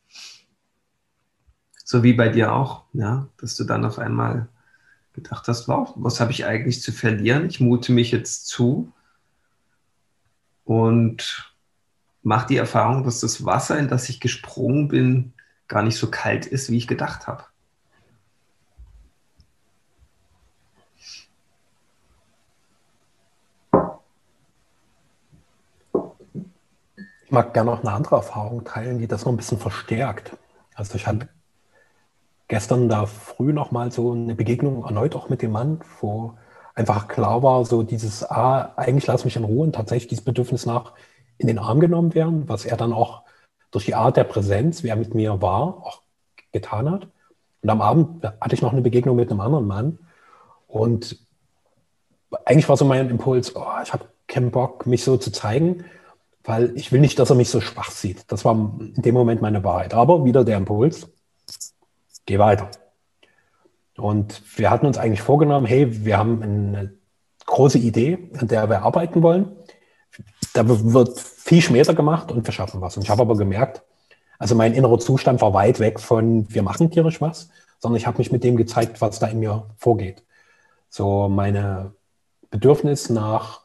So 1.86 2.02
wie 2.02 2.14
bei 2.14 2.30
dir 2.30 2.54
auch, 2.54 2.86
ja, 2.94 3.28
dass 3.38 3.56
du 3.56 3.66
dann 3.66 3.86
auf 3.86 4.00
einmal 4.00 4.48
gedacht 5.14 5.48
hast, 5.48 5.68
wow, 5.68 5.94
was 5.96 6.20
habe 6.20 6.32
ich 6.32 6.46
eigentlich 6.46 6.82
zu 6.82 6.92
verlieren? 6.92 7.46
Ich 7.48 7.60
mute 7.60 7.92
mich 7.92 8.12
jetzt 8.12 8.48
zu 8.48 8.92
und 10.66 11.54
mache 12.24 12.48
die 12.48 12.58
Erfahrung, 12.58 13.04
dass 13.04 13.20
das 13.20 13.46
Wasser, 13.46 13.78
in 13.78 13.88
das 13.88 14.10
ich 14.10 14.20
gesprungen 14.20 14.88
bin, 14.88 15.34
gar 15.68 15.84
nicht 15.84 15.98
so 15.98 16.10
kalt 16.10 16.46
ist, 16.46 16.70
wie 16.70 16.78
ich 16.78 16.88
gedacht 16.88 17.28
habe. 17.28 17.46
mag 27.34 27.54
gerne 27.54 27.72
noch 27.72 27.82
eine 27.82 27.92
andere 27.92 28.18
Erfahrung 28.18 28.64
teilen, 28.64 29.00
die 29.00 29.08
das 29.08 29.26
noch 29.26 29.34
ein 29.34 29.38
bisschen 29.38 29.58
verstärkt. 29.58 30.38
Also 30.76 30.96
ich 30.96 31.08
hatte 31.08 31.28
gestern 32.54 32.88
da 32.88 33.08
früh 33.08 33.52
noch 33.52 33.72
mal 33.72 33.92
so 33.92 34.12
eine 34.12 34.36
Begegnung 34.36 34.86
erneut 34.86 35.16
auch 35.16 35.28
mit 35.28 35.42
dem 35.42 35.54
Mann, 35.54 35.80
wo 36.00 36.36
einfach 36.76 37.08
klar 37.08 37.42
war, 37.42 37.66
so 37.66 37.82
dieses, 37.82 38.24
ah, 38.30 38.74
eigentlich 38.76 39.08
lass 39.08 39.26
mich 39.26 39.36
in 39.36 39.44
Ruhe 39.44 39.64
und 39.64 39.74
tatsächlich 39.74 40.10
dieses 40.10 40.24
Bedürfnis 40.24 40.68
nach 40.68 40.94
in 41.40 41.48
den 41.48 41.58
Arm 41.58 41.80
genommen 41.80 42.14
werden, 42.14 42.48
was 42.48 42.66
er 42.66 42.78
dann 42.78 42.94
auch 42.94 43.24
durch 43.72 43.86
die 43.86 43.96
Art 43.96 44.18
der 44.18 44.26
Präsenz, 44.26 44.84
wie 44.84 44.90
er 44.90 44.96
mit 44.96 45.16
mir 45.16 45.42
war, 45.42 45.84
auch 45.84 46.04
getan 46.52 46.92
hat. 46.92 47.08
Und 47.64 47.72
am 47.72 47.82
Abend 47.82 48.24
hatte 48.24 48.54
ich 48.54 48.62
noch 48.62 48.72
eine 48.72 48.84
Begegnung 48.84 49.16
mit 49.16 49.32
einem 49.32 49.42
anderen 49.42 49.66
Mann 49.66 49.98
und 50.68 51.18
eigentlich 52.46 52.70
war 52.70 52.78
so 52.78 52.86
mein 52.86 53.10
Impuls, 53.10 53.56
oh, 53.56 53.66
ich 53.82 53.94
habe 53.94 54.06
keinen 54.28 54.52
Bock, 54.52 54.86
mich 54.86 55.04
so 55.04 55.18
zu 55.18 55.32
zeigen, 55.32 55.86
weil 56.44 56.72
ich 56.76 56.92
will 56.92 57.02
nicht, 57.02 57.18
dass 57.18 57.32
er 57.32 57.36
mich 57.36 57.50
so 57.50 57.62
schwach 57.62 57.90
sieht. 57.90 58.32
Das 58.32 58.46
war 58.46 58.54
in 58.54 59.02
dem 59.02 59.16
Moment 59.16 59.42
meine 59.42 59.64
Wahrheit. 59.64 59.96
Aber 59.96 60.24
wieder 60.24 60.46
der 60.46 60.58
Impuls, 60.58 61.08
geh 62.26 62.40
weiter. 62.40 62.70
Und 63.98 64.42
wir 64.58 64.70
hatten 64.70 64.86
uns 64.86 64.98
eigentlich 64.98 65.22
vorgenommen, 65.22 65.66
hey, 65.66 66.06
wir 66.06 66.18
haben 66.18 66.42
eine 66.42 66.94
große 67.46 67.78
Idee, 67.78 68.30
an 68.40 68.48
der 68.48 68.70
wir 68.70 68.82
arbeiten 68.82 69.22
wollen. 69.22 69.56
Da 70.54 70.68
wird 70.68 71.20
viel 71.20 71.62
Schmäler 71.62 71.94
gemacht 71.94 72.32
und 72.32 72.46
wir 72.46 72.54
schaffen 72.54 72.82
was. 72.82 72.98
Und 72.98 73.04
ich 73.04 73.10
habe 73.10 73.22
aber 73.22 73.36
gemerkt, 73.38 73.84
also 74.40 74.56
mein 74.56 74.74
innerer 74.74 75.00
Zustand 75.00 75.42
war 75.42 75.54
weit 75.54 75.80
weg 75.80 76.00
von, 76.00 76.52
wir 76.54 76.64
machen 76.64 76.92
tierisch 76.92 77.22
was, 77.22 77.50
sondern 77.80 77.98
ich 77.98 78.08
habe 78.08 78.18
mich 78.18 78.32
mit 78.32 78.44
dem 78.44 78.56
gezeigt, 78.56 79.02
was 79.02 79.20
da 79.20 79.28
in 79.28 79.40
mir 79.40 79.68
vorgeht. 79.78 80.24
So 80.90 81.30
meine 81.30 81.94
Bedürfnis 82.50 83.10
nach 83.10 83.64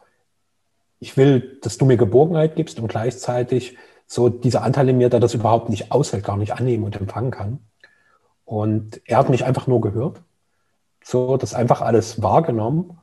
ich 1.01 1.17
will, 1.17 1.59
dass 1.63 1.79
du 1.79 1.85
mir 1.85 1.97
Geborgenheit 1.97 2.57
gibst 2.57 2.81
und 2.81 2.89
gleichzeitig 2.89 3.77
so 4.07 4.29
dieser 4.29 4.63
Anteil 4.63 4.89
in 4.89 4.99
mir, 4.99 5.11
der 5.11 5.21
das 5.21 5.35
überhaupt 5.35 5.69
nicht 5.69 5.93
aushält, 5.93 6.25
gar 6.25 6.37
nicht 6.37 6.53
annehmen 6.53 6.85
und 6.85 6.97
empfangen 6.97 7.31
kann. 7.31 7.61
Und 8.49 9.03
er 9.05 9.19
hat 9.19 9.29
mich 9.29 9.45
einfach 9.45 9.67
nur 9.67 9.83
gehört, 9.83 10.23
so 11.05 11.37
das 11.37 11.53
einfach 11.53 11.83
alles 11.83 12.23
wahrgenommen 12.23 12.97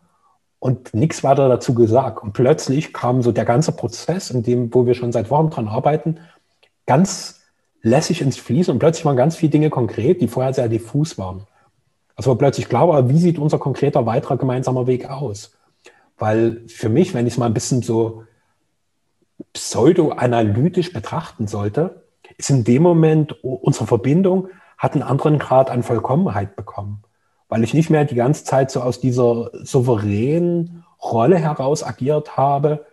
und 0.58 0.96
nichts 0.96 1.24
weiter 1.24 1.48
dazu 1.48 1.76
gesagt. 1.76 2.24
Und 2.24 2.34
plötzlich 2.34 2.94
kam 2.94 3.22
so 3.22 3.32
der 3.32 3.46
ganze 3.46 3.72
Prozess, 3.72 4.32
in 4.32 4.42
dem, 4.42 4.74
wo 4.74 4.88
wir 4.88 4.96
schon 4.96 5.12
seit 5.12 5.30
Wochen 5.30 5.52
dran 5.52 5.68
arbeiten, 5.68 6.18
ganz 6.88 7.42
lässig 7.84 8.22
ins 8.22 8.38
Fließen 8.38 8.74
und 8.74 8.80
plötzlich 8.80 9.06
waren 9.06 9.18
ganz 9.18 9.36
viele 9.36 9.52
Dinge 9.52 9.70
konkret, 9.70 10.20
die 10.20 10.28
vorher 10.28 10.52
sehr 10.52 10.68
diffus 10.68 11.20
waren. 11.20 11.44
Also 12.16 12.34
plötzlich 12.34 12.68
klar 12.68 12.88
war, 12.88 13.08
wie 13.08 13.20
sieht 13.20 13.38
unser 13.38 13.60
konkreter 13.60 14.08
weiterer 14.08 14.38
gemeinsamer 14.38 14.88
Weg 14.88 15.12
aus? 15.12 15.56
Weil 16.18 16.64
für 16.70 16.90
mich, 16.90 17.14
wenn 17.14 17.28
ich 17.28 17.34
es 17.34 17.38
mal 17.38 17.46
ein 17.46 17.54
bisschen 17.54 17.84
so 17.84 18.24
pseudo-analytisch 19.54 20.92
betrachten 20.92 21.46
sollte, 21.46 22.02
ist 22.36 22.50
in 22.50 22.64
dem 22.64 22.82
Moment 22.82 23.44
unsere 23.44 23.86
Verbindung 23.86 24.50
hat 24.86 24.94
einen 24.94 25.04
anderen 25.04 25.40
Grad 25.40 25.70
an 25.70 25.84
Vollkommenheit 25.84 26.56
bekommen. 26.56 27.04
Weil 27.50 27.64
ich 27.64 27.74
nicht 27.74 27.90
mehr 27.90 28.06
die 28.06 28.16
ganze 28.16 28.44
Zeit 28.44 28.72
so 28.72 28.82
aus 28.82 29.00
dieser 29.00 29.50
souveränen 29.54 30.86
Rolle 31.02 31.38
heraus 31.38 31.84
agiert 31.84 32.38
habe, 32.38 32.86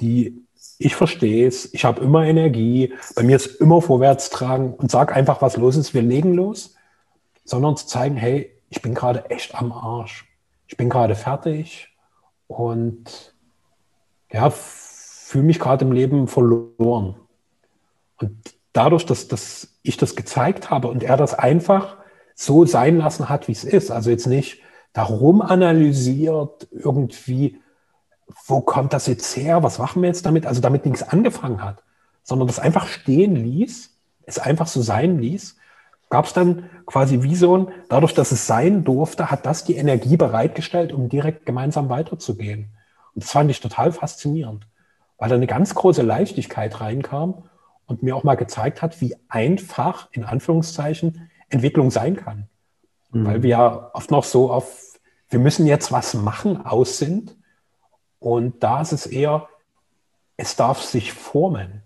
die 0.00 0.46
ich 0.78 0.94
verstehe 0.94 1.46
es, 1.46 1.72
ich 1.74 1.84
habe 1.84 2.02
immer 2.02 2.24
Energie, 2.24 2.94
bei 3.14 3.22
mir 3.22 3.36
ist 3.36 3.60
immer 3.60 3.82
vorwärts 3.82 4.30
tragen 4.30 4.74
und 4.74 4.90
sag 4.90 5.14
einfach, 5.14 5.42
was 5.42 5.56
los 5.56 5.76
ist, 5.76 5.94
wir 5.94 6.02
legen 6.02 6.34
los, 6.34 6.74
sondern 7.44 7.76
zu 7.76 7.86
zeigen, 7.86 8.16
hey, 8.16 8.52
ich 8.68 8.80
bin 8.80 8.94
gerade 8.94 9.28
echt 9.30 9.54
am 9.54 9.72
Arsch. 9.72 10.28
Ich 10.66 10.76
bin 10.76 10.88
gerade 10.88 11.14
fertig 11.14 11.88
und 12.46 13.34
ja, 14.32 14.50
fühle 14.50 15.44
mich 15.44 15.58
gerade 15.58 15.84
im 15.84 15.92
Leben 15.92 16.28
verloren. 16.28 17.16
Und 18.20 18.54
dadurch, 18.72 19.06
dass, 19.06 19.28
dass 19.28 19.68
ich 19.82 19.96
das 19.96 20.16
gezeigt 20.16 20.70
habe 20.70 20.88
und 20.88 21.02
er 21.02 21.16
das 21.16 21.34
einfach 21.34 21.96
so 22.34 22.64
sein 22.64 22.98
lassen 22.98 23.28
hat, 23.28 23.48
wie 23.48 23.52
es 23.52 23.64
ist, 23.64 23.90
also 23.90 24.10
jetzt 24.10 24.26
nicht 24.26 24.60
darum 24.92 25.42
analysiert, 25.42 26.68
irgendwie, 26.70 27.60
wo 28.46 28.60
kommt 28.60 28.92
das 28.92 29.06
jetzt 29.06 29.36
her, 29.36 29.62
was 29.62 29.78
machen 29.78 30.02
wir 30.02 30.08
jetzt 30.08 30.24
damit, 30.24 30.46
also 30.46 30.60
damit 30.60 30.86
nichts 30.86 31.02
angefangen 31.02 31.62
hat, 31.62 31.82
sondern 32.22 32.48
das 32.48 32.58
einfach 32.58 32.86
stehen 32.86 33.36
ließ, 33.36 33.90
es 34.24 34.38
einfach 34.38 34.66
so 34.66 34.80
sein 34.80 35.18
ließ, 35.18 35.56
gab 36.08 36.26
es 36.26 36.32
dann 36.32 36.70
quasi 36.86 37.22
wie 37.22 37.36
so 37.36 37.56
ein, 37.56 37.68
dadurch, 37.88 38.14
dass 38.14 38.32
es 38.32 38.46
sein 38.46 38.84
durfte, 38.84 39.30
hat 39.30 39.46
das 39.46 39.64
die 39.64 39.76
Energie 39.76 40.16
bereitgestellt, 40.16 40.92
um 40.92 41.08
direkt 41.08 41.46
gemeinsam 41.46 41.88
weiterzugehen. 41.88 42.70
Und 43.14 43.24
das 43.24 43.32
fand 43.32 43.50
ich 43.50 43.60
total 43.60 43.92
faszinierend 43.92 44.66
weil 45.22 45.28
da 45.28 45.36
eine 45.36 45.46
ganz 45.46 45.76
große 45.76 46.02
Leichtigkeit 46.02 46.80
reinkam 46.80 47.44
und 47.86 48.02
mir 48.02 48.16
auch 48.16 48.24
mal 48.24 48.36
gezeigt 48.36 48.82
hat, 48.82 49.00
wie 49.00 49.16
einfach, 49.28 50.08
in 50.12 50.24
Anführungszeichen, 50.24 51.30
Entwicklung 51.48 51.90
sein 51.90 52.16
kann. 52.16 52.48
Mhm. 53.10 53.26
Weil 53.26 53.42
wir 53.42 53.50
ja 53.50 53.90
oft 53.92 54.10
noch 54.10 54.24
so 54.24 54.50
auf, 54.50 54.98
wir 55.28 55.38
müssen 55.38 55.66
jetzt 55.66 55.92
was 55.92 56.14
machen, 56.14 56.64
aus 56.64 56.98
sind. 56.98 57.36
Und 58.18 58.62
da 58.62 58.80
ist 58.80 58.92
es 58.92 59.06
eher, 59.06 59.48
es 60.36 60.56
darf 60.56 60.82
sich 60.82 61.12
formen. 61.12 61.82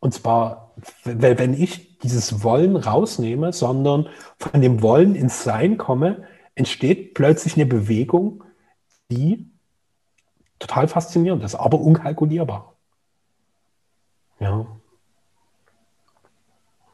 Und 0.00 0.14
zwar, 0.14 0.72
wenn 1.04 1.52
ich 1.52 1.98
dieses 1.98 2.42
Wollen 2.42 2.76
rausnehme, 2.76 3.52
sondern 3.52 4.08
von 4.38 4.60
dem 4.60 4.80
Wollen 4.82 5.14
ins 5.14 5.44
Sein 5.44 5.76
komme, 5.76 6.24
entsteht 6.54 7.14
plötzlich 7.14 7.56
eine 7.56 7.66
Bewegung, 7.66 8.44
die 9.10 9.50
total 10.58 10.88
faszinierend 10.88 11.42
ist, 11.42 11.54
aber 11.54 11.80
unkalkulierbar. 11.80 12.74
Ja. 14.38 14.66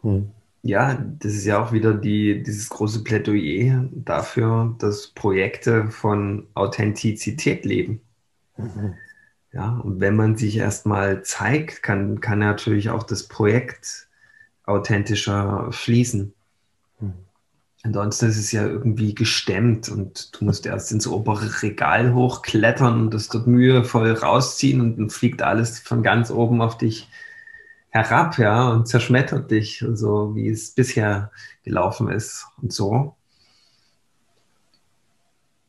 Hm. 0.07 0.31
Ja, 0.63 0.95
das 1.21 1.35
ist 1.35 1.45
ja 1.45 1.63
auch 1.63 1.73
wieder 1.73 1.95
die, 1.95 2.43
dieses 2.43 2.69
große 2.69 3.05
Plädoyer 3.05 3.89
dafür, 3.93 4.75
dass 4.79 5.09
Projekte 5.09 5.91
von 5.91 6.47
Authentizität 6.55 7.65
leben. 7.65 8.01
Mhm. 8.57 8.95
Ja, 9.53 9.79
und 9.79 10.01
wenn 10.01 10.17
man 10.17 10.37
sich 10.37 10.57
erstmal 10.57 11.23
zeigt, 11.23 11.83
kann, 11.83 12.21
kann 12.21 12.41
natürlich 12.41 12.91
auch 12.91 13.05
das 13.05 13.29
Projekt 13.29 14.09
authentischer 14.65 15.69
fließen. 15.71 16.33
Ansonsten 17.87 18.27
ist 18.27 18.39
es 18.39 18.51
ja 18.51 18.67
irgendwie 18.67 19.15
gestemmt 19.15 19.89
und 19.89 20.35
du 20.35 20.45
musst 20.45 20.67
erst 20.67 20.91
ins 20.91 21.07
obere 21.07 21.63
Regal 21.63 22.15
hochklettern 22.15 23.01
und 23.03 23.15
das 23.15 23.29
dort 23.29 23.47
mühevoll 23.47 24.11
rausziehen 24.11 24.81
und 24.81 24.99
dann 24.99 25.11
fliegt 25.11 25.41
alles 25.41 25.79
von 25.79 26.03
ganz 26.03 26.33
oben 26.33 26.61
auf 26.61 26.77
dich 26.77 27.09
herab, 27.97 28.39
ja, 28.39 28.69
und 28.71 28.87
zerschmettert 28.87 29.51
dich, 29.51 29.85
so 29.95 30.35
wie 30.35 30.49
es 30.49 30.73
bisher 30.73 31.31
gelaufen 31.65 32.09
ist 32.09 32.47
und 32.63 32.73
so. 32.73 33.17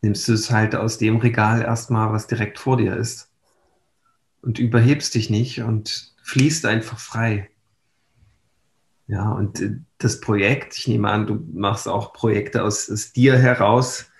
Nimmst 0.01 0.27
du 0.27 0.33
es 0.33 0.51
halt 0.51 0.75
aus 0.75 0.97
dem 0.97 1.17
Regal 1.17 1.61
erstmal, 1.61 2.11
was 2.11 2.27
direkt 2.27 2.59
vor 2.59 2.77
dir 2.77 2.95
ist 2.95 3.29
und 4.41 4.59
überhebst 4.59 5.15
dich 5.15 5.29
nicht 5.29 5.61
und 5.61 6.13
fließt 6.23 6.65
einfach 6.65 6.99
frei. 6.99 7.49
Ja, 9.07 9.31
und 9.31 9.61
äh, 9.61 9.77
das 9.97 10.19
Projekt, 10.19 10.77
ich 10.77 10.87
nehme 10.87 11.09
an, 11.09 11.27
du 11.27 11.43
machst 11.53 11.87
auch 11.87 12.13
Projekte 12.13 12.63
aus, 12.63 12.89
aus 12.89 13.13
dir 13.13 13.37
heraus, 13.37 14.11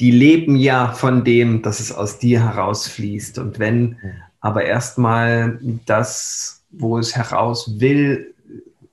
die 0.00 0.10
leben 0.10 0.56
ja 0.56 0.92
von 0.92 1.24
dem, 1.24 1.62
dass 1.62 1.78
es 1.78 1.92
aus 1.92 2.18
dir 2.18 2.42
herausfließt. 2.42 3.38
Und 3.38 3.58
wenn 3.58 3.98
aber 4.40 4.64
erstmal 4.64 5.58
das, 5.86 6.59
wo 6.70 6.98
es 6.98 7.16
heraus 7.16 7.80
will, 7.80 8.34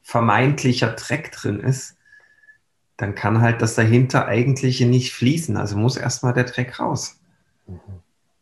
vermeintlicher 0.01 0.93
Dreck 0.93 1.32
drin 1.32 1.59
ist, 1.59 1.95
dann 2.97 3.13
kann 3.13 3.41
halt 3.41 3.61
das 3.61 3.75
dahinter 3.75 4.25
eigentliche 4.25 4.88
nicht 4.88 5.13
fließen. 5.13 5.57
Also 5.57 5.78
muss 5.78 5.97
erstmal 5.97 6.34
der 6.34 6.45
Dreck 6.45 6.80
raus. 6.80 7.19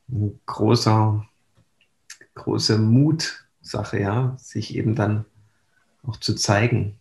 Ein 0.08 0.40
großer, 0.46 1.26
große 2.36 2.78
Mutsache, 2.78 4.00
ja, 4.00 4.36
sich 4.38 4.76
eben 4.76 4.96
dann 4.96 5.26
auch 6.04 6.18
zu 6.18 6.36
zeigen. 6.36 6.98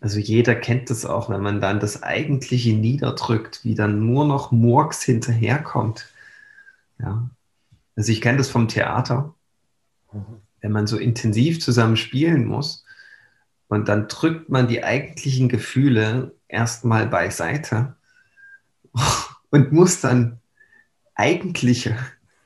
Also 0.00 0.18
jeder 0.18 0.54
kennt 0.54 0.90
das 0.90 1.06
auch, 1.06 1.30
wenn 1.30 1.40
man 1.40 1.60
dann 1.60 1.80
das 1.80 2.02
Eigentliche 2.02 2.74
niederdrückt, 2.74 3.64
wie 3.64 3.74
dann 3.74 4.04
nur 4.04 4.26
noch 4.26 4.52
Murks 4.52 5.02
hinterherkommt. 5.02 6.08
Ja. 6.98 7.30
Also 7.96 8.12
ich 8.12 8.20
kenne 8.20 8.38
das 8.38 8.50
vom 8.50 8.68
Theater, 8.68 9.34
mhm. 10.14 10.40
wenn 10.60 10.72
man 10.72 10.86
so 10.86 10.96
intensiv 10.96 11.60
zusammen 11.60 11.96
spielen 11.96 12.46
muss 12.46 12.84
und 13.68 13.88
dann 13.88 14.08
drückt 14.08 14.48
man 14.48 14.68
die 14.68 14.84
eigentlichen 14.84 15.48
Gefühle 15.48 16.34
erstmal 16.48 17.06
beiseite 17.06 17.96
und 19.50 19.72
muss 19.72 20.00
dann 20.00 20.40
eigentliche 21.14 21.96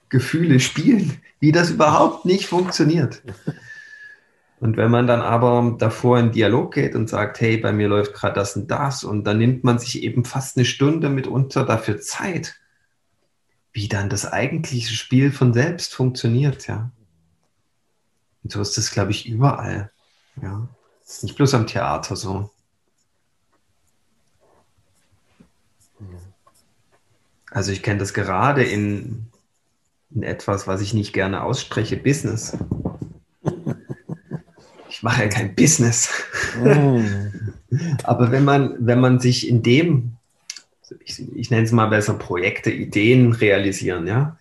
Gefühle 0.08 0.60
spielen, 0.60 1.18
wie 1.40 1.52
das 1.52 1.70
überhaupt 1.70 2.24
nicht 2.24 2.46
funktioniert. 2.46 3.22
Und 4.60 4.76
wenn 4.76 4.90
man 4.90 5.06
dann 5.06 5.20
aber 5.20 5.76
davor 5.78 6.18
in 6.18 6.32
Dialog 6.32 6.74
geht 6.74 6.94
und 6.94 7.08
sagt, 7.08 7.40
hey, 7.40 7.58
bei 7.58 7.72
mir 7.72 7.88
läuft 7.88 8.14
gerade 8.14 8.34
das 8.34 8.56
und 8.56 8.70
das, 8.70 9.04
und 9.04 9.24
dann 9.24 9.38
nimmt 9.38 9.62
man 9.62 9.78
sich 9.78 10.02
eben 10.02 10.24
fast 10.24 10.56
eine 10.56 10.64
Stunde 10.64 11.08
mitunter 11.10 11.64
dafür 11.64 12.00
Zeit, 12.00 12.56
wie 13.72 13.88
dann 13.88 14.08
das 14.08 14.30
eigentliche 14.30 14.94
Spiel 14.94 15.30
von 15.30 15.52
selbst 15.52 15.94
funktioniert, 15.94 16.66
ja. 16.66 16.90
Und 18.48 18.52
so 18.52 18.62
ist 18.62 18.78
das, 18.78 18.90
glaube 18.92 19.10
ich, 19.10 19.28
überall. 19.28 19.90
Ja. 20.40 20.66
Nicht 21.20 21.36
bloß 21.36 21.52
am 21.52 21.66
Theater 21.66 22.16
so. 22.16 22.50
Also 27.50 27.72
ich 27.72 27.82
kenne 27.82 27.98
das 27.98 28.14
gerade 28.14 28.64
in, 28.64 29.26
in 30.14 30.22
etwas, 30.22 30.66
was 30.66 30.80
ich 30.80 30.94
nicht 30.94 31.12
gerne 31.12 31.42
ausspreche, 31.42 31.98
Business 31.98 32.56
ich 34.88 35.02
mache 35.02 35.24
ja 35.24 35.28
kein 35.28 35.54
Business. 35.54 36.10
Mm. 36.58 37.52
Aber 38.04 38.32
wenn 38.32 38.44
man, 38.44 38.76
wenn 38.78 39.00
man 39.00 39.20
sich 39.20 39.46
in 39.46 39.62
dem, 39.62 40.16
ich, 41.04 41.22
ich 41.36 41.50
nenne 41.50 41.64
es 41.64 41.72
mal 41.72 41.88
besser 41.88 42.14
Projekte, 42.14 42.70
Ideen 42.70 43.34
realisieren, 43.34 44.06
ja, 44.06 44.38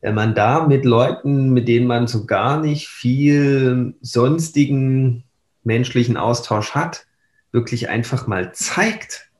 wenn 0.00 0.14
man 0.14 0.34
da 0.34 0.66
mit 0.66 0.84
Leuten, 0.84 1.50
mit 1.50 1.68
denen 1.68 1.86
man 1.86 2.06
so 2.06 2.26
gar 2.26 2.60
nicht 2.60 2.88
viel 2.88 3.94
sonstigen 4.00 5.24
menschlichen 5.62 6.16
Austausch 6.16 6.72
hat, 6.72 7.06
wirklich 7.52 7.88
einfach 7.88 8.26
mal 8.26 8.52
zeigt, 8.52 9.30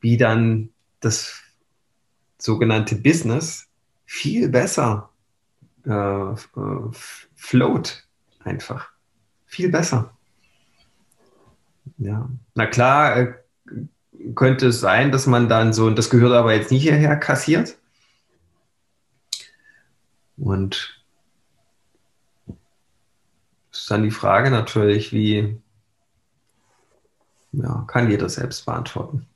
wie 0.00 0.16
dann 0.16 0.70
das 1.00 1.40
sogenannte 2.38 2.96
Business 2.96 3.68
viel 4.06 4.48
besser 4.48 5.10
äh, 5.84 6.34
float 7.34 8.06
einfach 8.40 8.90
viel 9.46 9.68
besser. 9.68 10.10
Ja, 11.98 12.28
na 12.54 12.66
klar, 12.66 13.16
äh, 13.16 13.34
könnte 14.34 14.68
es 14.68 14.80
sein, 14.80 15.12
dass 15.12 15.26
man 15.26 15.48
dann 15.48 15.72
so, 15.72 15.86
und 15.86 15.96
das 15.96 16.10
gehört 16.10 16.32
aber 16.32 16.54
jetzt 16.54 16.70
nicht 16.70 16.82
hierher, 16.82 17.16
kassiert. 17.16 17.76
Und 20.36 21.02
es 23.70 23.80
ist 23.80 23.90
dann 23.90 24.02
die 24.02 24.10
Frage 24.10 24.50
natürlich, 24.50 25.12
wie, 25.12 25.60
ja, 27.52 27.84
kann 27.86 28.10
jeder 28.10 28.28
selbst 28.28 28.66
beantworten. 28.66 29.26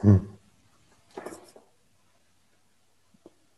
Hm. 0.00 0.28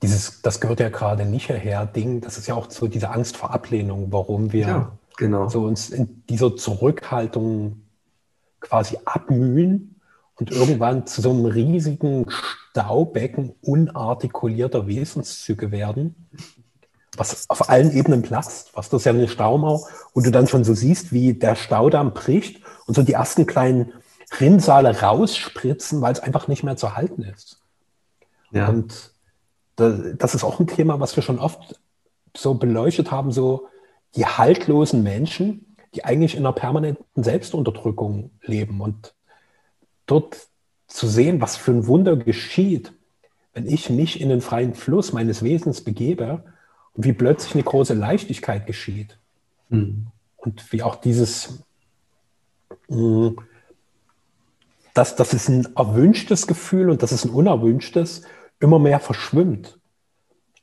Dieses, 0.02 0.40
das 0.40 0.60
gehört 0.60 0.80
ja 0.80 0.88
gerade 0.88 1.26
nicht 1.26 1.46
hierher, 1.46 1.84
Ding, 1.84 2.22
das 2.22 2.38
ist 2.38 2.46
ja 2.46 2.54
auch 2.54 2.70
so 2.70 2.88
diese 2.88 3.10
Angst 3.10 3.36
vor 3.36 3.50
Ablehnung, 3.50 4.10
warum 4.10 4.50
wir 4.52 4.66
ja, 4.66 4.98
genau. 5.18 5.48
so 5.50 5.64
uns 5.64 5.90
in 5.90 6.24
dieser 6.26 6.56
Zurückhaltung 6.56 7.82
quasi 8.60 8.98
abmühen 9.04 10.00
und 10.36 10.50
irgendwann 10.50 11.06
zu 11.06 11.20
so 11.20 11.30
einem 11.30 11.46
riesigen 11.46 12.26
Staubecken 12.28 13.54
unartikulierter 13.60 14.86
Wesenszüge 14.86 15.70
werden, 15.70 16.14
was 17.16 17.48
auf 17.50 17.68
allen 17.68 17.92
Ebenen 17.92 18.22
platzt, 18.22 18.70
was 18.74 18.88
das 18.88 19.04
ja 19.04 19.12
eine 19.12 19.28
Staumauer, 19.28 19.86
wo 20.14 20.20
du 20.20 20.30
dann 20.30 20.46
schon 20.46 20.64
so 20.64 20.74
siehst, 20.74 21.12
wie 21.12 21.34
der 21.34 21.56
Staudamm 21.56 22.14
bricht 22.14 22.62
und 22.86 22.94
so 22.94 23.02
die 23.02 23.12
ersten 23.12 23.46
kleinen 23.46 23.92
Rinnsale 24.38 25.00
rausspritzen, 25.00 26.00
weil 26.00 26.12
es 26.12 26.20
einfach 26.20 26.48
nicht 26.48 26.62
mehr 26.62 26.76
zu 26.76 26.94
halten 26.96 27.22
ist. 27.22 27.60
Ja. 28.52 28.68
Und 28.68 29.12
das 29.76 30.34
ist 30.34 30.44
auch 30.44 30.60
ein 30.60 30.66
Thema, 30.66 31.00
was 31.00 31.16
wir 31.16 31.22
schon 31.22 31.38
oft 31.38 31.80
so 32.36 32.54
beleuchtet 32.54 33.10
haben, 33.10 33.32
so 33.32 33.66
die 34.14 34.26
haltlosen 34.26 35.02
Menschen, 35.02 35.69
die 35.94 36.04
eigentlich 36.04 36.34
in 36.34 36.40
einer 36.40 36.52
permanenten 36.52 37.22
Selbstunterdrückung 37.22 38.30
leben 38.42 38.80
und 38.80 39.14
dort 40.06 40.48
zu 40.86 41.06
sehen, 41.06 41.40
was 41.40 41.56
für 41.56 41.72
ein 41.72 41.86
Wunder 41.86 42.16
geschieht, 42.16 42.92
wenn 43.54 43.66
ich 43.66 43.90
mich 43.90 44.20
in 44.20 44.28
den 44.28 44.40
freien 44.40 44.74
Fluss 44.74 45.12
meines 45.12 45.42
Wesens 45.42 45.82
begebe 45.82 46.44
und 46.94 47.04
wie 47.04 47.12
plötzlich 47.12 47.54
eine 47.54 47.64
große 47.64 47.94
Leichtigkeit 47.94 48.66
geschieht. 48.66 49.18
Mhm. 49.68 50.08
Und 50.36 50.72
wie 50.72 50.82
auch 50.82 50.96
dieses, 50.96 51.62
mh, 52.88 53.32
dass 54.94 55.16
das 55.16 55.32
ist 55.32 55.48
ein 55.48 55.68
erwünschtes 55.76 56.46
Gefühl 56.46 56.90
und 56.90 57.02
das 57.02 57.12
ist 57.12 57.24
ein 57.24 57.30
unerwünschtes, 57.30 58.22
immer 58.58 58.78
mehr 58.78 59.00
verschwimmt. 59.00 59.78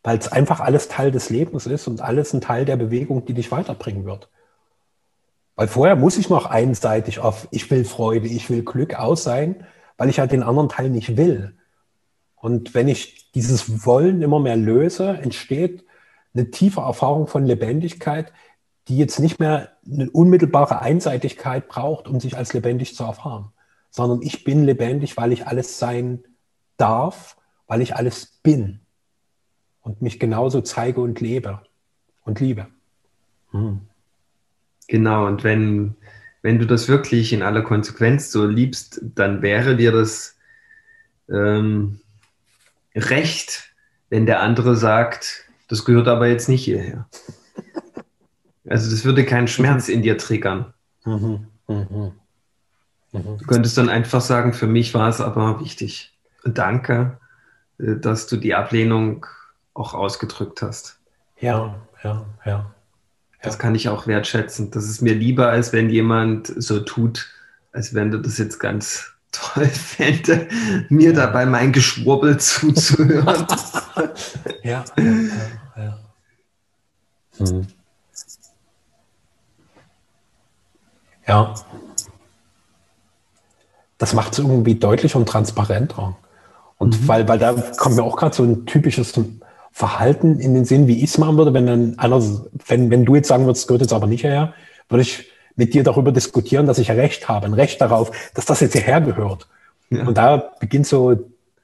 Weil 0.03 0.17
es 0.17 0.31
einfach 0.31 0.59
alles 0.61 0.87
Teil 0.87 1.11
des 1.11 1.29
Lebens 1.29 1.65
ist 1.65 1.87
und 1.87 2.01
alles 2.01 2.33
ein 2.33 2.41
Teil 2.41 2.65
der 2.65 2.77
Bewegung, 2.77 3.25
die 3.25 3.33
dich 3.33 3.51
weiterbringen 3.51 4.05
wird. 4.05 4.29
Weil 5.57 5.67
vorher 5.67 5.97
muss 5.97 6.17
ich 6.17 6.29
noch 6.29 6.45
einseitig 6.45 7.19
auf 7.19 7.49
ich 7.51 7.69
will 7.69 7.83
Freude, 7.83 8.27
ich 8.27 8.49
will 8.49 8.63
Glück 8.63 8.95
aus 8.95 9.23
sein, 9.23 9.65
weil 9.97 10.09
ich 10.09 10.19
halt 10.19 10.31
den 10.31 10.43
anderen 10.43 10.69
Teil 10.69 10.89
nicht 10.89 11.17
will. 11.17 11.57
Und 12.35 12.73
wenn 12.73 12.87
ich 12.87 13.31
dieses 13.33 13.85
Wollen 13.85 14.21
immer 14.21 14.39
mehr 14.39 14.55
löse, 14.55 15.09
entsteht 15.09 15.83
eine 16.33 16.49
tiefe 16.51 16.79
Erfahrung 16.79 17.27
von 17.27 17.45
Lebendigkeit, 17.45 18.31
die 18.87 18.97
jetzt 18.97 19.19
nicht 19.19 19.39
mehr 19.39 19.73
eine 19.85 20.09
unmittelbare 20.09 20.79
Einseitigkeit 20.81 21.67
braucht, 21.67 22.07
um 22.07 22.21
sich 22.21 22.37
als 22.37 22.53
lebendig 22.53 22.95
zu 22.95 23.03
erfahren 23.03 23.51
sondern 23.97 24.21
ich 24.21 24.43
bin 24.43 24.63
lebendig, 24.63 25.17
weil 25.17 25.31
ich 25.31 25.47
alles 25.47 25.79
sein 25.79 26.23
darf, 26.77 27.35
weil 27.65 27.81
ich 27.81 27.95
alles 27.95 28.27
bin 28.43 28.79
und 29.81 30.01
mich 30.01 30.19
genauso 30.19 30.61
zeige 30.61 31.01
und 31.01 31.19
lebe 31.19 31.61
und 32.23 32.39
liebe. 32.39 32.67
Hm. 33.51 33.81
Genau, 34.87 35.25
und 35.25 35.43
wenn, 35.43 35.95
wenn 36.41 36.59
du 36.59 36.65
das 36.65 36.87
wirklich 36.87 37.33
in 37.33 37.43
aller 37.43 37.61
Konsequenz 37.61 38.31
so 38.31 38.45
liebst, 38.45 39.01
dann 39.15 39.41
wäre 39.41 39.75
dir 39.75 39.91
das 39.91 40.37
ähm, 41.29 41.99
recht, 42.95 43.73
wenn 44.09 44.25
der 44.25 44.41
andere 44.41 44.75
sagt, 44.75 45.45
das 45.67 45.83
gehört 45.83 46.07
aber 46.07 46.27
jetzt 46.27 46.49
nicht 46.49 46.63
hierher. 46.63 47.07
Also 48.69 48.91
das 48.91 49.05
würde 49.05 49.23
keinen 49.23 49.47
Schmerz 49.47 49.87
in 49.87 50.01
dir 50.01 50.17
triggern. 50.17 50.73
Mhm, 51.05 51.47
mh. 51.69 52.11
Mhm. 53.13 53.37
Du 53.37 53.45
könntest 53.47 53.77
dann 53.77 53.89
einfach 53.89 54.21
sagen, 54.21 54.53
für 54.53 54.67
mich 54.67 54.93
war 54.93 55.09
es 55.09 55.21
aber 55.21 55.61
wichtig. 55.61 56.17
Danke, 56.43 57.19
äh, 57.79 57.95
dass 57.95 58.27
du 58.27 58.37
die 58.37 58.55
Ablehnung 58.55 59.25
auch 59.73 59.93
ausgedrückt 59.93 60.61
hast. 60.61 60.99
Ja, 61.39 61.75
ja, 62.03 62.25
ja. 62.45 62.75
Das 63.41 63.59
kann 63.59 63.75
ich 63.75 63.89
auch 63.89 64.07
wertschätzen. 64.07 64.71
Das 64.71 64.85
ist 64.85 65.01
mir 65.01 65.13
lieber, 65.13 65.49
als 65.49 65.73
wenn 65.73 65.89
jemand 65.89 66.51
so 66.55 66.79
tut, 66.79 67.27
als 67.71 67.93
wenn 67.93 68.11
du 68.11 68.19
das 68.19 68.37
jetzt 68.37 68.59
ganz 68.59 69.11
toll 69.31 69.65
fände, 69.67 70.47
mir 70.89 71.11
ja. 71.11 71.15
dabei 71.15 71.45
mein 71.45 71.71
Geschwurbel 71.71 72.37
zuzuhören. 72.39 73.45
ja, 74.63 74.83
ja, 74.97 75.03
ja. 75.03 75.83
ja. 75.83 75.99
Hm. 77.37 77.67
Ja, 81.27 81.53
das 83.97 84.13
macht 84.13 84.33
es 84.33 84.39
irgendwie 84.39 84.75
deutlicher 84.75 85.19
und 85.19 85.27
transparenter. 85.27 86.15
Und 86.77 87.01
mhm. 87.01 87.07
weil, 87.07 87.27
weil 87.27 87.39
da 87.39 87.53
kommt 87.77 87.95
mir 87.95 88.03
auch 88.03 88.15
gerade 88.15 88.35
so 88.35 88.43
ein 88.43 88.65
typisches 88.65 89.13
Verhalten 89.77 90.39
in 90.39 90.55
den 90.55 90.65
Sinn, 90.65 90.87
wie 90.87 91.03
ich 91.03 91.11
es 91.11 91.19
machen 91.19 91.37
würde, 91.37 91.53
wenn 91.53 91.67
dann 91.67 91.99
einer, 91.99 92.19
wenn, 92.65 92.89
wenn 92.89 93.05
du 93.05 93.13
jetzt 93.13 93.27
sagen 93.27 93.45
würdest, 93.45 93.67
gehört 93.67 93.83
jetzt 93.83 93.93
aber 93.93 94.07
nicht 94.07 94.23
her, 94.23 94.55
würde 94.89 95.03
ich 95.03 95.29
mit 95.55 95.75
dir 95.75 95.83
darüber 95.83 96.11
diskutieren, 96.11 96.65
dass 96.65 96.79
ich 96.79 96.89
Recht 96.89 97.29
habe, 97.29 97.45
ein 97.45 97.53
Recht 97.53 97.79
darauf, 97.79 98.09
dass 98.33 98.45
das 98.45 98.59
jetzt 98.61 98.73
hierher 98.73 99.01
gehört. 99.01 99.47
Ja. 99.91 100.07
Und 100.07 100.17
da 100.17 100.49
beginnt 100.59 100.87
so 100.87 101.15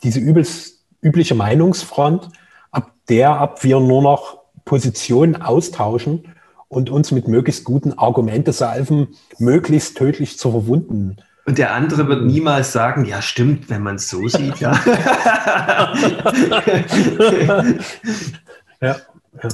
diese 0.04 0.20
übelst, 0.20 0.84
übliche 1.02 1.34
Meinungsfront, 1.34 2.30
ab 2.70 2.92
der 3.10 3.32
ab 3.32 3.64
wir 3.64 3.80
nur 3.80 4.04
noch 4.04 4.38
Positionen 4.64 5.42
austauschen 5.42 6.26
und 6.68 6.92
uns 6.92 7.10
mit 7.10 7.28
möglichst 7.28 7.64
guten 7.64 7.94
Argumente-Salven 7.94 9.08
möglichst 9.40 9.98
tödlich 9.98 10.38
zu 10.38 10.52
verwunden 10.52 11.18
und 11.46 11.58
der 11.58 11.74
andere 11.74 12.08
wird 12.08 12.24
niemals 12.24 12.72
sagen, 12.72 13.04
ja, 13.06 13.22
stimmt, 13.22 13.70
wenn 13.70 13.84
man 13.84 13.96
es 13.96 14.10
so 14.10 14.28
sieht, 14.28 14.60
ja. 14.60 14.72
ja, 18.82 18.96
ja. 19.42 19.50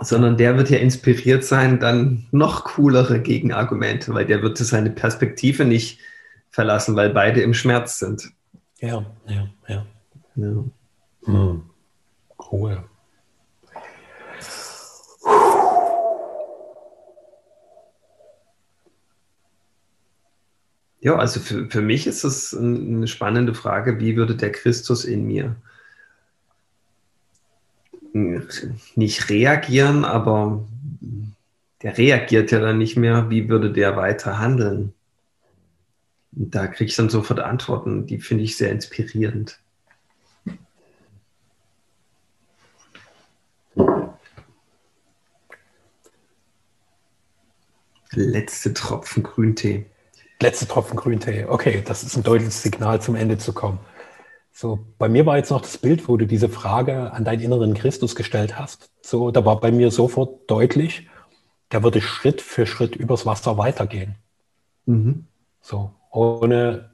Sondern 0.00 0.36
der 0.36 0.56
wird 0.56 0.70
ja 0.70 0.78
inspiriert 0.78 1.44
sein, 1.44 1.80
dann 1.80 2.26
noch 2.30 2.64
coolere 2.64 3.20
Gegenargumente, 3.20 4.14
weil 4.14 4.26
der 4.26 4.42
wird 4.42 4.58
seine 4.58 4.90
Perspektive 4.90 5.64
nicht 5.64 5.98
verlassen, 6.50 6.94
weil 6.96 7.10
beide 7.10 7.40
im 7.42 7.54
Schmerz 7.54 7.98
sind. 7.98 8.30
Ja, 8.78 9.04
ja, 9.26 9.48
ja. 9.68 9.86
ja. 10.36 10.64
Hm. 11.24 11.62
Cool. 12.50 12.84
Ja, 21.02 21.16
also 21.16 21.40
für, 21.40 21.68
für 21.68 21.82
mich 21.82 22.06
ist 22.06 22.22
das 22.22 22.56
eine 22.56 23.08
spannende 23.08 23.54
Frage, 23.54 23.98
wie 23.98 24.16
würde 24.16 24.36
der 24.36 24.52
Christus 24.52 25.04
in 25.04 25.26
mir 25.26 25.56
nicht 28.94 29.28
reagieren, 29.28 30.04
aber 30.04 30.64
der 31.82 31.98
reagiert 31.98 32.52
ja 32.52 32.60
dann 32.60 32.78
nicht 32.78 32.96
mehr, 32.96 33.30
wie 33.30 33.48
würde 33.48 33.72
der 33.72 33.96
weiter 33.96 34.38
handeln? 34.38 34.94
Und 36.36 36.54
da 36.54 36.68
kriege 36.68 36.88
ich 36.88 36.96
dann 36.96 37.10
sofort 37.10 37.40
Antworten, 37.40 38.06
die 38.06 38.20
finde 38.20 38.44
ich 38.44 38.56
sehr 38.56 38.70
inspirierend. 38.70 39.58
Letzte 48.12 48.72
Tropfen 48.72 49.24
Grüntee. 49.24 49.86
Letzte 50.42 50.66
Tropfen 50.66 50.96
Grüntee. 50.96 51.44
Okay, 51.44 51.84
das 51.86 52.02
ist 52.02 52.16
ein 52.16 52.24
deutliches 52.24 52.62
Signal, 52.62 53.00
zum 53.00 53.14
Ende 53.14 53.38
zu 53.38 53.52
kommen. 53.52 53.78
So, 54.52 54.80
bei 54.98 55.08
mir 55.08 55.24
war 55.24 55.36
jetzt 55.36 55.50
noch 55.50 55.60
das 55.60 55.78
Bild, 55.78 56.08
wo 56.08 56.16
du 56.16 56.26
diese 56.26 56.48
Frage 56.48 57.12
an 57.12 57.24
deinen 57.24 57.40
inneren 57.40 57.74
Christus 57.74 58.16
gestellt 58.16 58.58
hast. 58.58 58.90
So, 59.02 59.30
da 59.30 59.44
war 59.44 59.60
bei 59.60 59.70
mir 59.70 59.92
sofort 59.92 60.50
deutlich, 60.50 61.08
der 61.70 61.84
würde 61.84 62.00
Schritt 62.00 62.40
für 62.40 62.66
Schritt 62.66 62.96
übers 62.96 63.24
Wasser 63.24 63.56
weitergehen. 63.56 64.16
Mhm. 64.86 65.26
So, 65.60 65.92
ohne 66.10 66.90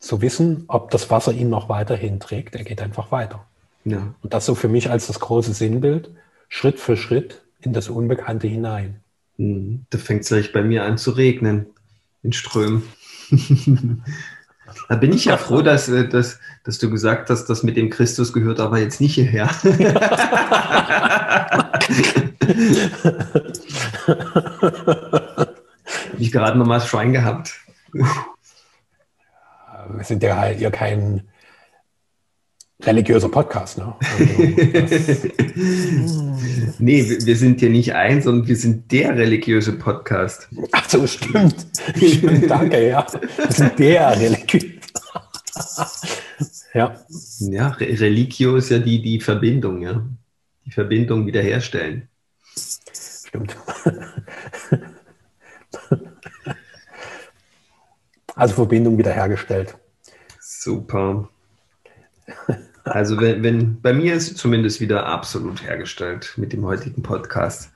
zu 0.00 0.20
wissen, 0.20 0.64
ob 0.66 0.90
das 0.90 1.08
Wasser 1.10 1.32
ihn 1.32 1.48
noch 1.48 1.68
weiterhin 1.68 2.18
trägt. 2.18 2.56
Er 2.56 2.64
geht 2.64 2.82
einfach 2.82 3.12
weiter. 3.12 3.46
Ja. 3.84 4.14
Und 4.20 4.34
das 4.34 4.46
so 4.46 4.56
für 4.56 4.68
mich 4.68 4.90
als 4.90 5.06
das 5.06 5.20
große 5.20 5.52
Sinnbild, 5.52 6.10
Schritt 6.48 6.80
für 6.80 6.96
Schritt 6.96 7.42
in 7.60 7.72
das 7.72 7.88
Unbekannte 7.88 8.48
hinein. 8.48 9.00
Mhm. 9.36 9.86
Da 9.90 9.98
fängt 9.98 10.22
es 10.22 10.28
gleich 10.28 10.52
bei 10.52 10.62
mir 10.62 10.82
an 10.82 10.98
zu 10.98 11.12
regnen 11.12 11.66
in 12.26 12.32
Strömen. 12.32 12.82
da 14.88 14.96
bin 14.96 15.12
ich 15.12 15.26
ja 15.26 15.36
froh, 15.36 15.62
dass, 15.62 15.88
äh, 15.88 16.08
dass, 16.08 16.40
dass 16.64 16.78
du 16.78 16.90
gesagt 16.90 17.30
hast, 17.30 17.46
das 17.46 17.62
mit 17.62 17.76
dem 17.76 17.88
Christus 17.88 18.32
gehört 18.32 18.60
aber 18.60 18.78
jetzt 18.78 19.00
nicht 19.00 19.14
hierher. 19.14 19.48
Habe 26.16 26.18
ich 26.18 26.32
gerade 26.32 26.58
noch 26.58 26.66
mal 26.66 26.80
Schwein 26.80 27.12
gehabt. 27.12 27.54
wir 27.92 28.06
sind 30.02 30.22
ja 30.22 30.44
hier 30.46 30.70
kein 30.70 31.22
religiöser 32.82 33.28
Podcast. 33.28 33.78
Ne? 33.78 33.94
Also 34.00 34.42
nee, 36.78 37.18
wir 37.24 37.36
sind 37.36 37.62
ja 37.62 37.68
nicht 37.68 37.94
eins, 37.94 38.24
sondern 38.24 38.46
wir 38.46 38.56
sind 38.56 38.90
der 38.92 39.16
religiöse 39.16 39.72
Podcast. 39.72 40.48
Ach 40.72 40.88
so, 40.88 41.06
stimmt. 41.06 41.66
stimmt, 41.96 42.50
danke, 42.50 42.88
ja. 42.88 43.06
Wir 43.36 43.52
sind 43.52 43.78
der 43.78 44.20
religiöse. 44.20 44.72
ja. 46.74 46.94
Ja, 47.40 47.68
Religio 47.68 48.56
ist 48.56 48.70
ja 48.70 48.78
die, 48.78 49.00
die 49.00 49.20
Verbindung, 49.20 49.82
ja. 49.82 50.04
Die 50.64 50.70
Verbindung 50.70 51.26
wiederherstellen. 51.26 52.08
Stimmt. 53.26 53.56
Also 58.36 58.54
Verbindung 58.54 58.98
wiederhergestellt. 58.98 59.76
Super. 60.40 61.28
Also 62.86 63.20
wenn, 63.20 63.42
wenn 63.42 63.80
bei 63.80 63.92
mir 63.92 64.14
ist 64.14 64.38
zumindest 64.38 64.80
wieder 64.80 65.06
absolut 65.06 65.62
hergestellt 65.62 66.32
mit 66.36 66.52
dem 66.52 66.64
heutigen 66.64 67.02
Podcast. 67.02 67.70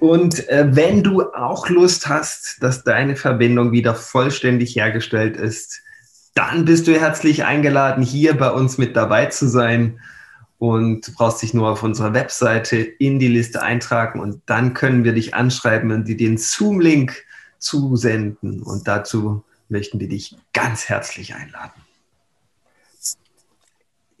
Und 0.00 0.48
äh, 0.48 0.66
wenn 0.74 1.04
du 1.04 1.22
auch 1.32 1.68
Lust 1.68 2.08
hast, 2.08 2.60
dass 2.60 2.82
deine 2.82 3.14
Verbindung 3.14 3.70
wieder 3.70 3.94
vollständig 3.94 4.74
hergestellt 4.74 5.36
ist, 5.36 5.80
dann 6.34 6.64
bist 6.64 6.88
du 6.88 6.98
herzlich 6.98 7.44
eingeladen, 7.44 8.02
hier 8.02 8.36
bei 8.36 8.50
uns 8.50 8.76
mit 8.76 8.96
dabei 8.96 9.26
zu 9.26 9.46
sein. 9.46 10.00
Und 10.58 11.06
du 11.06 11.12
brauchst 11.12 11.42
dich 11.42 11.54
nur 11.54 11.68
auf 11.68 11.84
unserer 11.84 12.14
Webseite 12.14 12.78
in 12.78 13.20
die 13.20 13.28
Liste 13.28 13.62
eintragen 13.62 14.18
und 14.20 14.42
dann 14.46 14.74
können 14.74 15.04
wir 15.04 15.12
dich 15.12 15.34
anschreiben 15.34 15.92
und 15.92 16.08
dir 16.08 16.16
den 16.16 16.38
Zoom-Link 16.38 17.24
zusenden. 17.58 18.62
Und 18.62 18.88
dazu 18.88 19.44
möchten 19.68 20.00
wir 20.00 20.08
dich 20.08 20.36
ganz 20.52 20.88
herzlich 20.88 21.34
einladen. 21.34 21.81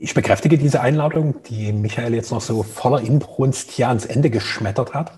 Ich 0.04 0.14
bekräftige 0.14 0.58
diese 0.58 0.80
Einladung, 0.80 1.44
die 1.44 1.72
Michael 1.72 2.12
jetzt 2.12 2.32
noch 2.32 2.40
so 2.40 2.64
voller 2.64 3.02
Inbrunst 3.02 3.70
hier 3.70 3.86
ans 3.86 4.04
Ende 4.04 4.30
geschmettert 4.30 4.94
hat. 4.94 5.12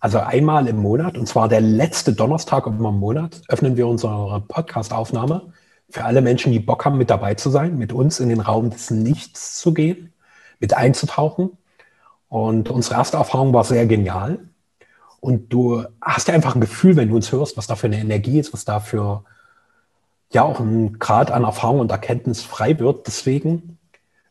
Also 0.00 0.18
einmal 0.18 0.66
im 0.66 0.78
Monat, 0.78 1.18
und 1.18 1.28
zwar 1.28 1.46
der 1.46 1.60
letzte 1.60 2.14
Donnerstag 2.14 2.66
im 2.66 2.78
Monat, 2.78 3.42
öffnen 3.48 3.76
wir 3.76 3.86
unsere 3.86 4.40
Podcast-Aufnahme 4.48 5.52
für 5.90 6.04
alle 6.04 6.22
Menschen, 6.22 6.52
die 6.52 6.58
Bock 6.58 6.86
haben, 6.86 6.96
mit 6.96 7.10
dabei 7.10 7.34
zu 7.34 7.50
sein, 7.50 7.76
mit 7.76 7.92
uns 7.92 8.18
in 8.18 8.30
den 8.30 8.40
Raum 8.40 8.70
des 8.70 8.90
Nichts 8.90 9.60
zu 9.60 9.74
gehen, 9.74 10.14
mit 10.58 10.72
einzutauchen. 10.72 11.58
Und 12.30 12.70
unsere 12.70 12.94
erste 12.94 13.18
Erfahrung 13.18 13.52
war 13.52 13.64
sehr 13.64 13.84
genial. 13.84 14.38
Und 15.20 15.52
du 15.52 15.84
hast 16.00 16.28
ja 16.28 16.34
einfach 16.34 16.54
ein 16.54 16.62
Gefühl, 16.62 16.96
wenn 16.96 17.10
du 17.10 17.16
uns 17.16 17.30
hörst, 17.30 17.58
was 17.58 17.66
da 17.66 17.76
für 17.76 17.88
eine 17.88 18.00
Energie 18.00 18.38
ist, 18.38 18.54
was 18.54 18.64
da 18.64 18.80
für 18.80 19.22
ja 20.32 20.44
auch 20.44 20.60
ein 20.60 20.98
Grad 20.98 21.30
an 21.30 21.44
Erfahrung 21.44 21.80
und 21.80 21.90
Erkenntnis 21.90 22.42
frei 22.42 22.78
wird. 22.78 23.06
Deswegen 23.06 23.73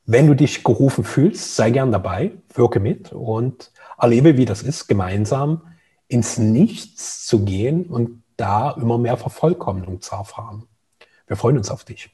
wenn 0.06 0.28
du 0.28 0.36
dich 0.36 0.64
gerufen 0.64 1.04
fühlst, 1.04 1.56
sei 1.56 1.72
gern 1.72 1.91
dabei, 1.91 2.34
wirke 2.54 2.80
mit 2.80 3.14
und 3.14 3.72
erlebe, 3.97 4.38
wie 4.38 4.45
das 4.45 4.62
ist, 4.62 4.88
gemeinsam 4.88 5.62
ins 6.08 6.38
Nichts 6.38 7.26
zu 7.26 7.45
gehen 7.45 7.86
und 7.86 8.24
da 8.38 8.72
immer 8.72 8.97
mehr 8.97 9.18
Vervollkommnung 9.18 10.01
zu 10.01 10.16
erfahren. 10.16 10.68
Wir 11.28 11.38
freuen 11.38 11.58
uns 11.58 11.70
auf 11.70 11.84
dich. 11.86 12.10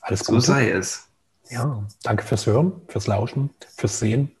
Alles 0.00 0.24
Gute. 0.24 0.40
So 0.40 0.52
sei 0.52 0.70
es. 0.70 1.08
Ja, 1.50 1.86
danke 2.02 2.24
fürs 2.24 2.46
Hören, 2.46 2.72
fürs 2.88 3.06
Lauschen, 3.06 3.50
fürs 3.76 3.98
Sehen, 3.98 4.34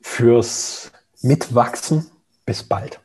fürs 0.00 0.92
Mitwachsen. 1.20 2.10
Bis 2.44 2.64
bald. 2.64 3.00